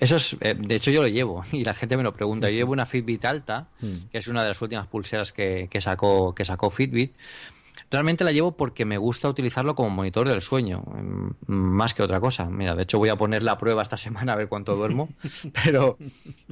Eso 0.00 0.16
es. 0.16 0.36
eh, 0.40 0.54
de 0.58 0.74
hecho, 0.74 0.90
yo 0.90 1.02
lo 1.02 1.08
llevo 1.08 1.44
y 1.52 1.64
la 1.64 1.74
gente 1.74 1.96
me 1.96 2.02
lo 2.02 2.12
pregunta. 2.14 2.48
Yo 2.50 2.56
llevo 2.56 2.72
una 2.72 2.86
Fitbit 2.86 3.24
alta, 3.24 3.68
que 4.10 4.18
es 4.18 4.28
una 4.28 4.42
de 4.42 4.48
las 4.48 4.60
últimas 4.62 4.86
pulseras 4.86 5.32
que, 5.32 5.68
que 5.70 5.80
sacó, 5.80 6.34
que 6.34 6.44
sacó 6.44 6.70
Fitbit. 6.70 7.12
Realmente 7.90 8.22
la 8.24 8.32
llevo 8.32 8.52
porque 8.52 8.84
me 8.84 8.98
gusta 8.98 9.28
utilizarlo 9.28 9.74
como 9.74 9.88
monitor 9.90 10.28
del 10.28 10.42
sueño, 10.42 10.82
mm, 10.86 11.52
más 11.52 11.94
que 11.94 12.02
otra 12.02 12.20
cosa. 12.20 12.46
Mira, 12.46 12.74
de 12.74 12.82
hecho 12.82 12.98
voy 12.98 13.08
a 13.08 13.16
poner 13.16 13.42
la 13.42 13.56
prueba 13.56 13.82
esta 13.82 13.96
semana 13.96 14.34
a 14.34 14.36
ver 14.36 14.48
cuánto 14.48 14.76
duermo, 14.76 15.08
pero, 15.64 15.96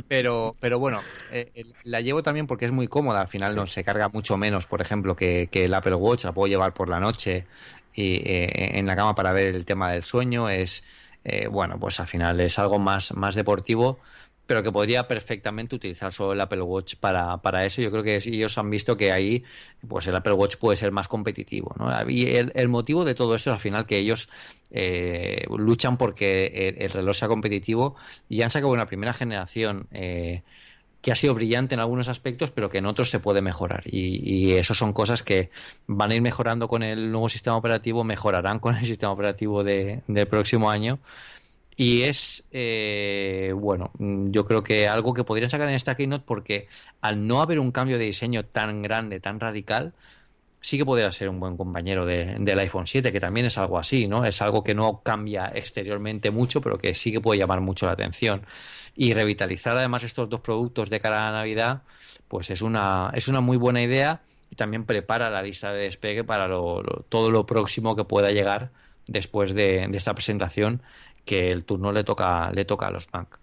pero, 0.08 0.56
pero 0.60 0.78
bueno, 0.78 1.00
eh, 1.30 1.64
la 1.84 2.00
llevo 2.00 2.22
también 2.22 2.46
porque 2.46 2.64
es 2.64 2.72
muy 2.72 2.88
cómoda. 2.88 3.20
Al 3.20 3.28
final 3.28 3.54
no 3.54 3.66
se 3.66 3.84
carga 3.84 4.08
mucho 4.08 4.36
menos, 4.36 4.66
por 4.66 4.80
ejemplo, 4.80 5.14
que, 5.14 5.48
que 5.50 5.66
el 5.66 5.74
Apple 5.74 5.94
Watch. 5.94 6.24
La 6.24 6.32
puedo 6.32 6.48
llevar 6.48 6.72
por 6.72 6.88
la 6.88 7.00
noche 7.00 7.46
y 7.94 8.16
eh, 8.24 8.78
en 8.78 8.86
la 8.86 8.96
cama 8.96 9.14
para 9.14 9.32
ver 9.32 9.54
el 9.54 9.64
tema 9.64 9.90
del 9.92 10.04
sueño. 10.04 10.48
Es 10.48 10.82
eh, 11.28 11.48
bueno, 11.48 11.80
pues 11.80 11.98
al 11.98 12.06
final 12.06 12.40
es 12.40 12.56
algo 12.60 12.78
más, 12.78 13.12
más 13.12 13.34
deportivo, 13.34 13.98
pero 14.46 14.62
que 14.62 14.70
podría 14.72 15.08
perfectamente 15.08 15.74
utilizar 15.76 16.12
solo 16.12 16.32
el 16.32 16.40
Apple 16.40 16.62
Watch 16.62 16.96
para, 16.96 17.36
para 17.38 17.64
eso. 17.64 17.82
Yo 17.82 17.90
creo 17.90 18.02
que 18.02 18.16
ellos 18.16 18.56
han 18.58 18.70
visto 18.70 18.96
que 18.96 19.12
ahí 19.12 19.44
pues 19.88 20.06
el 20.06 20.14
Apple 20.16 20.32
Watch 20.34 20.56
puede 20.56 20.76
ser 20.76 20.92
más 20.92 21.08
competitivo. 21.08 21.74
¿no? 21.78 21.88
Y 22.10 22.36
el, 22.36 22.52
el 22.54 22.68
motivo 22.68 23.04
de 23.04 23.14
todo 23.14 23.34
esto 23.34 23.50
es 23.50 23.54
al 23.54 23.60
final 23.60 23.86
que 23.86 23.98
ellos 23.98 24.28
eh, 24.70 25.44
luchan 25.56 25.96
porque 25.96 26.46
el, 26.76 26.82
el 26.82 26.90
reloj 26.90 27.16
sea 27.16 27.28
competitivo 27.28 27.96
y 28.28 28.42
han 28.42 28.50
sacado 28.50 28.72
una 28.72 28.86
primera 28.86 29.12
generación. 29.14 29.86
eh, 29.92 30.42
que 31.00 31.12
ha 31.12 31.14
sido 31.14 31.34
brillante 31.34 31.74
en 31.74 31.80
algunos 31.80 32.08
aspectos, 32.08 32.50
pero 32.50 32.68
que 32.68 32.78
en 32.78 32.86
otros 32.86 33.10
se 33.10 33.20
puede 33.20 33.40
mejorar. 33.40 33.84
Y, 33.86 34.20
y 34.28 34.52
eso 34.54 34.74
son 34.74 34.92
cosas 34.92 35.22
que 35.22 35.50
van 35.86 36.10
a 36.10 36.14
ir 36.16 36.22
mejorando 36.22 36.66
con 36.66 36.82
el 36.82 37.12
nuevo 37.12 37.28
sistema 37.28 37.56
operativo, 37.56 38.02
mejorarán 38.02 38.58
con 38.58 38.74
el 38.76 38.84
sistema 38.86 39.12
operativo 39.12 39.62
de- 39.62 40.02
del 40.08 40.26
próximo 40.26 40.70
año. 40.70 40.98
Y 41.78 42.02
es, 42.02 42.44
eh, 42.52 43.52
bueno, 43.54 43.90
mm, 43.98 44.30
yo 44.30 44.46
creo 44.46 44.62
que 44.62 44.88
algo 44.88 45.12
que 45.12 45.24
podrían 45.24 45.50
sacar 45.50 45.68
en 45.68 45.74
esta 45.74 45.94
keynote 45.94 46.24
porque 46.26 46.68
al 47.02 47.26
no 47.26 47.42
haber 47.42 47.58
un 47.60 47.70
cambio 47.72 47.98
de 47.98 48.06
diseño 48.06 48.44
tan 48.44 48.80
grande, 48.82 49.20
tan 49.20 49.40
radical, 49.40 49.94
sí 50.60 50.78
que 50.78 50.86
podría 50.86 51.12
ser 51.12 51.28
un 51.28 51.40
buen 51.40 51.56
compañero 51.56 52.06
de- 52.06 52.36
del 52.40 52.58
iPhone 52.60 52.86
7, 52.86 53.12
que 53.12 53.20
también 53.20 53.46
es 53.46 53.58
algo 53.58 53.78
así, 53.78 54.08
¿no? 54.08 54.24
Es 54.24 54.42
algo 54.42 54.64
que 54.64 54.74
no 54.74 55.02
cambia 55.02 55.50
exteriormente 55.54 56.30
mucho, 56.30 56.60
pero 56.60 56.78
que 56.78 56.94
sí 56.94 57.12
que 57.12 57.20
puede 57.20 57.38
llamar 57.40 57.60
mucho 57.60 57.86
la 57.86 57.92
atención. 57.92 58.46
Y 58.94 59.14
revitalizar 59.14 59.76
además 59.76 60.04
estos 60.04 60.28
dos 60.28 60.40
productos 60.40 60.90
de 60.90 61.00
cara 61.00 61.28
a 61.28 61.32
Navidad, 61.32 61.82
pues 62.28 62.50
es 62.50 62.62
una, 62.62 63.10
es 63.14 63.28
una 63.28 63.40
muy 63.40 63.56
buena 63.56 63.82
idea 63.82 64.22
y 64.50 64.56
también 64.56 64.84
prepara 64.86 65.30
la 65.30 65.42
lista 65.42 65.72
de 65.72 65.82
despegue 65.84 66.24
para 66.24 66.48
lo- 66.48 66.82
todo 67.08 67.30
lo 67.30 67.46
próximo 67.46 67.96
que 67.96 68.04
pueda 68.04 68.30
llegar 68.30 68.72
después 69.06 69.54
de, 69.54 69.86
de 69.88 69.96
esta 69.96 70.14
presentación, 70.14 70.82
que 71.26 71.48
el 71.48 71.66
turno 71.66 71.92
le 71.92 72.04
toca, 72.04 72.50
le 72.52 72.64
toca 72.64 72.86
a 72.88 72.90
los 72.92 73.12
Mac. 73.12 73.40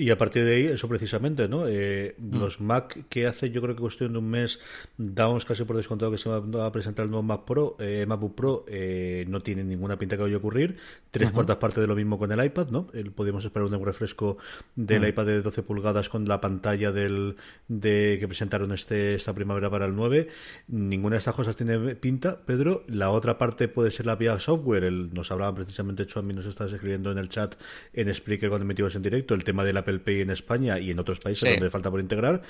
Y 0.00 0.10
a 0.10 0.16
partir 0.16 0.44
de 0.44 0.54
ahí, 0.56 0.66
eso 0.66 0.88
precisamente, 0.88 1.46
¿no? 1.48 1.66
Eh, 1.68 2.14
Mm. 2.18 2.38
Los 2.38 2.60
Mac 2.60 3.06
que 3.08 3.26
hace, 3.26 3.50
yo 3.50 3.60
creo 3.62 3.74
que 3.74 3.80
cuestión 3.80 4.12
de 4.12 4.18
un 4.18 4.30
mes, 4.30 4.58
damos 4.96 5.44
casi 5.44 5.64
por 5.64 5.76
descontado 5.76 6.10
que 6.10 6.18
se 6.18 6.28
va 6.28 6.66
a 6.66 6.72
presentar 6.72 7.04
el 7.04 7.10
nuevo 7.10 7.22
Mac 7.22 7.44
Pro, 7.44 7.76
eh, 7.78 8.04
MacBook 8.06 8.34
Pro, 8.34 8.64
eh, 8.68 9.24
no 9.28 9.40
tiene 9.40 9.64
ninguna 9.64 9.98
pinta 9.98 10.16
que 10.16 10.22
vaya 10.22 10.36
a 10.36 10.38
ocurrir. 10.38 10.76
Tres 11.10 11.30
cuartas 11.32 11.56
partes 11.56 11.80
de 11.80 11.86
lo 11.86 11.96
mismo 11.96 12.18
con 12.18 12.30
el 12.30 12.44
iPad, 12.44 12.68
¿no? 12.70 12.86
El, 12.94 13.10
podíamos 13.10 13.44
esperar 13.44 13.66
un 13.68 13.84
refresco 13.84 14.38
del 14.76 15.02
Mm. 15.02 15.06
iPad 15.06 15.26
de 15.26 15.42
12 15.42 15.62
pulgadas 15.62 16.08
con 16.08 16.24
la 16.26 16.40
pantalla 16.40 16.92
del 16.92 17.36
de 17.68 18.16
que 18.20 18.28
presentaron 18.28 18.72
este 18.72 19.14
esta 19.16 19.34
primavera 19.34 19.70
para 19.70 19.86
el 19.86 19.94
9. 19.96 20.28
Ninguna 20.68 21.14
de 21.14 21.18
estas 21.18 21.34
cosas 21.34 21.56
tiene 21.56 21.94
pinta, 21.96 22.40
Pedro. 22.46 22.84
La 22.88 23.10
otra 23.10 23.38
parte 23.38 23.68
puede 23.68 23.90
ser 23.90 24.06
la 24.06 24.16
vía 24.16 24.38
software. 24.38 24.84
El, 24.84 25.12
nos 25.12 25.30
hablaban 25.32 25.54
precisamente, 25.56 26.06
Chuami 26.06 26.32
nos 26.34 26.46
estás 26.46 26.72
escribiendo 26.72 27.10
en 27.10 27.18
el 27.18 27.28
chat 27.28 27.54
en 27.92 28.14
Spreaker 28.14 28.48
cuando 28.48 28.64
metimos 28.66 28.94
en 28.94 29.02
directo, 29.02 29.34
el 29.34 29.44
tema 29.44 29.64
del 29.64 29.76
Apple 29.90 29.98
Pay 30.04 30.20
en 30.22 30.30
España 30.30 30.78
y 30.78 30.90
en 30.90 30.98
otros 30.98 31.18
países 31.18 31.48
Sí. 31.48 31.54
donde 31.54 31.70
falta 31.70 31.90
por 31.90 32.00
integrar. 32.00 32.42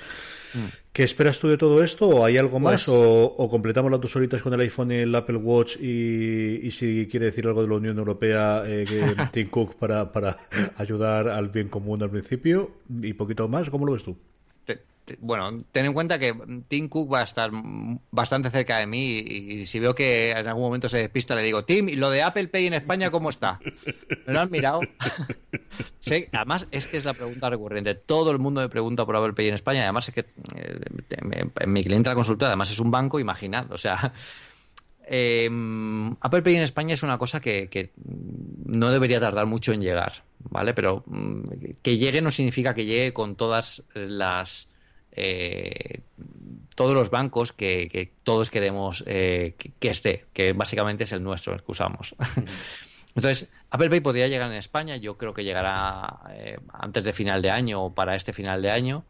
¿Qué 0.92 1.04
esperas 1.04 1.38
tú 1.38 1.46
de 1.48 1.56
todo 1.56 1.82
esto? 1.84 2.08
¿O 2.08 2.24
hay 2.24 2.36
algo 2.36 2.58
más? 2.58 2.84
Pues- 2.84 2.88
¿O, 2.88 3.22
o 3.36 3.48
completamos 3.48 3.90
las 3.90 4.00
dos 4.00 4.14
horitas 4.16 4.42
con 4.42 4.52
el 4.52 4.60
iPhone 4.60 4.90
y 4.90 4.96
el 4.96 5.14
Apple 5.14 5.36
Watch? 5.36 5.76
Y, 5.80 6.60
y 6.66 6.70
si 6.72 7.06
quiere 7.10 7.26
decir 7.26 7.46
algo 7.46 7.62
de 7.62 7.68
la 7.68 7.74
Unión 7.74 7.98
Europea, 7.98 8.64
eh, 8.66 8.84
Tim 9.32 9.48
Cook 9.48 9.76
para, 9.76 10.10
para 10.12 10.36
ayudar 10.76 11.28
al 11.28 11.48
bien 11.48 11.68
común 11.68 12.02
al 12.02 12.10
principio 12.10 12.72
y 13.02 13.12
poquito 13.12 13.46
más, 13.48 13.70
¿cómo 13.70 13.86
lo 13.86 13.92
ves 13.92 14.02
tú? 14.02 14.16
Bueno, 15.20 15.64
ten 15.72 15.86
en 15.86 15.92
cuenta 15.92 16.18
que 16.18 16.34
Tim 16.68 16.88
Cook 16.88 17.12
va 17.12 17.20
a 17.20 17.24
estar 17.24 17.50
bastante 18.10 18.50
cerca 18.50 18.78
de 18.78 18.86
mí 18.86 19.18
y, 19.18 19.66
si 19.66 19.78
veo 19.78 19.94
que 19.94 20.30
en 20.30 20.46
algún 20.46 20.62
momento 20.62 20.88
se 20.88 20.98
despista 20.98 21.34
le 21.34 21.42
digo, 21.42 21.64
Tim, 21.64 21.88
¿y 21.88 21.94
lo 21.94 22.10
de 22.10 22.22
Apple 22.22 22.48
Pay 22.48 22.66
en 22.66 22.74
España 22.74 23.10
cómo 23.10 23.30
está? 23.30 23.60
¿Me 24.26 24.32
lo 24.32 24.40
has 24.40 24.50
mirado? 24.50 24.80
Sí, 26.00 26.26
además 26.32 26.66
es 26.70 26.86
que 26.86 26.96
es 26.96 27.04
la 27.04 27.12
pregunta 27.12 27.50
recurrente. 27.50 27.94
Todo 27.94 28.30
el 28.30 28.38
mundo 28.38 28.62
me 28.62 28.68
pregunta 28.68 29.04
por 29.04 29.14
Apple 29.14 29.34
Pay 29.34 29.48
en 29.48 29.54
España. 29.54 29.82
Además 29.82 30.08
es 30.08 30.14
que 30.14 30.26
eh, 30.56 31.66
mi 31.66 31.84
cliente 31.84 32.08
la 32.08 32.14
consultora 32.14 32.48
además 32.48 32.70
es 32.70 32.80
un 32.80 32.90
banco, 32.90 33.20
imaginad. 33.20 33.70
O 33.70 33.78
sea, 33.78 34.12
eh, 35.12 35.50
Apple 36.20 36.42
Pay 36.42 36.56
en 36.56 36.62
España 36.62 36.94
es 36.94 37.02
una 37.02 37.18
cosa 37.18 37.40
que, 37.40 37.68
que 37.68 37.92
no 38.64 38.90
debería 38.90 39.20
tardar 39.20 39.46
mucho 39.46 39.72
en 39.72 39.80
llegar, 39.80 40.24
¿vale? 40.38 40.72
Pero 40.72 41.02
mm, 41.06 41.42
que 41.82 41.98
llegue 41.98 42.22
no 42.22 42.30
significa 42.30 42.74
que 42.74 42.86
llegue 42.86 43.12
con 43.12 43.36
todas 43.36 43.82
las 43.92 44.69
eh, 45.22 46.00
todos 46.74 46.94
los 46.94 47.10
bancos 47.10 47.52
que, 47.52 48.12
todos 48.22 48.50
queremos 48.50 49.04
eh, 49.06 49.54
que, 49.78 49.90
esté, 49.90 50.24
que 50.32 50.54
básicamente 50.54 51.04
es 51.04 51.12
el 51.12 51.22
nuestro, 51.22 51.52
el 51.52 51.62
que 51.62 51.72
usamos. 51.72 52.16
Entonces, 53.14 53.50
Apple 53.70 53.90
Pay 53.90 54.00
podría 54.00 54.28
llegar 54.28 54.50
en 54.50 54.56
España, 54.56 54.96
yo 54.96 55.18
creo 55.18 55.34
que 55.34 55.44
llegará 55.44 56.20
eh, 56.30 56.58
antes 56.72 57.04
de 57.04 57.12
final 57.12 57.42
de 57.42 57.50
año 57.50 57.84
o 57.84 57.94
para 57.94 58.16
este 58.16 58.32
final 58.32 58.62
de 58.62 58.70
año 58.70 59.04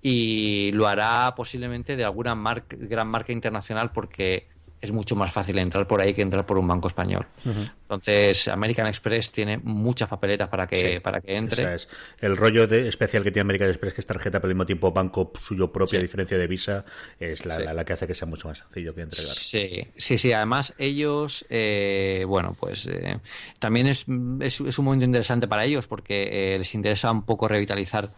y 0.00 0.72
lo 0.72 0.88
hará 0.88 1.34
posiblemente 1.34 1.94
de 1.94 2.04
alguna 2.04 2.34
gran 2.70 3.08
marca 3.08 3.32
internacional 3.32 3.92
porque 3.92 4.48
es 4.80 4.92
mucho 4.92 5.14
más 5.14 5.30
fácil 5.30 5.58
entrar 5.58 5.86
por 5.86 6.00
ahí 6.00 6.14
que 6.14 6.22
entrar 6.22 6.46
por 6.46 6.56
un 6.56 6.66
banco 6.66 6.88
español. 6.88 7.26
Entonces, 7.90 8.46
American 8.46 8.86
Express 8.86 9.32
tiene 9.32 9.58
muchas 9.58 10.08
papeletas 10.08 10.48
para 10.48 10.68
que, 10.68 10.76
Sí, 10.94 11.00
para 11.00 11.20
que 11.20 11.34
entre. 11.36 11.62
Esa 11.64 11.74
es. 11.74 11.88
El 12.20 12.36
rollo 12.36 12.68
de 12.68 12.86
especial 12.88 13.24
que 13.24 13.32
tiene 13.32 13.42
American 13.42 13.68
Express, 13.68 13.94
que 13.94 14.00
es 14.00 14.06
tarjeta, 14.06 14.38
pero 14.38 14.48
al 14.50 14.54
mismo 14.54 14.64
tiempo 14.64 14.92
banco 14.92 15.32
suyo 15.42 15.72
propio, 15.72 15.90
Sí. 15.90 15.96
a 15.96 16.00
diferencia 16.00 16.38
de 16.38 16.46
Visa, 16.46 16.84
es 17.18 17.44
la, 17.44 17.56
Sí. 17.56 17.64
la- 17.64 17.74
la 17.74 17.84
que 17.84 17.92
hace 17.94 18.06
que 18.06 18.14
sea 18.14 18.28
mucho 18.28 18.46
más 18.46 18.58
sencillo 18.58 18.94
que 18.94 19.00
entregar. 19.02 19.26
Sí, 19.34 19.88
sí, 19.96 20.18
sí. 20.18 20.32
Además, 20.32 20.72
ellos, 20.78 21.44
eh, 21.50 22.24
bueno, 22.28 22.56
pues 22.60 22.86
eh, 22.86 23.18
también 23.58 23.88
es, 23.88 24.04
es, 24.40 24.60
es 24.60 24.78
un 24.78 24.84
momento 24.84 25.04
interesante 25.04 25.48
para 25.48 25.64
ellos 25.64 25.88
porque 25.88 26.54
eh, 26.54 26.58
les 26.58 26.72
interesa 26.76 27.10
un 27.10 27.24
poco 27.24 27.48
revitalizar 27.48 28.10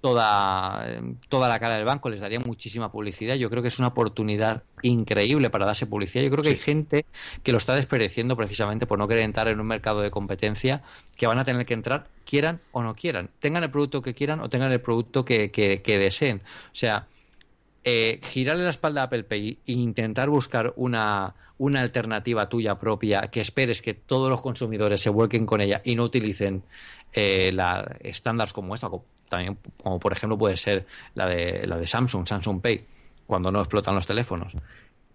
toda, 0.00 0.84
eh, 0.88 1.00
toda 1.28 1.48
la 1.48 1.58
cara 1.60 1.76
del 1.76 1.84
banco, 1.84 2.08
les 2.10 2.20
daría 2.20 2.40
muchísima 2.40 2.90
publicidad. 2.90 3.36
Yo 3.36 3.48
creo 3.48 3.62
que 3.62 3.68
es 3.68 3.78
una 3.78 3.88
oportunidad 3.88 4.62
increíble 4.82 5.50
para 5.50 5.66
darse 5.66 5.86
publicidad. 5.86 6.24
Yo 6.24 6.30
creo 6.30 6.42
que 6.42 6.50
hay 6.50 6.56
gente 6.58 7.06
que 7.42 7.52
lo 7.52 7.58
está 7.58 7.74
desperdiciando 7.74 8.36
precisamente 8.36 8.86
por 8.86 8.98
no 8.98 9.03
querer 9.08 9.24
entrar 9.24 9.48
en 9.48 9.60
un 9.60 9.66
mercado 9.66 10.00
de 10.00 10.10
competencia 10.10 10.82
que 11.16 11.26
van 11.26 11.38
a 11.38 11.44
tener 11.44 11.64
que 11.66 11.74
entrar, 11.74 12.08
quieran 12.24 12.60
o 12.72 12.82
no 12.82 12.94
quieran. 12.94 13.30
Tengan 13.40 13.62
el 13.64 13.70
producto 13.70 14.02
que 14.02 14.14
quieran 14.14 14.40
o 14.40 14.48
tengan 14.48 14.72
el 14.72 14.80
producto 14.80 15.24
que, 15.24 15.50
que- 15.50 15.82
que 15.82 15.98
deseen. 15.98 16.42
O 16.72 16.74
sea, 16.74 17.06
eh, 17.84 18.20
girarle 18.22 18.64
la 18.64 18.70
espalda 18.70 19.02
a 19.02 19.04
Apple 19.04 19.24
Pay 19.24 19.58
e 19.66 19.72
intentar 19.72 20.28
buscar 20.30 20.72
una, 20.76 21.34
una 21.58 21.82
alternativa 21.82 22.48
tuya 22.48 22.78
propia 22.78 23.20
que 23.22 23.40
esperes 23.40 23.82
que 23.82 23.92
todos 23.94 24.30
los 24.30 24.40
consumidores 24.40 25.00
se 25.02 25.10
vuelquen 25.10 25.44
con 25.46 25.60
ella 25.60 25.82
y 25.84 25.94
no 25.94 26.04
utilicen 26.04 26.62
eh, 27.12 27.50
la, 27.52 27.96
estándares 28.00 28.52
como 28.54 28.74
esta, 28.74 28.88
como, 28.88 29.04
también, 29.28 29.58
como 29.82 30.00
por 30.00 30.12
ejemplo 30.12 30.38
puede 30.38 30.56
ser 30.56 30.86
la 31.14 31.26
de, 31.26 31.66
la 31.66 31.76
de 31.76 31.86
Samsung, 31.86 32.26
Samsung 32.26 32.60
Pay, 32.62 32.86
cuando 33.26 33.52
no 33.52 33.60
explotan 33.60 33.94
los 33.94 34.06
teléfonos, 34.06 34.54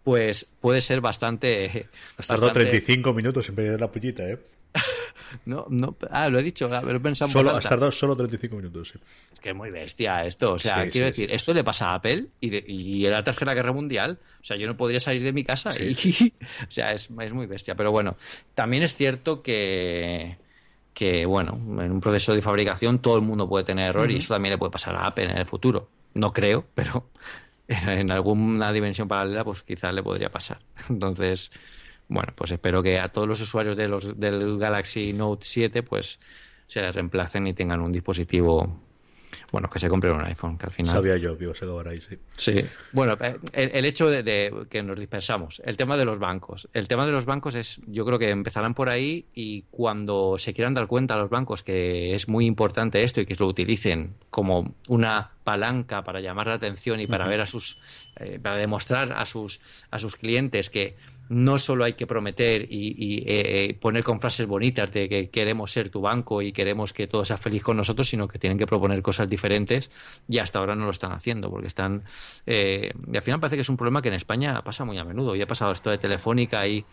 pues 0.09 0.43
puede 0.59 0.81
ser 0.81 1.01
bastante... 1.01 1.87
Has 2.17 2.25
tardado 2.25 2.47
bastante- 2.47 2.69
35 2.71 3.13
minutos 3.13 3.47
en 3.47 3.53
pedir 3.55 3.79
la 3.79 3.91
pullita, 3.91 4.27
¿eh? 4.27 4.39
No, 5.45 5.67
no, 5.69 5.95
ah, 6.09 6.27
lo 6.29 6.39
he 6.39 6.43
dicho, 6.43 6.67
lo 6.67 6.91
he 6.95 6.99
pensado 6.99 7.29
en 7.29 7.33
Solo, 7.33 7.55
has 7.55 7.69
tardado 7.69 7.91
solo 7.91 8.15
35 8.15 8.55
minutos, 8.55 8.89
sí. 8.89 8.99
Es 9.31 9.39
que 9.39 9.49
es 9.49 9.55
muy 9.55 9.69
bestia 9.69 10.25
esto. 10.25 10.53
O 10.53 10.57
sea, 10.57 10.83
Sí, 10.85 10.89
quiero 10.89 11.07
sí, 11.07 11.11
decir, 11.11 11.29
sí. 11.29 11.35
esto 11.35 11.53
le 11.53 11.63
pasa 11.63 11.91
a 11.91 11.95
Apple 11.95 12.25
y, 12.41 12.49
de- 12.49 12.65
y 12.67 13.05
en 13.05 13.11
la 13.11 13.23
Tercera 13.23 13.53
Guerra 13.53 13.71
Mundial. 13.71 14.17
O 14.41 14.43
sea, 14.43 14.57
yo 14.57 14.65
no 14.65 14.75
podría 14.75 14.99
salir 14.99 15.21
de 15.21 15.31
mi 15.31 15.43
casa. 15.43 15.71
Y, 15.79 16.33
o 16.67 16.71
sea, 16.71 16.93
es, 16.93 17.09
es 17.21 17.33
muy 17.33 17.45
bestia. 17.45 17.75
Pero 17.75 17.91
bueno, 17.91 18.17
también 18.55 18.81
es 18.81 18.95
cierto 18.95 19.43
que, 19.43 20.37
que, 20.95 21.27
bueno, 21.27 21.53
en 21.83 21.91
un 21.91 22.01
proceso 22.01 22.33
de 22.33 22.41
fabricación 22.41 22.97
todo 22.97 23.15
el 23.17 23.21
mundo 23.21 23.47
puede 23.47 23.65
tener 23.65 23.89
error 23.89 24.09
y 24.09 24.17
eso 24.17 24.33
también 24.33 24.53
le 24.53 24.57
puede 24.57 24.71
pasar 24.71 24.95
a 24.95 25.05
Apple 25.05 25.25
en 25.25 25.37
el 25.37 25.45
futuro. 25.45 25.89
No 26.15 26.33
creo, 26.33 26.65
pero 26.73 27.11
en, 27.69 28.11
alguna 28.11 28.71
dimensión 28.71 29.07
paralela, 29.07 29.43
pues 29.43 29.63
quizás 29.63 29.93
le 29.93 30.03
podría 30.03 30.29
pasar. 30.29 30.59
Entonces, 30.89 31.51
bueno, 32.07 32.33
pues 32.35 32.51
espero 32.51 32.81
que 32.81 32.99
a 32.99 33.09
todos 33.09 33.27
los 33.27 33.39
usuarios 33.41 33.77
de 33.77 33.87
los, 33.87 34.19
del 34.19 34.57
Galaxy 34.57 35.13
Note 35.13 35.45
7, 35.45 35.83
pues 35.83 36.19
se 36.67 36.81
les 36.81 36.93
reemplacen 36.93 37.47
y 37.47 37.53
tengan 37.53 37.81
un 37.81 37.91
dispositivo, 37.91 38.81
bueno, 39.51 39.69
que 39.69 39.79
se 39.79 39.89
compren 39.89 40.13
un 40.13 40.23
iPhone, 40.23 40.57
que 40.57 40.65
al 40.65 40.71
final... 40.71 40.93
Sabía 40.93 41.17
yo 41.17 41.37
que 41.37 41.45
ibas 41.45 41.61
a 41.61 41.65
acabar 41.65 41.87
ahí, 41.87 42.01
sí. 42.01 42.17
Sí. 42.35 42.65
Bueno, 42.91 43.17
eh, 43.21 43.37
el, 43.53 43.71
el 43.73 43.85
hecho 43.85 44.09
de, 44.09 44.23
de 44.23 44.65
que 44.69 44.83
nos 44.83 44.99
dispersamos, 44.99 45.61
el 45.65 45.77
tema 45.77 45.97
de 45.97 46.05
los 46.05 46.19
bancos. 46.19 46.67
El 46.73 46.87
tema 46.87 47.05
de 47.05 47.11
los 47.11 47.25
bancos 47.25 47.55
es, 47.55 47.79
yo 47.87 48.05
creo 48.05 48.19
que 48.19 48.29
empezarán 48.29 48.73
por 48.73 48.89
ahí 48.89 49.25
y 49.33 49.63
cuando 49.71 50.37
se 50.37 50.53
quieran 50.53 50.73
dar 50.73 50.87
cuenta 50.87 51.17
los 51.17 51.29
bancos 51.29 51.63
que 51.63 52.13
es 52.15 52.27
muy 52.27 52.45
importante 52.45 53.03
esto 53.03 53.21
y 53.21 53.25
que 53.25 53.35
lo 53.35 53.47
utilicen 53.47 54.15
como 54.29 54.75
una 54.87 55.31
palanca 55.43 56.03
para 56.03 56.21
llamar 56.21 56.47
la 56.47 56.53
atención 56.53 56.99
y 56.99 57.07
para 57.07 57.27
ver 57.27 57.41
a 57.41 57.45
sus, 57.45 57.79
eh, 58.17 58.39
para 58.41 58.57
demostrar 58.57 59.13
a 59.13 59.25
sus, 59.25 59.59
a 59.89 59.99
sus 59.99 60.15
clientes 60.15 60.69
que 60.69 60.95
no 61.29 61.59
solo 61.59 61.83
hay 61.83 61.93
que 61.93 62.07
prometer 62.07 62.63
y, 62.69 62.95
y, 62.97 63.23
eh, 63.27 63.77
poner 63.79 64.03
con 64.03 64.19
frases 64.19 64.47
bonitas 64.47 64.91
de 64.91 65.07
que 65.07 65.29
queremos 65.29 65.71
ser 65.71 65.89
tu 65.89 66.01
banco 66.01 66.41
y 66.41 66.51
queremos 66.51 66.91
que 66.91 67.07
todo 67.07 67.23
sea 67.23 67.37
feliz 67.37 67.63
con 67.63 67.77
nosotros, 67.77 68.09
sino 68.09 68.27
que 68.27 68.39
tienen 68.39 68.57
que 68.57 68.65
proponer 68.65 69.01
cosas 69.03 69.29
diferentes 69.29 69.91
y 70.27 70.39
hasta 70.39 70.59
ahora 70.59 70.75
no 70.75 70.85
lo 70.85 70.91
están 70.91 71.11
haciendo 71.11 71.49
porque 71.51 71.67
están... 71.67 72.03
eh, 72.47 72.91
y 73.11 73.15
al 73.17 73.23
final 73.23 73.39
parece 73.39 73.57
que 73.57 73.61
es 73.61 73.69
un 73.69 73.77
problema 73.77 74.01
que 74.01 74.07
en 74.09 74.15
España 74.15 74.63
pasa 74.63 74.85
muy 74.85 74.97
a 74.97 75.03
menudo. 75.03 75.35
Y 75.35 75.41
ha 75.41 75.47
pasado 75.47 75.71
esto 75.71 75.91
de 75.91 75.99
Telefónica 75.99 76.67
y, 76.67 76.83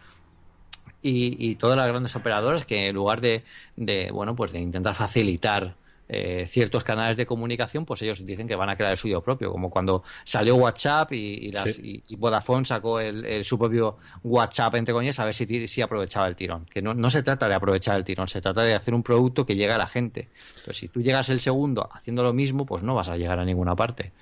y, 1.02 1.36
y 1.50 1.54
todas 1.56 1.76
las 1.76 1.88
grandes 1.88 2.14
operadoras 2.16 2.64
que 2.66 2.88
en 2.88 2.94
lugar 2.94 3.20
de, 3.20 3.42
de 3.76 4.10
bueno 4.12 4.36
pues 4.36 4.52
de 4.52 4.60
intentar 4.60 4.94
facilitar 4.94 5.76
eh, 6.08 6.46
ciertos 6.48 6.84
canales 6.84 7.16
de 7.16 7.26
comunicación, 7.26 7.84
pues 7.84 8.00
ellos 8.02 8.24
dicen 8.24 8.46
que 8.46 8.54
van 8.56 8.70
a 8.70 8.76
crear 8.76 8.92
el 8.92 8.98
suyo 8.98 9.20
propio, 9.22 9.50
como 9.50 9.70
cuando 9.70 10.02
salió 10.24 10.56
WhatsApp 10.56 11.12
y, 11.12 11.16
y 11.16 11.52
las, 11.52 11.74
Sí. 11.74 12.02
y, 12.08 12.14
y 12.14 12.16
Vodafone 12.16 12.64
sacó 12.64 13.00
el, 13.00 13.24
el- 13.24 13.44
su 13.44 13.58
propio 13.58 13.96
WhatsApp, 14.22 14.74
entre 14.76 14.92
comillas, 14.94 15.18
a 15.18 15.24
ver 15.24 15.34
si, 15.34 15.66
si 15.68 15.82
aprovechaba 15.82 16.26
el 16.28 16.36
tirón. 16.36 16.66
Que 16.66 16.80
no, 16.82 16.94
no 16.94 17.10
se 17.10 17.22
trata 17.22 17.48
de 17.48 17.54
aprovechar 17.54 17.96
el 17.96 18.04
tirón, 18.04 18.28
se 18.28 18.40
trata 18.40 18.62
de 18.62 18.74
hacer 18.74 18.94
un 18.94 19.02
producto 19.02 19.44
que 19.46 19.56
llegue 19.56 19.72
a 19.72 19.78
la 19.78 19.86
gente. 19.86 20.28
Entonces, 20.58 20.76
si 20.78 20.88
tú 20.88 21.02
llegas 21.02 21.28
el 21.28 21.40
segundo 21.40 21.88
haciendo 21.92 22.22
lo 22.22 22.32
mismo, 22.32 22.66
pues 22.66 22.82
no 22.82 22.94
vas 22.94 23.08
a 23.08 23.16
llegar 23.16 23.38
a 23.38 23.44
ninguna 23.44 23.74
parte. 23.74 24.12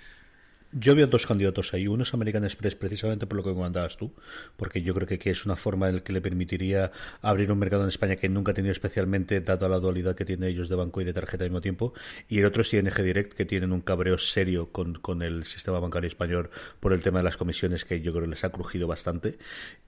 Yo 0.77 0.97
veo 0.97 1.07
dos 1.07 1.25
candidatos 1.27 1.73
ahí. 1.73 1.87
Uno 1.87 2.03
es 2.03 2.13
American 2.15 2.45
Express, 2.45 2.75
precisamente 2.75 3.27
por 3.27 3.37
lo 3.37 3.45
que 3.45 3.55
comentabas 3.55 3.97
tú, 3.97 4.13
porque 4.57 4.83
yo 4.83 4.93
creo 4.95 5.07
que, 5.07 5.19
que 5.21 5.31
es 5.31 5.47
una 5.47 5.55
forma 5.57 5.89
en 5.89 5.97
la 5.97 6.01
que 6.03 6.13
le 6.13 6.21
permitiría 6.21 6.91
abrir 7.23 7.53
un 7.53 7.59
mercado 7.61 7.83
en 7.85 7.89
España 7.89 8.17
que 8.17 8.29
nunca 8.29 8.51
ha 8.51 8.55
tenido 8.55 8.73
especialmente, 8.73 9.41
dado 9.41 9.69
la 9.69 9.79
dualidad 9.79 10.17
que 10.17 10.25
tienen 10.25 10.49
ellos 10.51 10.69
de 10.69 10.75
banco 10.77 11.01
y 11.01 11.05
de 11.05 11.13
tarjeta 11.13 11.45
al 11.45 11.51
mismo 11.51 11.61
tiempo. 11.61 11.95
Y 12.29 12.39
el 12.41 12.47
otro 12.47 12.63
es 12.63 12.75
ING 12.75 12.93
Direct, 12.93 13.35
que 13.35 13.45
tienen 13.45 13.73
un 13.73 13.83
cabreo 13.83 14.19
serio 14.19 14.71
con, 14.73 14.95
con 14.95 15.23
el 15.23 15.45
sistema 15.45 15.79
bancario 15.79 16.09
español 16.09 16.51
por 16.81 16.93
el 16.93 17.03
tema 17.03 17.21
de 17.21 17.25
las 17.25 17.37
comisiones, 17.37 17.85
que 17.85 18.01
yo 18.01 18.13
creo 18.13 18.25
que 18.25 18.31
les 18.31 18.43
ha 18.45 18.51
crujido 18.51 18.89
bastante. 18.89 19.39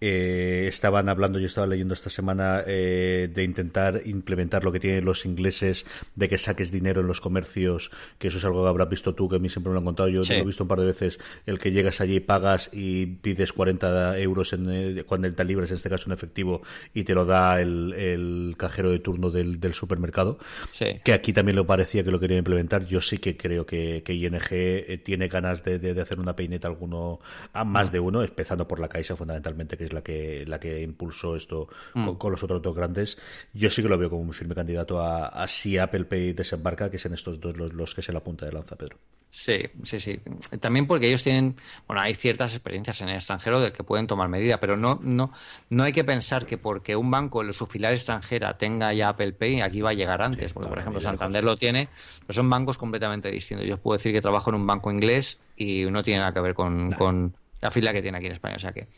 Eh, 0.01 0.67
estaban 0.69 1.09
hablando, 1.09 1.39
yo 1.39 1.47
estaba 1.47 1.67
leyendo 1.67 1.95
esta 1.95 2.11
semana, 2.11 2.63
eh, 2.67 3.29
de 3.33 3.43
intentar 3.45 4.03
implementar 4.05 4.63
lo 4.63 4.73
que 4.73 4.81
tienen 4.81 5.05
los 5.05 5.25
ingleses, 5.25 5.85
de 6.15 6.29
que 6.29 6.39
saques 6.39 6.71
dinero 6.71 7.01
en 7.01 7.07
los 7.07 7.21
comercios, 7.21 7.91
que 8.19 8.29
eso 8.29 8.39
es 8.39 8.45
algo 8.45 8.63
que 8.63 8.69
habrás 8.69 8.89
visto 8.89 9.15
tú, 9.15 9.29
que 9.29 9.37
a 9.37 9.39
mí 9.39 9.49
siempre 9.49 9.71
me 9.71 9.75
lo 9.75 9.79
han 9.81 9.85
contado. 9.87 10.09
Yo 10.09 10.23
Sí. 10.23 10.35
lo 10.35 10.41
he 10.41 10.45
visto 10.45 10.65
un 10.65 10.69
par 10.69 10.76
de 10.83 10.87
veces 10.87 11.19
el 11.47 11.59
que 11.59 11.73
llegas 11.73 12.01
allí, 12.01 12.21
pagas 12.21 12.71
y 12.73 13.07
pides 13.07 13.53
40 13.53 14.19
euros 14.21 14.53
en, 14.53 14.71
eh, 14.71 15.05
cuando 15.05 15.31
te 15.33 15.45
libres, 15.45 15.71
en 15.71 15.77
este 15.77 15.91
caso 15.91 16.07
en 16.07 16.13
efectivo, 16.13 16.63
y 16.95 17.05
te 17.05 17.15
lo 17.15 17.25
da 17.25 17.61
el, 17.61 17.93
el 17.95 18.55
cajero 18.57 18.91
de 18.91 18.99
turno 18.99 19.31
del, 19.31 19.61
del 19.61 19.75
supermercado. 19.75 20.39
Sí. 20.71 21.01
Que 21.05 21.13
aquí 21.13 21.33
también 21.33 21.57
lo 21.57 21.67
parecía 21.67 22.05
que 22.05 22.11
lo 22.11 22.21
quería 22.21 22.39
implementar. 22.39 22.87
Yo 22.87 23.01
sí 23.01 23.19
que 23.19 23.37
creo 23.37 23.67
que, 23.67 24.03
que 24.05 24.15
ING 24.15 24.39
eh, 24.51 25.01
tiene 25.05 25.29
ganas 25.29 25.63
de, 25.65 25.79
de- 25.79 25.95
de 25.95 26.01
hacer 26.03 26.21
una 26.21 26.37
peineta 26.37 26.69
alguno, 26.69 27.21
a 27.53 27.65
más 27.65 27.91
de 27.93 28.01
uno, 28.01 28.23
empezando 28.23 28.69
por 28.69 28.81
la 28.81 28.89
Caixa 28.89 29.17
fundamentalmente, 29.17 29.77
que 29.77 29.85
es 29.87 29.93
la 29.93 30.03
que, 30.03 30.45
la 30.47 30.61
que 30.61 30.83
impulsó 30.83 31.37
esto 31.37 31.69
con, 31.93 32.17
con 32.17 32.33
los 32.33 32.43
otros 32.43 32.63
dos 32.63 32.75
grandes. 32.75 33.19
Yo 33.55 33.71
sí 33.71 33.83
que 33.83 33.89
lo 33.89 33.99
veo 33.99 34.11
como 34.11 34.23
un 34.23 34.33
firme 34.33 34.55
candidato 34.55 35.01
a, 35.01 35.29
a 35.29 35.49
si 35.49 35.79
Apple 35.79 36.05
Pay 36.05 36.33
desembarca, 36.35 36.91
que 36.91 36.99
sean 36.99 37.15
estos 37.15 37.41
dos 37.41 37.57
los, 37.57 37.73
los 37.73 37.95
que 37.95 38.03
se 38.03 38.13
la 38.13 38.23
punta 38.23 38.47
de 38.47 38.53
lanza, 38.53 38.77
Pedro. 38.77 38.99
Sí, 39.31 39.65
sí, 39.85 40.01
sí. 40.01 40.21
También 40.61 40.87
porque 40.87 41.09
ellos 41.09 41.23
tienen, 41.23 41.57
bueno, 41.87 42.01
hay 42.01 42.15
ciertas 42.15 42.55
experiencias 42.55 43.01
en 43.03 43.11
el 43.11 43.17
extranjero 43.17 43.61
del 43.61 43.73
que 43.73 43.85
pueden 43.85 44.07
tomar 44.07 44.29
medida, 44.29 44.59
pero 44.59 44.77
no, 44.77 44.99
no, 45.03 45.31
no 45.69 45.83
hay 45.85 45.93
que 45.93 46.05
pensar 46.05 46.47
que 46.47 46.57
porque 46.57 46.97
un 46.97 47.11
banco 47.11 47.43
en 47.43 47.53
su 47.53 47.67
filial 47.67 47.93
extranjera 47.93 48.57
tenga 48.57 48.93
ya 48.95 49.11
Apple 49.11 49.33
Pay, 49.33 49.61
aquí 49.61 49.81
va 49.83 49.91
a 49.91 49.95
llegar 49.95 50.23
antes, 50.23 50.53
porque 50.53 50.69
por 50.69 50.79
ejemplo. 50.79 51.01
Santander 51.01 51.45
lo 51.45 51.57
tiene, 51.57 51.89
pero 52.27 52.35
son 52.35 52.49
bancos 52.49 52.79
completamente 52.79 53.31
distintos. 53.31 53.67
Yo 53.67 53.77
puedo 53.77 53.99
decir 53.99 54.13
que 54.13 54.23
trabajo 54.23 54.51
en 54.51 54.57
un 54.57 54.67
banco 54.67 54.91
inglés 54.91 55.39
y 55.57 55.85
no 55.85 56.03
tiene 56.03 56.21
nada 56.21 56.33
que 56.33 56.41
ver 56.41 56.55
con, 56.55 56.93
con 56.93 57.37
la 57.61 57.71
fila 57.71 57.93
que 57.93 58.03
tiene 58.03 58.19
aquí 58.19 58.27
en 58.27 58.33
España. 58.33 58.57
O 58.57 58.61
sea 58.61 58.73
que 58.73 58.89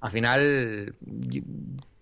al 0.00 0.10
final 0.10 0.94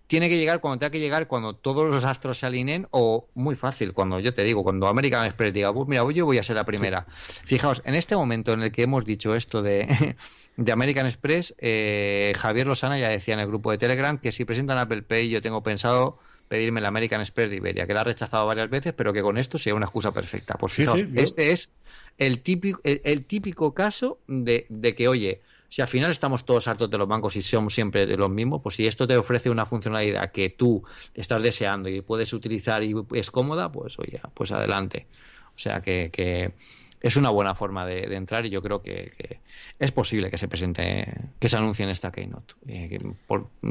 tiene 0.09 0.27
que 0.27 0.37
llegar 0.37 0.59
cuando 0.59 0.79
tenga 0.79 0.89
que 0.89 0.99
llegar, 0.99 1.27
cuando 1.27 1.53
todos 1.53 1.87
los 1.87 2.03
astros 2.03 2.39
se 2.39 2.47
alineen, 2.47 2.87
o 2.89 3.27
muy 3.35 3.55
fácil, 3.55 3.93
cuando 3.93 4.19
yo 4.19 4.33
te 4.33 4.43
digo, 4.43 4.63
cuando 4.63 4.87
American 4.87 5.23
Express 5.23 5.53
diga, 5.53 5.71
pues 5.71 5.87
mira, 5.87 6.03
yo 6.11 6.25
voy 6.25 6.39
a 6.39 6.43
ser 6.43 6.55
la 6.55 6.65
primera. 6.65 7.05
Fijaos, 7.45 7.83
en 7.85 7.93
este 7.93 8.15
momento 8.15 8.51
en 8.53 8.63
el 8.63 8.71
que 8.71 8.81
hemos 8.81 9.05
dicho 9.05 9.35
esto 9.35 9.61
de, 9.61 10.15
de 10.57 10.71
American 10.71 11.05
Express, 11.05 11.53
eh, 11.59 12.33
Javier 12.35 12.65
Lozana 12.65 12.97
ya 12.97 13.07
decía 13.09 13.35
en 13.35 13.39
el 13.39 13.45
grupo 13.45 13.69
de 13.69 13.77
Telegram 13.77 14.17
que 14.17 14.31
si 14.31 14.45
presentan 14.45 14.79
Apple 14.79 15.03
Pay, 15.03 15.29
yo 15.29 15.43
tengo 15.43 15.61
pensado 15.61 16.17
pedirme 16.47 16.81
la 16.81 16.87
American 16.87 17.21
Express 17.21 17.51
de 17.51 17.57
Iberia, 17.57 17.85
que 17.85 17.93
la 17.93 18.01
ha 18.01 18.05
rechazado 18.05 18.47
varias 18.47 18.71
veces, 18.71 18.93
pero 18.93 19.13
que 19.13 19.21
con 19.21 19.37
esto 19.37 19.59
sea 19.59 19.75
una 19.75 19.85
excusa 19.85 20.11
perfecta. 20.11 20.55
Pues 20.55 20.73
fijaos, 20.73 21.01
sí, 21.01 21.07
este 21.17 21.51
es 21.51 21.69
el 22.17 22.41
típico, 22.41 22.81
el, 22.83 22.99
el 23.03 23.25
típico 23.25 23.75
caso 23.75 24.17
de, 24.25 24.65
de 24.69 24.95
que, 24.95 25.07
oye, 25.07 25.41
si 25.69 25.81
al 25.81 25.87
final 25.87 26.11
estamos 26.11 26.45
todos 26.45 26.67
hartos 26.67 26.89
de 26.89 26.97
los 26.97 27.07
bancos 27.07 27.35
y 27.35 27.41
somos 27.41 27.73
siempre 27.73 28.05
de 28.05 28.17
los 28.17 28.29
mismos, 28.29 28.61
pues 28.61 28.75
si 28.75 28.87
esto 28.87 29.07
te 29.07 29.15
ofrece 29.15 29.49
una 29.49 29.65
funcionalidad 29.65 30.31
que 30.31 30.49
tú 30.49 30.83
estás 31.13 31.41
deseando 31.41 31.89
y 31.89 32.01
puedes 32.01 32.33
utilizar 32.33 32.83
y 32.83 32.93
es 33.13 33.31
cómoda, 33.31 33.71
pues 33.71 33.97
oye, 33.99 34.19
pues 34.33 34.51
adelante. 34.51 35.07
O 35.55 35.59
sea 35.59 35.81
que, 35.81 36.09
que 36.11 36.53
es 37.01 37.15
una 37.15 37.29
buena 37.29 37.55
forma 37.55 37.85
de, 37.85 38.13
entrar 38.15 38.45
y 38.45 38.49
yo 38.49 38.61
creo 38.61 38.81
que, 38.81 39.39
es 39.77 39.91
posible 39.91 40.29
que 40.29 40.37
se 40.37 40.47
presente, 40.47 41.05
que 41.39 41.49
se 41.49 41.57
anuncie 41.57 41.83
en 41.83 41.89
esta 41.89 42.11
Keynote. 42.11 42.55
Eh, 42.67 42.99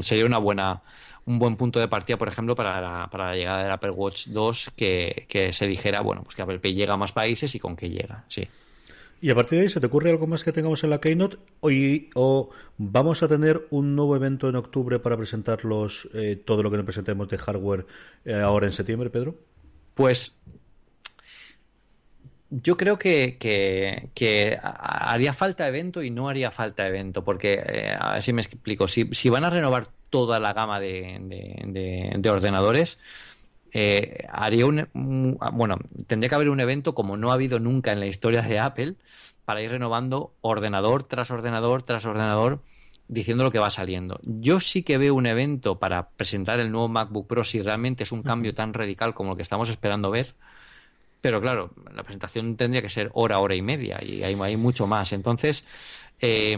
sería 0.01 0.25
una 0.25 0.37
buena, 0.37 0.81
un 1.25 1.37
buen 1.37 1.55
punto 1.55 1.79
de 1.79 1.87
partida, 1.87 2.17
por 2.17 2.27
ejemplo, 2.27 2.55
para 2.55 2.79
la, 2.79 3.09
para 3.09 3.27
la 3.27 3.35
llegada 3.35 3.63
del 3.63 3.71
Apple 3.71 3.91
Watch 3.91 4.27
2, 4.27 4.71
que, 4.75 5.25
que 5.27 5.51
se 5.51 5.67
dijera, 5.67 6.01
bueno, 6.01 6.23
pues 6.23 6.35
que 6.35 6.41
Apple 6.41 6.59
Pay 6.59 6.73
llega 6.73 6.93
a 6.93 6.97
más 6.97 7.11
países 7.11 7.53
y 7.55 7.59
con 7.59 7.75
qué 7.75 7.89
llega, 7.89 8.23
sí. 8.29 8.47
Y 9.21 9.29
a 9.31 9.35
partir 9.35 9.57
de 9.59 9.63
ahí, 9.63 9.69
¿se 9.69 9.79
te 9.81 9.87
ocurre 9.87 10.11
algo 10.11 10.27
más 10.27 10.43
que 10.43 10.51
tengamos 10.53 10.83
en 10.83 10.91
la 10.91 11.01
Keynote? 11.01 11.37
Hoy, 11.59 12.09
¿O 12.15 12.49
vamos 12.77 13.21
a 13.21 13.27
tener 13.27 13.67
un 13.69 13.95
nuevo 13.95 14.15
evento 14.15 14.47
en 14.47 14.55
octubre 14.55 14.99
para 14.99 15.17
presentar 15.17 15.59
eh, 16.13 16.41
todo 16.45 16.63
lo 16.63 16.71
que 16.71 16.77
nos 16.77 16.85
presentemos 16.85 17.27
de 17.27 17.37
hardware 17.37 17.85
eh, 18.23 18.33
ahora 18.35 18.67
en 18.67 18.71
septiembre, 18.71 19.09
Pedro? 19.09 19.35
Pues 19.93 20.39
yo 22.49 22.77
creo 22.77 22.97
que, 22.97 23.37
que- 23.39 24.57
haría 24.61 25.33
falta 25.33 25.67
evento 25.67 26.01
y 26.01 26.09
no 26.09 26.29
haría 26.29 26.51
falta 26.51 26.87
evento, 26.87 27.23
porque, 27.23 27.61
eh, 27.65 27.95
a 27.99 28.13
ver 28.13 28.23
si 28.23 28.33
me 28.33 28.41
explico, 28.41 28.87
si, 28.87 29.05
si 29.13 29.29
van 29.29 29.43
a 29.43 29.49
renovar 29.49 29.87
toda 30.09 30.39
la 30.39 30.53
gama 30.53 30.79
de- 30.79 32.15
de 32.17 32.29
ordenadores, 32.29 32.97
eh, 33.73 34.25
haría 34.31 34.65
un, 34.65 34.87
un- 34.93 35.37
bueno, 35.53 35.77
tendría 36.07 36.29
que 36.29 36.35
haber 36.35 36.49
un 36.49 36.59
evento 36.59 36.95
como 36.95 37.17
no 37.17 37.31
ha 37.31 37.35
habido 37.35 37.59
nunca 37.59 37.91
en 37.91 37.99
la 37.99 38.07
historia 38.07 38.41
de 38.41 38.59
Apple 38.59 38.95
para 39.45 39.61
ir 39.61 39.71
renovando 39.71 40.33
ordenador 40.41 41.03
tras 41.03 41.31
ordenador 41.31 41.83
tras 41.83 42.05
ordenador 42.05 42.61
diciendo 43.07 43.43
lo 43.43 43.51
que 43.51 43.59
va 43.59 43.69
saliendo. 43.71 44.19
Yo 44.23 44.59
sí 44.59 44.83
que 44.83 44.97
veo 44.97 45.15
un 45.15 45.25
evento 45.25 45.79
para 45.79 46.09
presentar 46.11 46.59
el 46.59 46.71
nuevo 46.71 46.87
MacBook 46.89 47.27
Pro 47.27 47.43
si 47.43 47.61
realmente 47.61 48.03
es 48.03 48.11
un 48.11 48.23
cambio 48.23 48.53
tan 48.53 48.73
radical 48.73 49.13
como 49.15 49.31
el 49.31 49.37
que 49.37 49.43
estamos 49.43 49.69
esperando 49.69 50.11
ver. 50.11 50.35
Pero 51.21 51.41
claro, 51.41 51.73
la 51.93 52.03
presentación 52.03 52.55
tendría 52.55 52.81
que 52.81 52.89
ser 52.89 53.11
hora, 53.13 53.39
hora 53.39 53.55
y 53.55 53.61
media 53.61 53.99
y 54.01 54.23
hay, 54.23 54.35
hay 54.41 54.57
mucho 54.57 54.87
más. 54.87 55.11
Entonces, 55.11 55.65
eh, 56.21 56.57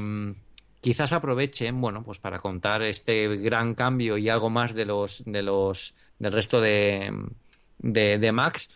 quizás 0.81 1.13
aprovechen, 1.13 1.79
bueno, 1.79 2.03
pues 2.03 2.19
para 2.19 2.39
contar 2.39 2.81
este 2.81 3.37
gran 3.37 3.75
cambio 3.75 4.17
y 4.17 4.29
algo 4.29 4.49
más 4.49 4.73
de 4.73 4.85
los, 4.85 5.23
de 5.25 5.43
los, 5.43 5.93
del 6.19 6.33
resto 6.33 6.59
de, 6.59 7.13
de, 7.77 8.17
de 8.17 8.31
Macs, 8.31 8.69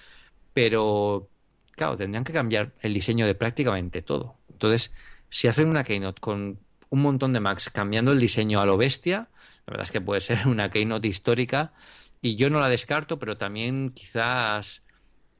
pero 0.53 1.27
claro, 1.71 1.97
tendrían 1.97 2.23
que 2.23 2.33
cambiar 2.33 2.71
el 2.81 2.93
diseño 2.93 3.25
de 3.25 3.35
prácticamente 3.35 4.01
todo. 4.01 4.37
Entonces, 4.51 4.93
si 5.29 5.47
hacen 5.47 5.67
una 5.67 5.83
keynote 5.83 6.21
con 6.21 6.59
un 6.89 7.01
montón 7.01 7.33
de 7.33 7.39
Macs 7.39 7.69
cambiando 7.69 8.11
el 8.11 8.19
diseño 8.19 8.61
a 8.61 8.65
lo 8.65 8.77
bestia, 8.77 9.27
la 9.65 9.71
verdad 9.71 9.85
es 9.85 9.91
que 9.91 10.01
puede 10.01 10.21
ser 10.21 10.39
una 10.47 10.69
keynote 10.69 11.07
histórica 11.07 11.73
y 12.21 12.35
yo 12.35 12.49
no 12.49 12.59
la 12.59 12.69
descarto, 12.69 13.19
pero 13.19 13.37
también 13.37 13.91
quizás 13.91 14.83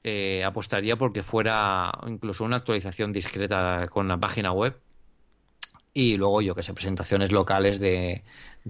eh, 0.04 0.44
apostaría 0.44 0.98
porque 0.98 1.24
fuera 1.24 1.92
incluso 2.08 2.44
una 2.44 2.58
actualización 2.58 3.14
discreta 3.14 3.88
con 3.88 4.08
la 4.08 4.20
página 4.20 4.52
web 4.52 4.80
y 5.96 6.18
luego 6.18 6.42
yo 6.44 6.56
que 6.56 6.64
sé 6.64 6.76
presentaciones 6.76 7.32
locales 7.32 7.80
de 7.80 8.24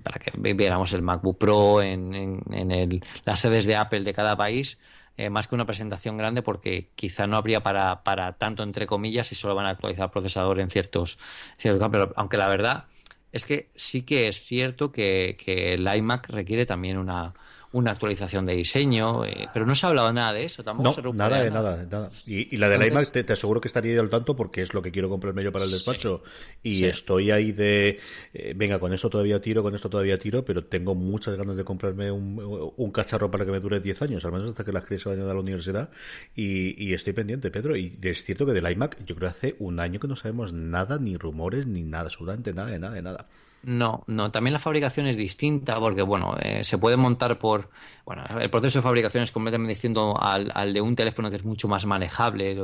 para 0.04 0.20
que 0.20 0.32
vi- 0.38 0.54
viéramos 0.54 0.94
el 0.94 1.02
MacBook 1.02 1.38
Pro 1.40 1.82
en, 1.82 2.14
en- 2.14 2.42
en 2.54 2.72
el- 2.72 3.04
las 3.26 3.40
sedes 3.42 3.66
de 3.66 3.76
Apple 3.76 4.02
de 4.04 4.14
cada 4.14 4.38
país 4.38 4.78
eh, 5.18 5.30
más 5.30 5.48
que 5.48 5.56
una 5.56 5.66
presentación 5.66 6.18
grande 6.18 6.42
porque 6.44 6.92
quizá 6.96 7.26
no 7.28 7.38
habría 7.38 7.64
para, 7.64 8.04
para 8.04 8.34
tanto 8.38 8.64
entre 8.64 8.86
comillas 8.88 9.28
si 9.28 9.36
solo 9.36 9.56
van 9.56 9.66
a 9.66 9.70
actualizar 9.72 10.12
procesador 10.12 10.60
en 10.60 10.70
ciertos, 10.70 11.18
ciertos. 11.58 11.90
Pero 11.92 12.14
aunque 12.18 12.38
la 12.38 12.48
verdad 12.50 12.86
es 13.32 13.46
que 13.46 13.70
sí 13.76 14.04
que 14.04 14.28
es 14.28 14.44
cierto 14.44 14.92
que, 14.92 15.38
que 15.44 15.74
el 15.74 15.88
iMac 15.88 16.30
requiere 16.30 16.66
también 16.66 16.98
una, 16.98 17.34
una 17.76 17.92
actualización 17.92 18.46
de 18.46 18.54
diseño, 18.56 19.26
eh, 19.26 19.50
pero 19.54 19.66
no 19.66 19.76
se 19.76 19.86
ha 19.86 19.90
hablado 19.90 20.12
nada 20.14 20.32
de 20.32 20.46
eso, 20.46 20.64
tampoco 20.64 20.90
No, 20.90 20.96
se 20.96 21.02
rumorea 21.02 21.30
nada 21.30 21.44
de 21.44 21.52
nada, 21.52 21.78
de 21.78 21.86
nada. 21.88 22.10
Y, 22.26 22.56
y 22.56 22.58
la 22.58 22.70
del 22.70 22.82
Entonces- 22.84 23.08
iMac 23.10 23.12
te, 23.12 23.24
te 23.26 23.34
aseguro 23.34 23.60
que 23.60 23.68
estaría 23.68 24.00
al 24.00 24.10
tanto 24.10 24.36
porque 24.36 24.62
es 24.62 24.74
lo 24.74 24.82
que 24.82 24.92
quiero 24.92 25.10
comprarme 25.10 25.44
yo 25.44 25.52
para 25.52 25.66
el 25.66 25.70
Sí. 25.70 25.76
despacho. 25.76 26.24
Y 26.64 26.74
Sí. 26.76 26.86
estoy 26.86 27.32
ahí 27.32 27.52
de, 27.52 28.00
eh, 28.34 28.54
venga, 28.56 28.80
con 28.80 28.94
esto 28.94 29.10
todavía 29.10 29.42
tiro, 29.42 29.62
con 29.62 29.76
esto 29.76 29.90
todavía 29.90 30.18
tiro, 30.18 30.46
pero 30.46 30.64
tengo 30.66 30.96
muchas 30.96 31.36
ganas 31.36 31.58
de 31.58 31.64
comprarme 31.66 32.12
un, 32.12 32.72
un 32.78 32.92
cacharro 32.92 33.30
para 33.30 33.44
que 33.46 33.52
me 33.52 33.60
dure 33.60 33.80
10 33.82 34.02
años, 34.02 34.24
al 34.24 34.32
menos 34.32 34.48
hasta 34.48 34.64
que 34.64 34.72
las 34.72 34.86
crías 34.86 35.02
se 35.02 35.10
vayan 35.10 35.28
a 35.30 35.34
la 35.34 35.40
universidad. 35.40 35.90
Y, 36.36 36.82
y 36.82 36.94
estoy 36.94 37.14
pendiente, 37.14 37.52
Pedro. 37.52 37.76
Y 37.76 37.98
es 38.02 38.24
cierto 38.24 38.46
que 38.46 38.54
del 38.54 38.72
iMac, 38.72 39.00
yo 39.06 39.16
creo 39.16 39.28
que 39.30 39.36
hace 39.36 39.56
un 39.60 39.80
año 39.82 40.00
que 40.00 40.08
no 40.08 40.16
sabemos 40.16 40.54
nada, 40.54 40.98
ni 40.98 41.18
rumores, 41.18 41.68
ni 41.68 41.84
nada, 41.84 42.06
absolutamente 42.06 42.54
nada, 42.54 42.72
de 42.72 42.80
nada, 42.80 42.94
de 42.96 43.02
nada. 43.02 43.28
No, 43.68 44.04
no, 44.06 44.32
también 44.32 44.54
la 44.54 44.60
fabricación 44.60 45.08
es 45.08 45.18
distinta 45.18 45.80
porque, 45.80 46.04
bueno, 46.04 46.36
eh, 46.40 46.64
se 46.64 46.78
puede 46.78 46.98
montar 46.98 47.40
por, 47.40 47.72
bueno, 48.06 48.24
el 48.40 48.52
proceso 48.52 48.78
de 48.78 48.84
fabricación 48.84 49.24
es 49.24 49.32
completamente 49.32 49.72
distinto 49.72 50.14
al, 50.22 50.52
al 50.54 50.72
de 50.72 50.82
un 50.82 50.96
teléfono 50.96 51.32
que 51.32 51.38
es 51.38 51.46
mucho 51.46 51.68
más 51.68 51.84
manejable. 51.88 52.56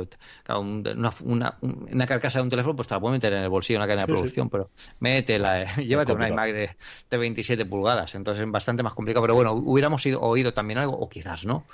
Claro, 0.44 0.60
una, 0.60 1.12
una, 1.24 1.58
una 1.60 2.06
carcasa 2.06 2.38
de 2.38 2.44
un 2.44 2.50
teléfono 2.50 2.76
pues 2.76 2.86
te 2.86 2.94
la 2.94 3.00
puedes 3.00 3.14
meter 3.16 3.32
en 3.32 3.42
el 3.42 3.48
bolsillo, 3.48 3.78
en 3.78 3.80
la 3.80 3.86
cadena 3.88 4.02
de 4.02 4.06
Sí, 4.06 4.16
sí. 4.16 4.28
producción, 4.28 4.48
pero 4.48 4.70
métela, 5.00 5.62
eh, 5.62 5.66
llévate 5.84 6.12
un 6.12 6.22
complicado. 6.22 6.24
iMac 6.24 6.52
de, 6.52 6.76
de 7.10 7.16
27 7.18 7.66
pulgadas, 7.66 8.14
entonces 8.14 8.44
es 8.44 8.50
bastante 8.52 8.84
más 8.84 8.94
complicado, 8.94 9.24
pero 9.24 9.34
bueno, 9.34 9.54
hubiéramos 9.54 10.06
ido- 10.06 10.20
oído 10.20 10.54
también 10.54 10.78
algo, 10.78 10.96
o 10.96 11.08
quizás 11.08 11.44
no. 11.44 11.66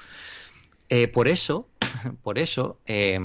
Eh, 0.89 1.09
por 1.09 1.29
eso, 1.29 1.69
por 2.23 2.39
eso, 2.39 2.81
eh, 2.87 3.21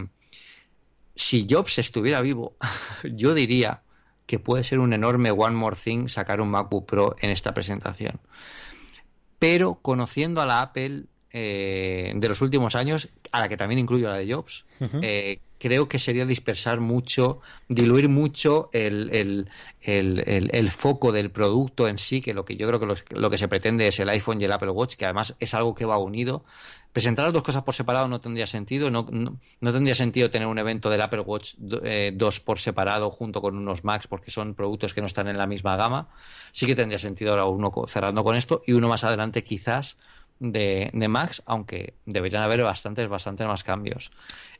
si 1.15 1.45
Jobs 1.49 1.77
estuviera 1.79 2.21
vivo, 2.21 2.57
yo 3.03 3.33
diría 3.33 3.83
que 4.25 4.39
puede 4.39 4.63
ser 4.63 4.79
un 4.79 4.93
enorme 4.93 5.31
one 5.31 5.55
more 5.55 5.75
thing 5.75 6.07
sacar 6.07 6.39
un 6.41 6.49
MacBook 6.49 6.85
Pro 6.85 7.15
en 7.21 7.29
esta 7.29 7.53
presentación. 7.53 8.19
Pero 9.39 9.75
conociendo 9.81 10.41
a 10.41 10.45
la 10.45 10.61
Apple 10.61 11.03
eh, 11.35 12.13
de 12.15 12.29
los 12.29 12.41
últimos 12.41 12.75
años, 12.75 13.09
a 13.31 13.39
la 13.39 13.49
que 13.49 13.57
también 13.57 13.79
incluyo 13.79 14.07
la 14.07 14.17
de 14.17 14.31
Jobs, 14.31 14.65
eh, 15.01 15.39
creo 15.57 15.87
que 15.87 15.97
sería 15.97 16.25
dispersar 16.25 16.79
mucho, 16.79 17.39
diluir 17.69 18.07
mucho 18.09 18.69
el, 18.73 19.09
el- 19.13 19.49
el- 19.81 20.23
el- 20.27 20.49
el 20.53 20.71
foco 20.71 21.11
del 21.11 21.31
producto 21.31 21.87
en 21.87 21.97
sí, 21.97 22.21
que 22.21 22.33
lo 22.33 22.45
que 22.45 22.55
yo 22.57 22.67
creo 22.67 22.79
que 22.79 22.85
los- 22.85 23.05
lo 23.11 23.29
que 23.29 23.37
se 23.37 23.47
pretende 23.47 23.87
es 23.87 23.99
el 23.99 24.09
iPhone 24.09 24.39
y 24.41 24.43
el 24.45 24.51
Apple 24.51 24.69
Watch, 24.69 24.95
que 24.95 25.05
además 25.05 25.35
es 25.39 25.53
algo 25.53 25.73
que 25.73 25.85
va 25.85 25.97
unido. 25.97 26.45
Presentar 26.93 27.25
las 27.25 27.33
dos 27.33 27.43
cosas 27.43 27.63
por 27.63 27.73
separado 27.73 28.07
no 28.07 28.21
tendría 28.21 28.45
sentido, 28.47 28.91
no, 28.91 29.07
no, 29.11 29.73
tendría 29.73 29.95
sentido 29.95 30.29
tener 30.29 30.47
un 30.47 30.59
evento 30.59 30.89
del 30.91 31.01
Apple 31.01 31.21
Watch 31.21 31.55
do- 31.57 31.81
eh, 31.83 32.11
2 32.15 32.39
por 32.39 32.59
separado 32.59 33.09
junto 33.09 33.41
con 33.41 33.57
unos 33.57 33.83
Macs, 33.83 34.07
porque 34.07 34.29
son 34.31 34.53
productos 34.53 34.93
que 34.93 35.01
no 35.01 35.07
están 35.07 35.27
en 35.27 35.37
la 35.37 35.47
misma 35.47 35.75
gama. 35.75 36.09
Sí 36.51 36.67
que 36.67 36.75
tendría 36.75 36.99
sentido 36.99 37.31
ahora 37.31 37.45
uno 37.45 37.71
cerrando 37.87 38.23
con 38.23 38.35
esto 38.35 38.61
y 38.67 38.73
uno 38.73 38.87
más 38.87 39.03
adelante 39.03 39.43
quizás 39.43 39.97
de, 40.39 40.91
de 40.93 41.07
Macs, 41.07 41.41
aunque 41.47 41.95
deberían 42.05 42.43
haber 42.43 42.63
bastantes, 42.63 43.09
bastantes 43.09 43.47
más 43.47 43.63
cambios. 43.63 44.11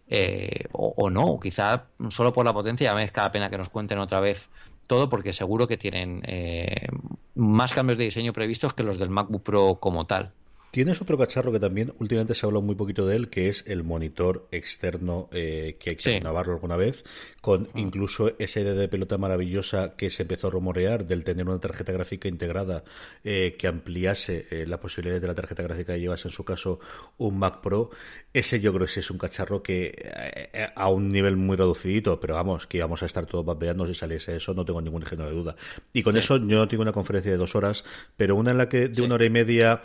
Eh, 0.08 0.66
o, 0.74 0.94
o 0.98 1.10
no, 1.10 1.40
quizá 1.40 1.86
solo 2.10 2.34
por 2.34 2.46
la 2.46 2.54
potencia 2.54 2.86
ya 2.90 2.96
merezca 2.96 3.24
la 3.24 3.32
pena 3.32 3.50
que 3.50 3.58
nos 3.58 3.70
cuenten 3.70 4.00
otra 4.00 4.20
vez 4.20 4.50
todo, 4.88 5.08
porque 5.08 5.34
seguro 5.34 5.68
que 5.68 5.78
tienen 5.78 6.22
eh, 6.26 6.88
más 7.36 7.74
cambios 7.74 7.98
de 7.98 8.06
diseño 8.06 8.34
previstos 8.34 8.74
que 8.74 8.84
los 8.84 8.98
del 9.00 9.10
MacBook 9.10 9.44
Pro 9.44 9.78
como 9.80 10.06
tal. 10.08 10.34
Tienes 10.74 11.00
otro 11.04 11.20
cacharro 11.20 11.52
que 11.52 11.60
también 11.60 11.94
últimamente 12.00 12.34
se 12.34 12.44
ha 12.44 12.48
hablado 12.48 12.64
muy 12.64 12.74
poquito 12.74 13.06
de 13.06 13.16
él, 13.16 13.30
que 13.30 13.48
es 13.48 13.64
el 13.68 13.84
monitor 13.84 14.48
externo 14.52 15.30
eh, 15.32 15.78
que 15.80 15.92
hay 15.92 15.96
que 15.98 16.02
Sí. 16.02 16.20
alguna 16.26 16.78
vez, 16.78 17.04
con 17.42 17.70
incluso 17.76 18.32
esa 18.40 18.60
idea 18.60 18.74
de 18.74 18.88
pelota 18.88 19.20
maravillosa 19.20 19.96
que 19.96 20.10
se 20.10 20.24
empezó 20.24 20.48
a 20.48 20.50
rumorear 20.50 21.06
del 21.06 21.24
tener 21.24 21.48
una 21.48 21.60
tarjeta 21.60 21.92
gráfica 21.92 22.28
integrada 22.28 22.84
eh, 23.24 23.56
que 23.56 23.68
ampliase 23.68 24.48
eh, 24.50 24.66
la 24.66 24.80
posibilidad 24.80 25.22
de 25.22 25.28
la 25.28 25.36
tarjeta 25.36 25.62
gráfica 25.62 25.94
que 25.94 26.00
llevase 26.00 26.28
en 26.30 26.34
su 26.34 26.44
caso 26.44 26.80
un 27.18 27.38
Mac 27.38 27.62
Pro. 27.62 27.92
Ese 28.34 28.60
yo 28.60 28.74
creo 28.74 28.88
que 28.88 28.94
sí 28.94 29.00
es 29.02 29.12
un 29.12 29.20
cacharro 29.20 29.62
que 29.62 29.94
eh, 29.96 30.50
eh, 30.54 30.68
a 30.76 30.90
un 30.90 31.10
nivel 31.10 31.38
muy 31.38 31.56
reducidito, 31.56 32.20
pero 32.20 32.34
vamos, 32.34 32.66
que 32.66 32.78
íbamos 32.78 33.04
a 33.04 33.06
estar 33.06 33.28
todos 33.28 33.46
vapeando 33.46 33.86
si 33.86 33.94
saliese 33.94 34.36
eso, 34.38 34.56
no 34.56 34.66
tengo 34.66 34.82
ningún 34.82 35.04
género 35.04 35.30
de 35.30 35.36
duda. 35.36 35.56
Y 35.94 36.02
con 36.02 36.18
eso 36.18 36.38
yo 36.38 36.58
no 36.58 36.68
tengo 36.68 36.82
una 36.82 36.94
conferencia 36.94 37.30
de 37.32 37.38
dos 37.38 37.56
horas, 37.56 37.86
pero 38.18 38.36
una 38.36 38.50
en 38.50 38.58
la 38.58 38.68
que 38.70 38.88
de 38.88 38.96
Sí. 38.96 39.02
una 39.02 39.14
hora 39.16 39.26
y 39.26 39.30
media 39.30 39.84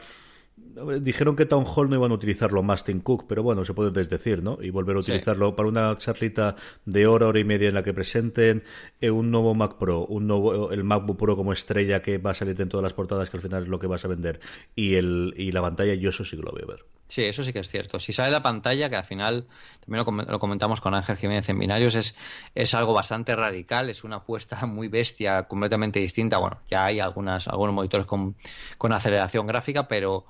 Dijeron 1.00 1.34
que 1.34 1.44
Town 1.44 1.64
Hall 1.66 1.90
no 1.90 1.96
iban 1.96 2.12
a 2.12 2.14
utilizarlo 2.14 2.62
más 2.62 2.84
Tim 2.84 3.00
Cook, 3.00 3.26
pero 3.28 3.42
bueno, 3.42 3.64
se 3.64 3.74
puede 3.74 3.90
desdecir, 3.90 4.44
¿no? 4.44 4.59
Y 4.62 4.70
volver 4.70 4.96
a 4.96 5.02
Sí. 5.02 5.11
utilizarlo 5.11 5.56
para 5.56 5.68
una 5.68 5.98
charlita 5.98 6.54
de 6.84 7.06
hora, 7.09 7.26
hora 7.26 7.40
y 7.40 7.44
media 7.44 7.68
en 7.68 7.74
la 7.74 7.82
que 7.82 7.92
presenten 7.92 8.62
eh, 9.00 9.11
un 9.11 9.32
nuevo 9.32 9.56
Mac 9.56 9.76
Pro, 9.78 10.06
un 10.06 10.28
nuevo 10.28 10.70
el 10.70 10.84
MacBook 10.84 11.18
Pro 11.18 11.36
como 11.36 11.52
estrella 11.52 12.00
que 12.00 12.18
va 12.18 12.30
a 12.30 12.34
salir 12.34 12.61
en 12.61 12.68
todas 12.68 12.84
las 12.84 12.92
portadas, 12.92 13.28
que 13.28 13.36
al 13.38 13.42
final 13.42 13.64
es 13.64 13.68
lo 13.68 13.80
que 13.80 13.88
vas 13.88 14.04
a 14.04 14.09
vender, 14.09 14.38
y 14.76 14.94
el 14.94 15.34
y 15.36 15.50
la 15.50 15.62
pantalla, 15.62 15.94
yo 15.94 16.11
eso 16.11 16.24
sí 16.24 16.36
que 16.36 16.42
lo 16.44 16.52
voy 16.52 16.62
a 16.62 16.66
ver. 16.66 16.84
Sí, 17.09 17.24
eso 17.24 17.42
sí 17.42 17.52
que 17.54 17.61
es 17.61 17.68
cierto. 17.68 17.98
Si 17.98 18.12
sale 18.12 18.30
la 18.30 18.42
pantalla, 18.42 18.90
que 18.90 18.96
al 18.96 19.04
final 19.04 19.46
también 19.80 20.04
lo 20.28 20.38
comentamos 20.38 20.80
con 20.82 20.94
Ángel 20.94 21.16
Jiménez 21.16 21.48
en 21.48 21.59
Binarios, 21.59 21.94
es, 21.94 22.14
es 22.54 22.74
algo 22.74 22.92
bastante 22.92 23.34
radical, 23.34 23.88
es 23.88 24.04
una 24.04 24.16
apuesta 24.16 24.64
muy 24.66 24.88
bestia, 24.88 25.44
completamente 25.48 25.98
distinta. 26.00 26.36
Bueno, 26.38 26.61
ya 26.70 26.84
hay 26.84 27.00
algunas, 27.00 27.48
algunos 27.48 27.74
monitores 27.74 28.06
con, 28.06 28.36
con 28.76 28.92
aceleración 28.92 29.46
gráfica, 29.46 29.88
pero, 29.88 30.26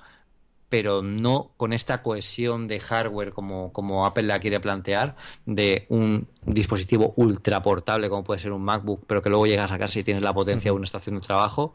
pero 0.69 1.03
no 1.03 1.53
con 1.57 1.73
esta 1.73 2.03
cohesión 2.03 2.69
de 2.69 2.81
hardware 2.81 3.33
como, 3.33 3.73
como 3.73 4.07
Apple 4.07 4.25
la 4.25 4.39
quiere 4.41 4.61
plantear, 4.61 5.17
de 5.47 5.87
un 5.89 6.29
dispositivo 6.45 7.13
ultra 7.17 7.63
portable 7.63 8.09
como 8.09 8.25
puede 8.25 8.41
ser 8.41 8.53
un 8.53 8.63
MacBook, 8.63 9.05
pero 9.07 9.23
que 9.23 9.31
luego 9.31 9.47
llega 9.47 9.65
a 9.65 9.69
sacar 9.69 9.91
si 9.91 10.05
tienes 10.05 10.23
la 10.23 10.35
potencia 10.35 10.71
de 10.71 10.77
una 10.77 10.85
estación 10.85 11.17
de 11.17 11.21
trabajo. 11.23 11.75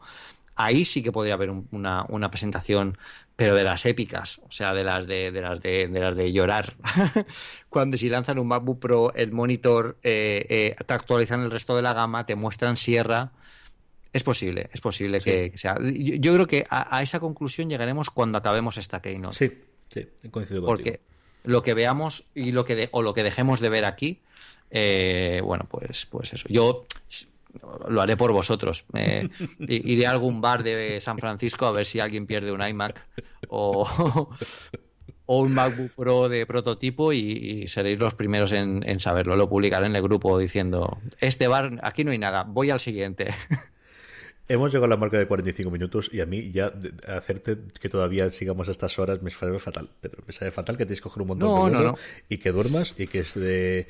Ahí 0.56 0.84
sí 0.84 1.02
que 1.02 1.10
podría 1.12 1.34
haber 1.34 1.50
un- 1.50 1.66
una, 1.72 2.06
una 2.08 2.30
presentación, 2.30 2.96
pero 3.36 3.54
de 3.56 3.64
las 3.64 3.86
épicas, 3.86 4.38
o 4.46 4.50
sea, 4.52 4.72
de 4.72 4.84
las 4.84 5.06
de, 5.06 5.32
de 5.32 5.40
las 5.40 5.60
de, 5.60 5.88
de 5.88 6.00
las 6.00 6.14
de 6.16 6.32
llorar. 6.32 6.74
Cuando 7.68 7.96
si 7.96 8.08
lanzan 8.08 8.38
un 8.38 8.46
MacBook 8.48 8.78
Pro, 8.78 9.12
el 9.14 9.32
monitor 9.32 9.98
eh, 10.02 10.46
eh, 10.48 10.84
te 10.86 10.94
actualizan 10.94 11.40
el 11.42 11.50
resto 11.50 11.74
de 11.76 11.82
la 11.82 11.92
gama, 11.92 12.24
te 12.26 12.36
muestran 12.36 12.76
Sierra. 12.76 13.32
Es 14.14 14.22
posible, 14.22 14.70
es 14.72 14.80
posible 14.80 15.20
que, 15.20 15.50
que 15.50 15.58
sea. 15.58 15.76
Yo, 15.82 16.14
yo 16.14 16.32
creo 16.34 16.46
que 16.46 16.64
a, 16.70 16.96
a 16.96 17.02
esa 17.02 17.20
conclusión 17.20 17.68
llegaremos 17.68 18.08
cuando 18.08 18.38
acabemos 18.38 18.78
esta 18.78 19.02
keynote. 19.02 19.36
Sí, 19.36 19.52
sí, 20.22 20.28
coincido. 20.30 20.64
Porque 20.64 21.00
lo 21.42 21.62
que 21.62 21.74
veamos 21.74 22.24
y 22.34 22.52
lo 22.52 22.64
que 22.64 22.74
de- 22.76 22.88
o 22.92 23.02
lo 23.02 23.12
que 23.12 23.22
dejemos 23.22 23.60
de 23.60 23.68
ver 23.68 23.84
aquí, 23.84 24.20
eh, 24.70 25.40
bueno, 25.44 25.66
pues, 25.68 26.06
pues 26.06 26.32
eso. 26.32 26.48
Yo 26.48 26.86
lo 27.88 28.00
haré 28.00 28.16
por 28.16 28.32
vosotros. 28.32 28.84
Eh, 28.94 29.28
iré 29.58 30.06
a 30.06 30.12
algún 30.12 30.40
bar 30.40 30.62
de 30.62 31.00
San 31.00 31.18
Francisco 31.18 31.66
a 31.66 31.72
ver 31.72 31.84
si 31.84 32.00
alguien 32.00 32.26
pierde 32.26 32.50
un 32.52 32.62
iMac 32.66 33.04
o, 33.48 33.86
o 35.26 35.40
un 35.40 35.52
MacBook 35.54 35.90
Pro 35.92 36.28
de 36.28 36.46
prototipo 36.46 37.12
y, 37.12 37.18
y 37.64 37.68
seréis 37.68 37.98
los 37.98 38.14
primeros 38.14 38.52
en, 38.52 38.88
en 38.88 39.00
saberlo. 39.00 39.36
Lo 39.36 39.48
publicaré 39.48 39.86
en 39.86 39.96
el 39.96 40.02
grupo 40.02 40.38
diciendo, 40.38 40.98
este 41.20 41.48
bar, 41.48 41.78
aquí 41.82 42.04
no 42.04 42.12
hay 42.12 42.18
nada, 42.18 42.44
voy 42.44 42.70
al 42.70 42.78
siguiente. 42.80 43.34
Hemos 44.46 44.70
llegado 44.70 44.84
a 44.84 44.88
la 44.88 44.96
marca 44.98 45.18
de 45.18 45.26
45 45.26 45.70
minutos 45.70 46.10
y 46.12 46.20
a 46.20 46.26
mí 46.26 46.50
ya 46.52 46.68
de- 46.68 46.90
de 46.90 47.12
hacerte 47.12 47.56
que 47.80 47.88
todavía 47.88 48.28
sigamos 48.28 48.68
a 48.68 48.72
estas 48.72 48.98
horas 48.98 49.22
me 49.22 49.30
sabe 49.30 49.58
fatal. 49.58 49.88
Pero 50.02 50.18
me 50.26 50.34
sabe 50.34 50.50
fatal 50.50 50.76
que 50.76 50.84
tienes 50.84 51.00
que 51.00 51.04
coger 51.04 51.22
un 51.22 51.28
montón 51.28 51.48
No, 51.72 51.78
de 51.78 51.84
no, 51.86 51.96
y 52.28 52.36
que 52.36 52.52
duermas 52.52 52.94
y 52.98 53.06
que 53.06 53.20
este, 53.20 53.86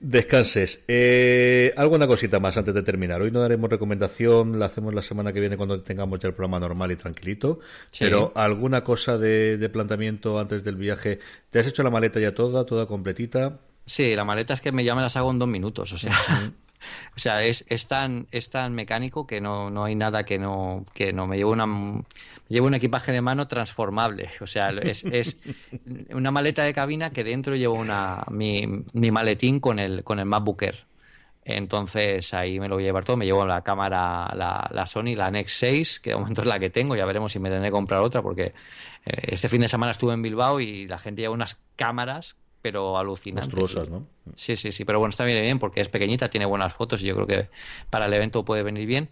descanses. 0.00 0.80
Eh, 0.88 1.72
alguna 1.76 2.06
cosita 2.06 2.40
más 2.40 2.56
antes 2.56 2.72
de 2.72 2.82
terminar. 2.82 3.20
Hoy 3.20 3.30
no 3.30 3.40
daremos 3.40 3.68
recomendación, 3.68 4.58
la 4.58 4.66
hacemos 4.66 4.94
la 4.94 5.02
semana 5.02 5.32
que 5.32 5.40
viene 5.40 5.56
cuando 5.58 5.82
tengamos 5.82 6.18
ya 6.18 6.28
el 6.28 6.34
programa 6.34 6.58
normal 6.60 6.90
y 6.92 6.96
tranquilito. 6.96 7.60
Sí. 7.90 8.04
Pero 8.04 8.32
alguna 8.34 8.82
cosa 8.82 9.18
de, 9.18 9.58
de 9.58 9.68
planteamiento 9.68 10.38
antes 10.38 10.64
del 10.64 10.76
viaje. 10.76 11.18
¿Te 11.50 11.58
has 11.58 11.66
hecho 11.66 11.82
la 11.82 11.90
maleta 11.90 12.18
ya 12.20 12.34
toda, 12.34 12.64
toda 12.64 12.86
completita? 12.86 13.58
Sí, 13.84 14.14
la 14.16 14.24
maleta 14.24 14.54
es 14.54 14.60
que 14.62 14.72
me 14.72 14.82
ya 14.84 14.94
me 14.94 15.02
las 15.02 15.16
hago 15.16 15.30
en 15.30 15.38
dos 15.38 15.48
minutos, 15.48 15.92
o 15.92 15.98
sea, 15.98 16.12
o 17.16 17.18
sea, 17.18 17.44
es, 17.44 17.64
es 17.68 17.86
tan, 17.86 18.26
es 18.30 18.50
tan 18.50 18.74
mecánico 18.74 19.26
que 19.26 19.40
no, 19.40 19.70
no 19.70 19.84
hay 19.84 19.94
nada 19.94 20.24
que 20.24 20.38
no, 20.38 20.84
que 20.94 21.12
no. 21.12 21.26
Me 21.26 21.36
llevo 21.36 21.52
una, 21.52 21.66
me 21.66 22.04
llevo 22.48 22.66
un 22.66 22.74
equipaje 22.74 23.12
de 23.12 23.20
mano 23.20 23.48
transformable, 23.48 24.30
o 24.40 24.46
sea, 24.46 24.70
es, 24.70 25.04
es 25.04 25.36
una 26.10 26.30
maleta 26.30 26.64
de 26.64 26.74
cabina 26.74 27.10
que 27.10 27.24
dentro 27.24 27.56
llevo 27.56 27.74
una, 27.74 28.24
mi, 28.30 28.66
mi 28.92 29.10
maletín 29.10 29.60
con 29.60 29.78
el, 29.78 30.04
con 30.04 30.18
el 30.18 30.26
MacBook 30.26 30.62
Air. 30.62 30.90
Entonces 31.42 32.34
ahí 32.34 32.60
me 32.60 32.68
lo 32.68 32.76
voy 32.76 32.84
a 32.84 32.88
llevar 32.88 33.04
todo, 33.04 33.16
me 33.16 33.24
llevo 33.24 33.46
la 33.46 33.62
cámara, 33.62 34.30
la, 34.36 34.68
la 34.72 34.86
Sony, 34.86 35.16
la 35.16 35.30
Nex 35.30 35.52
6, 35.54 36.00
que 36.00 36.10
de 36.10 36.16
momento 36.16 36.42
es 36.42 36.46
la 36.46 36.58
que 36.58 36.70
tengo, 36.70 36.96
ya 36.96 37.06
veremos 37.06 37.32
si 37.32 37.38
me 37.38 37.48
tendré 37.48 37.68
que 37.68 37.72
comprar 37.72 38.00
otra, 38.02 38.22
porque 38.22 38.52
eh, 39.06 39.22
este 39.28 39.48
fin 39.48 39.62
de 39.62 39.68
semana 39.68 39.92
estuve 39.92 40.12
en 40.12 40.22
Bilbao 40.22 40.60
y 40.60 40.86
la 40.86 40.98
gente 40.98 41.22
lleva 41.22 41.34
unas 41.34 41.58
cámaras, 41.76 42.36
pero 42.62 42.98
alucinantes. 42.98 43.54
Monstruosas, 43.54 43.88
¿no? 43.88 44.06
Sí, 44.34 44.56
sí, 44.56 44.72
sí, 44.72 44.84
pero 44.84 44.98
bueno, 44.98 45.10
está 45.10 45.24
bien, 45.24 45.42
bien 45.42 45.58
porque 45.58 45.80
es 45.80 45.88
pequeñita, 45.88 46.28
tiene 46.28 46.46
buenas 46.46 46.72
fotos 46.72 47.02
y 47.02 47.06
yo 47.06 47.14
creo 47.14 47.26
que 47.26 47.48
para 47.88 48.06
el 48.06 48.14
evento 48.14 48.44
puede 48.44 48.62
venir 48.62 48.86
bien. 48.86 49.08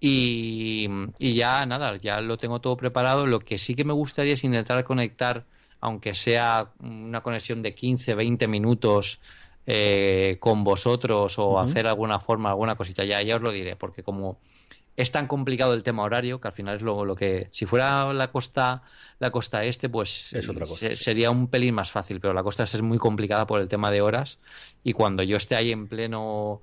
Y, 0.00 0.88
y 1.18 1.34
ya 1.34 1.66
nada, 1.66 1.96
ya 1.96 2.20
lo 2.20 2.38
tengo 2.38 2.60
todo 2.60 2.76
preparado. 2.76 3.26
Lo 3.26 3.40
que 3.40 3.58
sí 3.58 3.74
que 3.74 3.84
me 3.84 3.92
gustaría 3.92 4.34
es 4.34 4.44
intentar 4.44 4.82
conectar, 4.84 5.44
aunque 5.80 6.14
sea 6.14 6.70
una 6.80 7.22
conexión 7.22 7.62
de 7.62 7.74
15, 7.74 8.14
20 8.14 8.48
minutos 8.48 9.20
eh, 9.66 10.38
con 10.40 10.64
vosotros 10.64 11.38
o 11.38 11.60
hacer 11.60 11.86
alguna 11.86 12.18
forma, 12.18 12.48
alguna 12.48 12.76
cosita, 12.76 13.04
ya, 13.04 13.22
ya 13.22 13.36
os 13.36 13.42
lo 13.42 13.52
diré, 13.52 13.76
porque 13.76 14.02
como 14.02 14.38
es 15.00 15.10
tan 15.12 15.26
complicado 15.26 15.74
el 15.74 15.82
tema 15.82 16.02
horario 16.02 16.40
que 16.40 16.48
al 16.48 16.54
final 16.54 16.76
es 16.76 16.82
lo, 16.82 17.04
lo 17.04 17.14
que 17.16 17.48
si 17.52 17.66
fuera 17.66 18.12
la 18.12 18.30
costa 18.30 18.82
la 19.18 19.30
costa 19.30 19.64
este 19.64 19.88
pues 19.88 20.32
Es 20.32 20.48
otra 20.48 20.66
cosa. 20.66 20.76
se- 20.76 20.96
sería 20.96 21.30
un 21.30 21.48
pelín 21.48 21.74
más 21.74 21.90
fácil 21.90 22.20
pero 22.20 22.32
la 22.34 22.42
costa 22.42 22.64
este 22.64 22.76
es 22.78 22.82
muy 22.82 22.98
complicada 22.98 23.46
por 23.46 23.60
el 23.60 23.68
tema 23.68 23.90
de 23.90 24.00
horas 24.00 24.38
y 24.84 24.92
cuando 24.92 25.22
yo 25.22 25.36
esté 25.36 25.56
ahí 25.56 25.72
en 25.72 25.86
pleno 25.88 26.62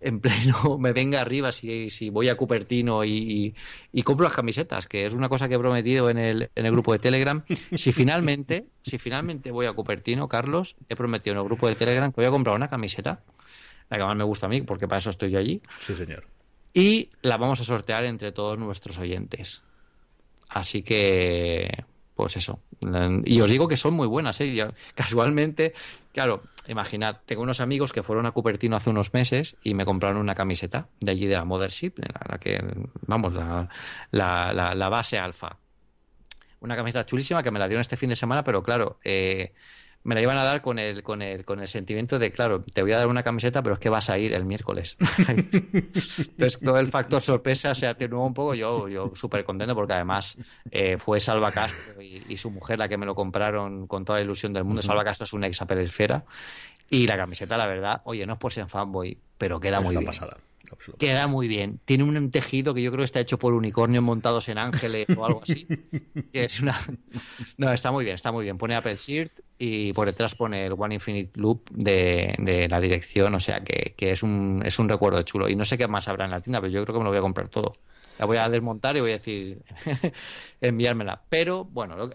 en 0.00 0.18
pleno 0.20 0.78
me 0.80 0.92
venga 0.92 1.20
arriba 1.20 1.52
si, 1.52 1.88
si 1.90 2.10
voy 2.10 2.28
a 2.28 2.36
Cupertino 2.36 3.04
y, 3.04 3.10
y- 3.12 3.54
y 3.92 4.02
compro 4.02 4.24
las 4.24 4.34
camisetas 4.34 4.86
que 4.88 5.04
es 5.06 5.12
una 5.12 5.28
cosa 5.28 5.48
que 5.48 5.54
he 5.54 5.58
prometido 5.58 6.10
en 6.10 6.18
el, 6.18 6.50
en 6.54 6.66
el 6.66 6.72
grupo 6.72 6.92
de 6.92 6.98
Telegram 6.98 7.44
si 7.76 7.92
finalmente 7.92 8.66
si 8.82 8.98
finalmente 8.98 9.50
voy 9.50 9.66
a 9.66 9.72
Cupertino 9.72 10.28
Carlos 10.28 10.74
he 10.88 10.96
prometido 10.96 11.34
en 11.34 11.38
el 11.38 11.44
grupo 11.44 11.68
de 11.68 11.76
Telegram 11.76 12.10
que 12.10 12.16
voy 12.16 12.26
a 12.26 12.30
comprar 12.30 12.56
una 12.56 12.68
camiseta 12.68 13.22
la 13.90 13.98
que 13.98 14.04
más 14.04 14.16
me 14.16 14.24
gusta 14.24 14.46
a 14.46 14.48
mí 14.48 14.62
porque 14.62 14.88
para 14.88 14.98
eso 14.98 15.10
estoy 15.10 15.30
yo 15.30 15.38
allí 15.38 15.62
Sí, 15.80 15.94
señor. 15.94 16.24
Y 16.74 17.10
la 17.22 17.36
vamos 17.36 17.60
a 17.60 17.64
sortear 17.64 18.04
entre 18.04 18.32
todos 18.32 18.58
nuestros 18.58 18.98
oyentes. 18.98 19.62
Así 20.48 20.82
que, 20.82 21.84
pues 22.14 22.36
eso. 22.36 22.60
Y 23.24 23.40
os 23.40 23.48
digo 23.50 23.68
que 23.68 23.76
son 23.76 23.94
muy 23.94 24.06
buenas, 24.06 24.40
¿eh? 24.40 24.66
Casualmente, 24.94 25.72
claro, 26.12 26.42
imaginad, 26.68 27.18
tengo 27.24 27.42
unos 27.42 27.60
amigos 27.60 27.92
que 27.92 28.02
fueron 28.02 28.26
a 28.26 28.32
Cupertino 28.32 28.76
hace 28.76 28.90
unos 28.90 29.12
meses 29.14 29.56
y 29.62 29.74
me 29.74 29.84
compraron 29.84 30.18
una 30.18 30.34
camiseta 30.34 30.88
de 31.00 31.10
allí 31.12 31.26
de 31.26 31.34
la 31.34 31.44
Mothership, 31.44 31.92
la 32.28 32.38
que, 32.38 32.62
vamos, 33.06 33.34
la, 33.34 33.68
la, 34.10 34.52
la- 34.54 34.74
la 34.74 34.88
base 34.88 35.18
alfa. 35.18 35.58
Una 36.60 36.76
camiseta 36.76 37.04
chulísima 37.06 37.42
que 37.42 37.50
me 37.50 37.58
la 37.58 37.66
dieron 37.66 37.80
este 37.80 37.96
fin 37.96 38.08
de 38.10 38.16
semana, 38.16 38.44
pero 38.44 38.62
claro, 38.62 38.98
eh, 39.04 39.52
me 40.04 40.14
la 40.14 40.22
iban 40.22 40.36
a 40.36 40.44
dar 40.44 40.62
con 40.62 40.78
el, 40.78 41.02
con 41.02 41.22
el, 41.22 41.44
con 41.44 41.60
el 41.60 41.68
sentimiento 41.68 42.18
de, 42.18 42.32
claro, 42.32 42.62
te 42.62 42.82
voy 42.82 42.92
a 42.92 42.98
dar 42.98 43.06
una 43.08 43.22
camiseta, 43.22 43.62
pero 43.62 43.74
es 43.74 43.78
que 43.80 43.88
vas 43.88 44.10
a 44.10 44.18
ir 44.18 44.32
el 44.32 44.44
miércoles. 44.44 44.96
Entonces, 45.28 46.60
todo 46.60 46.78
el 46.78 46.88
factor 46.88 47.22
sorpresa 47.22 47.74
se 47.74 47.86
atenuó 47.86 48.26
un 48.26 48.34
poco. 48.34 48.54
Yo, 48.54 48.88
yo 48.88 49.12
súper 49.14 49.44
contento 49.44 49.74
porque 49.74 49.92
además 49.94 50.36
eh, 50.70 50.98
fue 50.98 51.20
Salva 51.20 51.52
Castro 51.52 52.02
y, 52.02 52.24
y 52.28 52.36
su 52.36 52.50
mujer 52.50 52.78
la 52.78 52.88
que 52.88 52.96
me 52.96 53.06
lo 53.06 53.14
compraron 53.14 53.86
con 53.86 54.04
toda 54.04 54.18
la 54.18 54.24
ilusión 54.24 54.52
del 54.52 54.64
mundo. 54.64 54.82
Salva 54.82 55.04
Castro 55.04 55.24
es 55.24 55.32
una 55.32 55.46
ex 55.46 55.60
Esfera. 55.62 56.24
Y 56.90 57.06
la 57.06 57.16
camiseta, 57.16 57.56
la 57.56 57.66
verdad, 57.66 58.02
oye, 58.04 58.26
no 58.26 58.34
es 58.34 58.38
por 58.38 58.52
ser 58.52 58.68
fanboy, 58.68 59.16
pero 59.38 59.58
queda 59.58 59.78
Es 59.78 59.82
muy 59.84 59.96
bien. 59.96 60.06
pasada. 60.06 60.36
Queda 60.98 61.26
muy 61.26 61.48
bien. 61.48 61.80
Tiene 61.84 62.04
un 62.04 62.30
tejido 62.30 62.74
que 62.74 62.82
yo 62.82 62.90
creo 62.90 63.00
que 63.00 63.06
está 63.06 63.20
hecho 63.20 63.38
por 63.38 63.54
unicornios 63.54 64.02
montados 64.02 64.48
en 64.48 64.58
ángeles 64.58 65.06
o 65.16 65.24
algo 65.24 65.42
así. 65.42 65.66
Que 66.32 66.44
es 66.44 66.60
una... 66.60 66.78
No, 67.56 67.72
está 67.72 67.92
muy 67.92 68.04
bien, 68.04 68.14
está 68.14 68.32
muy 68.32 68.44
bien. 68.44 68.58
Pone 68.58 68.74
Apple 68.74 68.96
Shirt 68.96 69.32
y 69.58 69.92
por 69.92 70.06
detrás 70.06 70.34
pone 70.34 70.66
el 70.66 70.72
One 70.76 70.94
Infinite 70.94 71.38
Loop 71.38 71.70
de, 71.70 72.34
de 72.38 72.68
la 72.68 72.80
dirección. 72.80 73.34
O 73.34 73.40
sea 73.40 73.60
que, 73.62 73.94
que 73.96 74.10
es, 74.10 74.22
un, 74.22 74.62
es 74.64 74.78
un 74.78 74.88
recuerdo 74.88 75.22
chulo. 75.22 75.48
Y 75.48 75.54
no 75.56 75.64
sé 75.64 75.76
qué 75.78 75.86
más 75.88 76.08
habrá 76.08 76.24
en 76.24 76.30
la 76.32 76.40
tienda, 76.40 76.60
pero 76.60 76.72
yo 76.72 76.82
creo 76.84 76.94
que 76.94 76.98
me 76.98 77.04
lo 77.04 77.10
voy 77.10 77.18
a 77.18 77.22
comprar 77.22 77.48
todo. 77.48 77.72
La 78.18 78.26
voy 78.26 78.36
a 78.36 78.48
desmontar 78.48 78.96
y 78.96 79.00
voy 79.00 79.10
a 79.10 79.14
decir 79.14 79.62
enviármela. 80.60 81.22
Pero 81.28 81.64
bueno, 81.64 82.10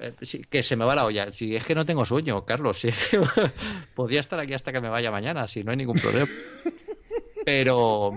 que- 0.49 0.63
se 0.63 0.75
me 0.75 0.85
va 0.85 0.95
la 0.95 1.05
olla. 1.05 1.31
Si 1.31 1.55
es 1.55 1.63
que 1.65 1.75
no 1.75 1.85
tengo 1.85 2.05
sueño, 2.05 2.45
Carlos. 2.45 2.77
Si 2.87 2.89
podría 3.95 4.19
estar 4.19 4.39
aquí 4.39 4.53
hasta 4.53 4.71
que 4.71 4.79
me 4.81 4.89
vaya 4.89 5.11
mañana, 5.11 5.47
si 5.47 5.63
no 5.63 5.71
hay 5.71 5.77
ningún 5.77 5.97
problema. 5.99 6.27
Pero, 7.45 8.11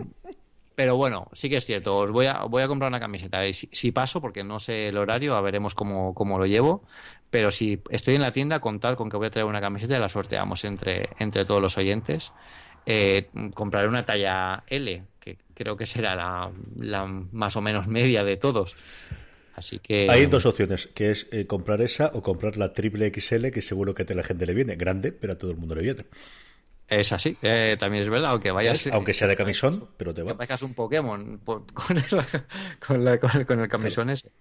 pero 0.80 0.96
bueno, 0.96 1.28
sí 1.34 1.50
que 1.50 1.58
es 1.58 1.66
cierto. 1.66 1.94
Os 1.94 2.10
voy 2.10 2.24
a, 2.24 2.44
voy 2.44 2.62
a 2.62 2.66
comprar 2.66 2.88
una 2.88 2.98
camiseta. 2.98 3.46
Y 3.46 3.52
si, 3.52 3.92
paso, 3.92 4.22
porque 4.22 4.42
no 4.42 4.58
sé 4.58 4.88
el 4.88 4.96
horario, 4.96 5.36
a 5.36 5.42
veremos 5.42 5.74
cómo, 5.74 6.14
cómo 6.14 6.38
lo 6.38 6.46
llevo. 6.46 6.86
Pero 7.28 7.52
si 7.52 7.82
estoy 7.90 8.14
en 8.14 8.22
la 8.22 8.32
tienda, 8.32 8.60
contad 8.60 8.94
con 8.94 9.10
que 9.10 9.18
voy 9.18 9.26
a 9.26 9.30
traer 9.30 9.44
una 9.44 9.60
camiseta 9.60 9.94
y 9.94 10.00
la 10.00 10.08
sorteamos 10.08 10.64
entre, 10.64 11.10
entre 11.18 11.44
todos 11.44 11.60
los 11.60 11.76
oyentes. 11.76 12.32
Eh, 12.86 13.28
compraré 13.52 13.88
una 13.88 14.06
talla 14.06 14.64
L, 14.68 15.02
que 15.20 15.36
creo 15.52 15.76
que 15.76 15.84
será 15.84 16.14
la, 16.14 16.50
la 16.78 17.04
más 17.04 17.56
o 17.56 17.60
menos 17.60 17.86
media 17.86 18.24
de 18.24 18.38
todos. 18.38 18.74
Así 19.54 19.80
que. 19.80 20.06
Hay 20.08 20.24
dos 20.24 20.46
opciones, 20.46 20.86
que 20.94 21.10
es 21.10 21.28
eh, 21.30 21.46
comprar 21.46 21.82
esa 21.82 22.10
o 22.14 22.22
comprar 22.22 22.56
la 22.56 22.72
triple 22.72 23.12
XL, 23.14 23.50
que 23.50 23.60
seguro 23.60 23.94
que 23.94 24.10
a 24.10 24.14
la 24.14 24.24
gente 24.24 24.46
le 24.46 24.54
viene. 24.54 24.76
Grande, 24.76 25.12
pero 25.12 25.34
a 25.34 25.36
todo 25.36 25.50
el 25.50 25.58
mundo 25.58 25.74
le 25.74 25.82
viene. 25.82 26.06
Es 26.90 27.12
así, 27.12 27.36
eh, 27.42 27.76
también 27.78 28.02
es 28.02 28.10
verdad, 28.10 28.32
aunque 28.32 28.50
vayas. 28.50 28.88
Aunque 28.88 29.14
sea 29.14 29.28
de 29.28 29.36
camisón, 29.36 29.88
pero 29.96 30.12
te 30.12 30.22
que 30.22 30.28
va. 30.32 30.36
parezcas 30.36 30.62
un 30.62 30.74
Pokémon 30.74 31.38
por- 31.38 31.64
con, 31.72 31.96
el, 31.96 32.04
con, 32.84 33.04
la- 33.04 33.18
con 33.20 33.30
el- 33.36 33.46
con 33.46 33.60
el 33.60 33.68
camisón 33.68 34.10
ese. 34.10 34.32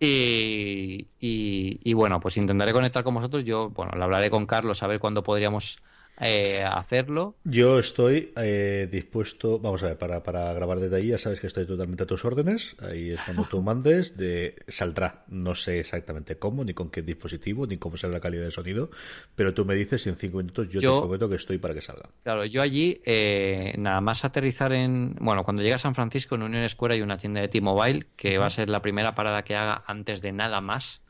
Y, 0.00 1.08
y- 1.20 1.80
y 1.82 1.92
bueno, 1.94 2.18
pues 2.20 2.36
intentaré 2.36 2.72
conectar 2.72 3.04
con 3.04 3.14
vosotros. 3.14 3.44
Yo, 3.44 3.70
bueno, 3.70 3.92
lo 3.96 4.04
hablaré 4.04 4.28
con 4.28 4.44
Carlos 4.46 4.82
a 4.82 4.86
ver 4.88 4.98
cuándo 4.98 5.22
podríamos 5.22 5.78
eh, 6.20 6.62
hacerlo. 6.64 7.36
Yo 7.44 7.78
estoy 7.78 8.32
eh, 8.36 8.88
dispuesto, 8.90 9.58
vamos 9.58 9.82
a 9.82 9.88
ver, 9.88 9.98
para, 9.98 10.22
para 10.22 10.52
grabar 10.52 10.80
desde 10.80 10.96
ahí, 10.96 11.08
ya 11.08 11.18
sabes 11.18 11.40
que 11.40 11.46
estoy 11.46 11.66
totalmente 11.66 12.02
a 12.04 12.06
tus 12.06 12.24
órdenes. 12.24 12.76
Ahí 12.80 13.10
es 13.10 13.20
cuando 13.22 13.44
tú 13.44 13.62
mandes, 13.62 14.16
de, 14.16 14.54
saldrá. 14.68 15.24
No 15.28 15.54
sé 15.54 15.80
exactamente 15.80 16.36
cómo, 16.36 16.64
ni 16.64 16.74
con 16.74 16.90
qué 16.90 17.02
dispositivo, 17.02 17.66
ni 17.66 17.76
cómo 17.76 17.96
será 17.96 18.12
la 18.12 18.20
calidad 18.20 18.44
de 18.44 18.50
sonido, 18.50 18.90
pero 19.34 19.54
tú 19.54 19.64
me 19.64 19.74
dices 19.74 20.06
y 20.06 20.08
en 20.08 20.16
cinco 20.16 20.38
minutos 20.38 20.68
yo, 20.68 20.80
Yo- 20.80 20.94
te 20.94 21.00
prometo 21.00 21.28
que 21.28 21.36
estoy 21.36 21.58
para 21.58 21.74
que 21.74 21.82
salga. 21.82 22.08
Claro, 22.22 22.44
yo 22.44 22.62
allí, 22.62 23.00
eh, 23.04 23.74
nada 23.78 24.00
más 24.00 24.24
aterrizar 24.24 24.72
en. 24.72 25.16
Bueno, 25.20 25.44
cuando 25.44 25.62
llegue 25.62 25.74
a 25.74 25.78
San 25.78 25.94
Francisco, 25.94 26.34
en 26.34 26.42
Union 26.42 26.68
Square 26.68 26.94
hay 26.94 27.02
una 27.02 27.18
tienda 27.18 27.40
de 27.40 27.48
T-Mobile 27.48 28.06
que 28.16 28.38
va 28.38 28.46
a 28.46 28.50
ser 28.50 28.68
la 28.68 28.80
primera 28.82 29.14
parada 29.14 29.42
que 29.44 29.56
haga 29.56 29.84
antes 29.86 30.20
de 30.22 30.32
nada 30.32 30.60
más. 30.60 31.02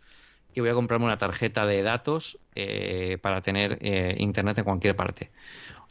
Que 0.55 0.61
voy 0.61 0.71
a 0.71 0.75
comprarme 0.75 1.07
una 1.07 1.19
tarjeta 1.19 1.67
de 1.67 1.83
datos 1.83 2.39
eh, 2.55 3.19
para 3.21 3.43
tener 3.43 3.79
eh, 3.81 4.15
internet 4.19 4.57
en 4.59 4.65
cualquier 4.65 4.95
parte. 4.95 5.31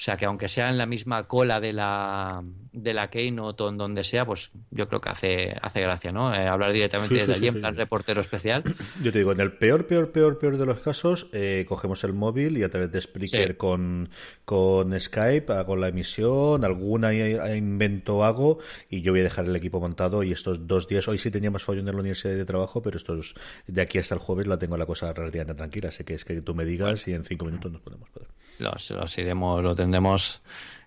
O 0.03 0.05
sea 0.05 0.17
que 0.17 0.25
aunque 0.25 0.49
sea 0.49 0.67
en 0.67 0.77
la 0.77 0.85
misma 0.85 1.29
cola 1.29 1.61
de 1.61 1.71
la, 1.71 2.43
de 2.73 2.93
la 2.93 3.09
Keynote 3.09 3.63
o 3.63 3.69
en 3.69 3.77
donde 3.77 4.03
sea, 4.03 4.25
pues 4.25 4.51
yo 4.69 4.89
creo 4.89 4.99
que 4.99 5.07
hace, 5.07 5.55
hace 5.61 5.79
gracia, 5.79 6.11
¿no? 6.11 6.33
Eh, 6.33 6.45
hablar 6.45 6.73
directamente 6.73 7.15
Sí, 7.15 7.21
sí, 7.21 7.27
desde 7.27 7.33
allí 7.35 7.43
sí, 7.43 7.47
en 7.47 7.53
sí, 7.53 7.59
plan 7.61 7.77
reportero 7.77 8.19
especial. 8.19 8.63
Yo 9.01 9.13
te 9.13 9.19
digo, 9.19 9.31
en 9.31 9.39
el 9.39 9.53
peor, 9.53 9.87
peor, 9.87 10.11
peor, 10.11 10.39
peor 10.39 10.57
de 10.57 10.65
los 10.65 10.79
casos, 10.79 11.29
eh, 11.31 11.65
cogemos 11.69 12.03
el 12.03 12.11
móvil 12.11 12.57
y 12.57 12.63
a 12.63 12.69
través 12.69 12.91
de 12.91 12.99
Spreaker 12.99 13.55
con, 13.55 14.09
con 14.43 14.99
Skype 14.99 15.53
hago 15.53 15.77
la 15.77 15.87
emisión, 15.87 16.65
alguna 16.65 17.13
invento 17.13 18.25
hago 18.25 18.59
y 18.89 19.03
yo 19.03 19.13
voy 19.13 19.21
a 19.21 19.23
dejar 19.23 19.45
el 19.45 19.55
equipo 19.55 19.79
montado 19.79 20.21
y 20.23 20.33
estos 20.33 20.67
dos 20.67 20.89
días, 20.89 21.07
hoy 21.07 21.17
sí 21.17 21.31
tenía 21.31 21.49
más 21.49 21.63
follón 21.63 21.87
en 21.87 21.95
la 21.95 22.01
universidad 22.01 22.33
de 22.33 22.43
trabajo, 22.43 22.81
pero 22.81 22.97
estos 22.97 23.35
de 23.67 23.81
aquí 23.81 23.99
hasta 23.99 24.15
el 24.15 24.19
jueves 24.19 24.47
la 24.47 24.59
tengo 24.59 24.75
la 24.75 24.85
cosa 24.85 25.13
relativamente 25.13 25.59
tranquila, 25.59 25.87
así 25.87 26.03
que 26.03 26.15
es 26.15 26.25
que 26.25 26.41
tú 26.41 26.53
me 26.55 26.65
digas 26.65 27.07
y 27.07 27.13
en 27.13 27.23
cinco 27.23 27.45
minutos 27.45 27.71
nos 27.71 27.79
podemos 27.79 28.09
poder. 28.09 28.27
Los, 28.59 28.91
los 28.91 29.17
iremos, 29.17 29.63
lo 29.63 29.73
tendremos, 29.73 29.92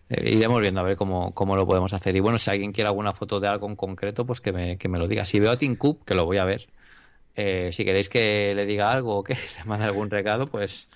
eh, 0.09 0.31
iremos 0.33 0.61
viendo 0.61 0.81
a 0.81 0.85
ver 0.85 0.97
cómo, 0.97 1.33
cómo 1.35 1.57
lo 1.57 1.67
podemos 1.67 1.93
hacer. 1.93 2.15
Y 2.17 2.21
bueno, 2.21 2.39
si 2.39 2.51
alguien 2.51 2.73
quiere 2.73 2.89
alguna 2.89 3.13
foto 3.13 3.41
de 3.41 3.49
algo 3.49 3.69
en 3.69 3.77
concreto, 3.77 4.25
pues 4.27 4.41
que 4.41 4.53
me, 4.53 4.79
que 4.79 4.89
me 4.89 4.99
lo 4.99 5.09
diga. 5.09 5.25
Si 5.25 5.39
veo 5.41 5.51
a 5.51 5.59
Tim 5.59 5.77
Cook, 5.77 6.05
que 6.05 6.15
lo 6.15 6.25
voy 6.25 6.39
a 6.39 6.45
ver, 6.45 6.69
eh, 7.35 7.71
si 7.73 7.85
queréis 7.85 8.09
que 8.09 8.53
le 8.55 8.67
diga 8.67 8.93
algo 8.93 9.17
o 9.17 9.25
que 9.25 9.35
le 9.59 9.65
mande 9.65 9.85
algún 9.87 10.11
recado, 10.11 10.47
pues 10.47 10.89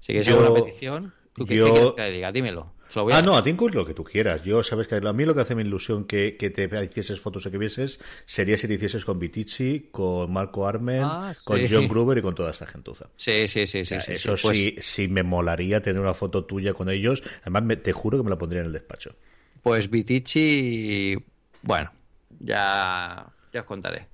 si 0.00 0.08
queréis 0.08 0.26
Yo- 0.26 0.38
alguna 0.40 0.54
petición, 0.62 1.12
¿tú 1.34 1.46
yo- 1.46 1.72
quieres 1.72 1.94
que 1.94 2.02
le 2.02 2.10
diga? 2.12 2.32
Dímelo. 2.32 2.72
A- 2.94 3.18
Ah, 3.18 3.22
no, 3.22 3.36
a 3.36 3.42
Cook 3.44 3.74
lo 3.74 3.84
que 3.86 3.94
tú 3.94 4.04
quieras. 4.04 4.42
Yo, 4.42 4.62
sabes 4.62 4.86
que 4.88 4.96
a 4.96 5.12
mí 5.12 5.24
lo 5.24 5.34
que 5.34 5.40
hace 5.40 5.54
mi 5.54 5.62
ilusión 5.62 6.04
que, 6.04 6.36
que 6.36 6.50
te 6.50 6.68
hicieses 6.84 7.20
fotos 7.20 7.46
o 7.46 7.50
que 7.50 7.58
vieses 7.58 8.00
sería 8.26 8.56
si 8.58 8.66
te 8.68 8.74
hicieses 8.74 9.04
con 9.04 9.18
Vitici, 9.18 9.88
con 9.90 10.32
Marco 10.32 10.66
Armen, 10.66 11.02
Ah, 11.04 11.32
con. 11.44 11.60
John 11.68 11.88
Gruber 11.88 12.18
y 12.18 12.22
con 12.22 12.34
toda 12.34 12.50
esta 12.50 12.66
gentuza. 12.66 13.06
Sí, 13.16 13.46
sí, 13.48 13.66
sí, 13.66 13.80
O 13.80 13.84
sí. 13.84 13.88
sea, 13.88 14.00
sí, 14.00 14.12
eso 14.12 14.36
sí. 14.36 14.42
Pues- 14.42 14.56
sí, 14.56 14.74
sí 14.80 15.08
me 15.08 15.22
molaría 15.22 15.80
tener 15.82 16.00
una 16.00 16.14
foto 16.14 16.44
tuya 16.44 16.74
con 16.74 16.88
ellos. 16.90 17.22
Además, 17.42 17.62
me- 17.64 17.76
te 17.76 17.92
juro 17.92 18.18
que 18.18 18.24
me 18.24 18.30
la 18.30 18.38
pondría 18.38 18.60
en 18.60 18.66
el 18.66 18.72
despacho. 18.72 19.14
Pues 19.62 19.90
Vitici, 19.90 21.16
bueno, 21.62 21.92
ya, 22.38 23.26
ya 23.52 23.60
os 23.60 23.66
contaré. 23.66 24.06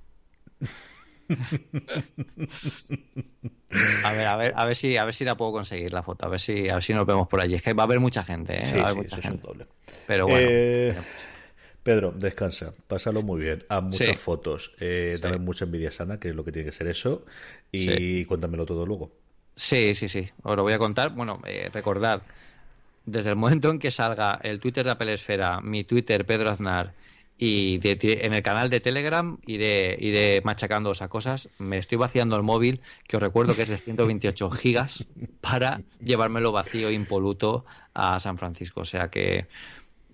A 4.01 4.13
ver, 4.13 4.27
a 4.27 4.35
ver, 4.37 4.53
a 4.55 4.65
ver 4.65 4.75
si, 4.75 4.97
a 4.97 5.05
ver 5.05 5.13
si 5.13 5.25
la 5.25 5.35
puedo 5.37 5.51
conseguir 5.51 5.91
la 5.93 6.03
foto, 6.03 6.25
a 6.25 6.29
ver 6.29 6.39
si, 6.39 6.69
a 6.69 6.75
ver 6.75 6.83
si 6.83 6.93
nos 6.93 7.05
vemos 7.05 7.27
por 7.27 7.41
allí. 7.41 7.55
Es 7.55 7.61
que 7.63 7.73
va 7.73 7.83
a 7.83 7.85
haber 7.85 7.99
mucha 7.99 8.23
gente, 8.23 8.53
¿eh? 8.69 8.71
Sí, 8.71 8.77
va 8.77 8.83
a 8.83 8.85
haber 8.89 8.95
sí, 8.95 8.97
mucha 8.97 9.17
eso 9.17 9.19
es 9.21 9.29
un 9.29 9.39
gente. 9.39 9.41
doble. 9.41 9.67
Pero 10.05 10.27
bueno, 10.27 10.55
Eh, 10.55 10.95
Pedro, 11.83 12.11
descansa, 12.13 12.75
pásalo 12.87 13.23
muy 13.23 13.41
bien. 13.41 13.59
Haz 13.69 13.83
muchas 13.83 14.17
Sí. 14.17 14.19
fotos, 14.19 14.73
eh, 14.79 15.19
dame 15.21 15.39
mucha 15.39 15.65
envidia 15.65 15.91
sana, 15.91 16.19
que 16.19 16.29
es 16.29 16.35
lo 16.35 16.43
que 16.45 16.51
tiene 16.53 16.67
que 16.71 16.77
ser 16.77 16.87
eso, 16.87 17.25
y 17.71 18.25
cuéntamelo 18.25 18.65
todo 18.65 18.85
luego. 18.85 19.11
sí, 19.55 19.93
sí, 19.95 20.07
sí. 20.07 20.29
Os 20.43 20.55
lo 20.55 20.63
voy 20.63 20.73
a 20.73 20.77
contar. 20.79 21.11
Bueno, 21.13 21.41
eh, 21.45 21.69
recordad, 21.73 22.21
desde 23.05 23.31
el 23.31 23.35
momento 23.37 23.69
en 23.71 23.79
que 23.79 23.91
salga 23.91 24.39
el 24.43 24.59
Twitter 24.59 24.85
de 24.85 24.91
Apple 24.93 25.13
Esfera, 25.13 25.61
mi 25.61 25.83
Twitter, 25.83 26.25
Pedro 26.25 26.51
Aznar, 26.51 26.93
y 27.37 27.77
de- 27.77 27.95
de- 27.95 28.25
en 28.25 28.33
el 28.33 28.41
canal 28.41 28.69
de 28.69 28.79
Telegram 28.79 29.37
iré, 29.45 29.95
iré 29.99 30.41
machacando 30.43 30.91
esas 30.91 31.07
cosas. 31.07 31.49
Me 31.59 31.77
estoy 31.77 31.97
vaciando 31.97 32.35
el 32.35 32.43
móvil, 32.43 32.81
que 33.07 33.17
os 33.17 33.21
recuerdo 33.23 33.55
que 33.55 33.61
es 33.63 33.69
de 33.69 33.77
128 33.77 34.49
gigas, 34.51 35.05
para 35.41 35.81
llevármelo 36.03 36.51
vacío, 36.51 36.89
impoluto, 36.91 37.65
a 37.93 38.19
San 38.19 38.37
Francisco. 38.37 38.81
O 38.81 38.85
sea 38.85 39.09
que 39.09 39.45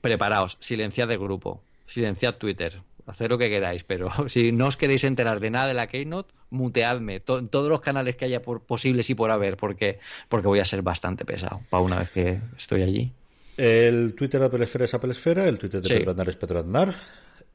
preparaos, 0.01 0.57
silenciad 0.59 1.09
el 1.11 1.19
grupo, 1.19 1.61
silenciad 1.85 2.35
Twitter, 2.35 2.81
haced 3.05 3.29
lo 3.29 3.37
que 3.37 3.49
queráis, 3.49 3.83
pero 3.83 4.09
si 4.29 4.51
no 4.51 4.67
os 4.67 4.77
queréis 4.77 5.03
enterar 5.03 5.39
de 5.39 5.49
nada 5.49 5.67
de 5.67 5.73
la 5.73 5.87
Keynote, 5.87 6.33
muteadme 6.49 7.19
to- 7.19 7.39
en 7.39 7.47
todos 7.47 7.69
los 7.69 7.81
canales 7.81 8.15
que 8.15 8.25
haya 8.25 8.41
por, 8.41 8.61
posibles 8.63 9.09
y 9.09 9.15
por 9.15 9.31
haber, 9.31 9.57
porque, 9.57 9.99
porque 10.29 10.47
voy 10.47 10.59
a 10.59 10.65
ser 10.65 10.81
bastante 10.81 11.25
pesado 11.25 11.61
para 11.69 11.81
una 11.83 11.97
vez 11.97 12.09
que 12.09 12.39
estoy 12.57 12.81
allí. 12.83 13.11
El 13.57 14.13
Twitter 14.15 14.39
de 14.39 14.47
Apple 14.47 14.63
Esfera 14.63 14.85
es 14.85 14.93
Apple 14.93 15.11
Esfera, 15.11 15.47
el 15.47 15.57
Twitter 15.57 15.81
de 15.81 15.87
Sí. 15.87 15.93
Pedro 15.95 16.11
Aznar 16.11 16.29
es 16.29 16.35
Pedro 16.35 16.59
Aznar, 16.59 16.95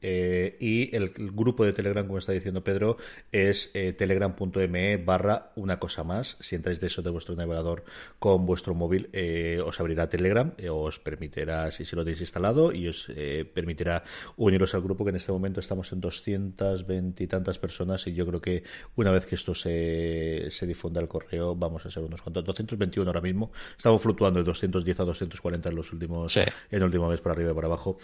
eh, 0.01 0.57
y 0.59 0.95
el, 0.95 1.11
el 1.17 1.31
grupo 1.31 1.65
de 1.65 1.73
Telegram, 1.73 2.05
como 2.05 2.19
está 2.19 2.31
diciendo 2.31 2.63
Pedro, 2.63 2.97
es 3.31 3.69
eh, 3.73 3.93
telegram.me 3.93 4.97
barra 4.97 5.51
una 5.55 5.79
cosa 5.79 6.03
más. 6.03 6.37
Si 6.39 6.55
entráis 6.55 6.79
de 6.79 6.87
eso 6.87 7.01
de 7.01 7.09
vuestro 7.09 7.35
navegador 7.35 7.83
con 8.19 8.45
vuestro 8.45 8.73
móvil, 8.73 9.09
eh, 9.13 9.61
os 9.65 9.79
abrirá 9.79 10.09
Telegram, 10.09 10.53
eh, 10.57 10.69
os 10.69 10.99
permitirá, 10.99 11.71
si, 11.71 11.85
si 11.85 11.95
lo 11.95 12.03
tenéis 12.03 12.21
instalado, 12.21 12.71
y 12.71 12.87
os 12.87 13.11
eh, 13.15 13.49
permitirá 13.53 14.03
uniros 14.37 14.73
al 14.75 14.81
grupo, 14.81 15.03
que 15.03 15.09
en 15.11 15.17
este 15.17 15.31
momento 15.31 15.59
estamos 15.59 15.91
en 15.91 16.01
220 16.01 17.23
y 17.23 17.27
tantas 17.27 17.59
personas, 17.59 18.05
y 18.07 18.13
yo 18.13 18.25
creo 18.25 18.41
que 18.41 18.63
una 18.95 19.11
vez 19.11 19.25
que 19.25 19.35
esto 19.35 19.53
se, 19.53 20.47
se 20.51 20.65
difunda 20.67 21.01
al 21.01 21.07
correo, 21.07 21.55
vamos 21.55 21.85
a 21.85 21.91
ser 21.91 22.03
unos 22.03 22.21
cuantos, 22.21 22.43
221 22.45 23.09
ahora 23.09 23.21
mismo, 23.21 23.51
estamos 23.77 24.01
fluctuando 24.01 24.39
de 24.39 24.45
210 24.45 24.99
a 24.99 25.03
240 25.05 25.69
en 25.69 25.75
los 25.75 25.91
últimos, 25.93 26.33
Sí. 26.33 26.41
en 26.41 26.77
el 26.77 26.83
último 26.83 27.09
mes 27.09 27.21
por 27.21 27.31
arriba 27.31 27.51
y 27.51 27.53
por 27.53 27.65
abajo. 27.65 27.97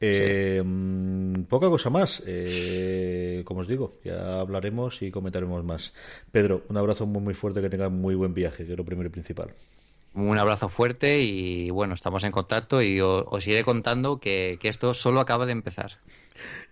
Eh, 0.00 0.62
mm, 0.64 1.37
Poca 1.44 1.68
cosa 1.68 1.90
más, 1.90 2.22
eh, 2.26 3.42
como 3.44 3.60
os 3.60 3.68
digo, 3.68 3.92
ya 4.04 4.40
hablaremos 4.40 5.02
y 5.02 5.10
comentaremos 5.10 5.64
más. 5.64 5.92
Pedro, 6.32 6.62
un 6.68 6.76
abrazo 6.76 7.06
muy 7.06 7.20
muy 7.22 7.34
fuerte, 7.34 7.60
que 7.60 7.70
tenga 7.70 7.88
muy 7.88 8.14
buen 8.14 8.34
viaje, 8.34 8.64
que 8.66 8.72
es 8.72 8.78
lo 8.78 8.84
primero 8.84 9.08
y 9.08 9.12
principal. 9.12 9.50
Un 10.14 10.38
abrazo 10.38 10.68
fuerte 10.68 11.20
y 11.20 11.70
bueno, 11.70 11.94
estamos 11.94 12.24
en 12.24 12.32
contacto 12.32 12.80
y 12.82 13.00
o- 13.00 13.24
os, 13.28 13.46
iré 13.46 13.62
contando 13.62 14.18
que, 14.18 14.58
que 14.60 14.68
esto 14.68 14.94
solo 14.94 15.20
acaba 15.20 15.44
de 15.46 15.52
empezar. 15.52 15.92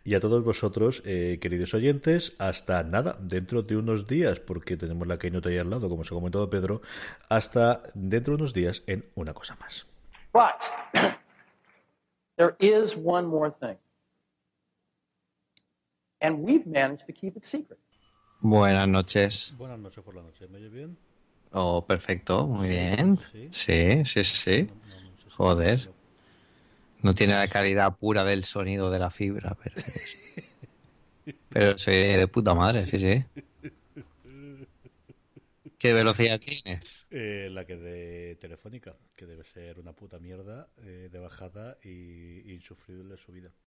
Y 0.05 0.15
a 0.15 0.21
todos 0.21 0.43
vosotros, 0.43 1.03
eh, 1.05 1.39
queridos 1.41 1.75
oyentes, 1.75 2.33
hasta 2.39 2.83
nada, 2.83 3.17
dentro 3.21 3.63
de 3.63 3.77
unos 3.77 4.07
días, 4.07 4.41
porque 4.41 4.77
tenemos 4.77 5.07
la 5.07 5.19
Keynote 5.19 5.51
ahí 5.51 5.59
al 5.59 5.69
lado, 5.71 5.89
como 5.89 6.01
os 6.03 6.11
ha 6.11 6.15
comentado 6.15 6.49
Pedro, 6.49 6.81
hasta 7.29 7.83
dentro 7.95 8.33
de 8.37 8.43
unos 8.43 8.55
días 8.55 8.83
en 8.87 9.05
una 9.17 9.35
cosa 9.35 9.57
más. 9.61 9.87
But 10.33 10.71
there 12.37 12.55
is 12.59 12.97
one 12.97 13.27
more 13.29 13.51
thing. 13.61 13.77
And 16.21 16.43
we've 16.43 16.67
managed 16.67 17.07
to 17.07 17.13
keep 17.13 17.37
it 17.37 17.45
secret. 17.45 17.79
Buenas 18.41 18.89
noches. 18.89 19.55
Buenas 19.59 19.79
noches 19.79 20.03
por 20.05 20.15
la 20.15 20.23
noche, 20.23 20.47
¿me 20.49 20.59
oye 20.59 20.69
bien? 20.69 20.97
Oh, 21.53 21.85
perfecto, 21.87 22.47
muy 22.47 22.69
bien. 22.69 23.19
sí. 23.33 23.49
Sí, 23.51 24.05
sí, 24.05 24.25
sí. 24.25 24.69
Joder. 25.37 25.91
No 27.03 27.15
tiene 27.15 27.35
la 27.35 27.49
calidad 27.49 27.97
pura 27.97 28.25
del 28.25 28.45
sonido 28.45 28.91
de 28.91 28.99
la 28.99 29.11
fibra, 29.11 29.57
pero. 29.63 29.77
Pero 31.49 31.79
soy 31.79 31.95
de 31.95 32.29
puta 32.29 32.55
madre, 32.55 32.87
sí, 32.87 32.99
sí. 32.99 33.25
¿Qué 35.79 35.93
velocidad 35.93 36.41
tienes? 36.41 37.07
Eh, 37.11 37.49
la 37.51 37.65
que 37.65 37.77
de 37.77 38.37
Telefónica, 38.37 38.97
que 39.17 39.27
debe 39.27 39.45
ser 39.45 39.79
una 39.79 39.93
puta 39.93 40.19
mierda 40.19 40.69
eh, 40.83 41.09
de 41.11 41.19
bajada 41.19 41.79
y 41.83 42.53
insufrible 42.53 43.17
subida. 43.17 43.53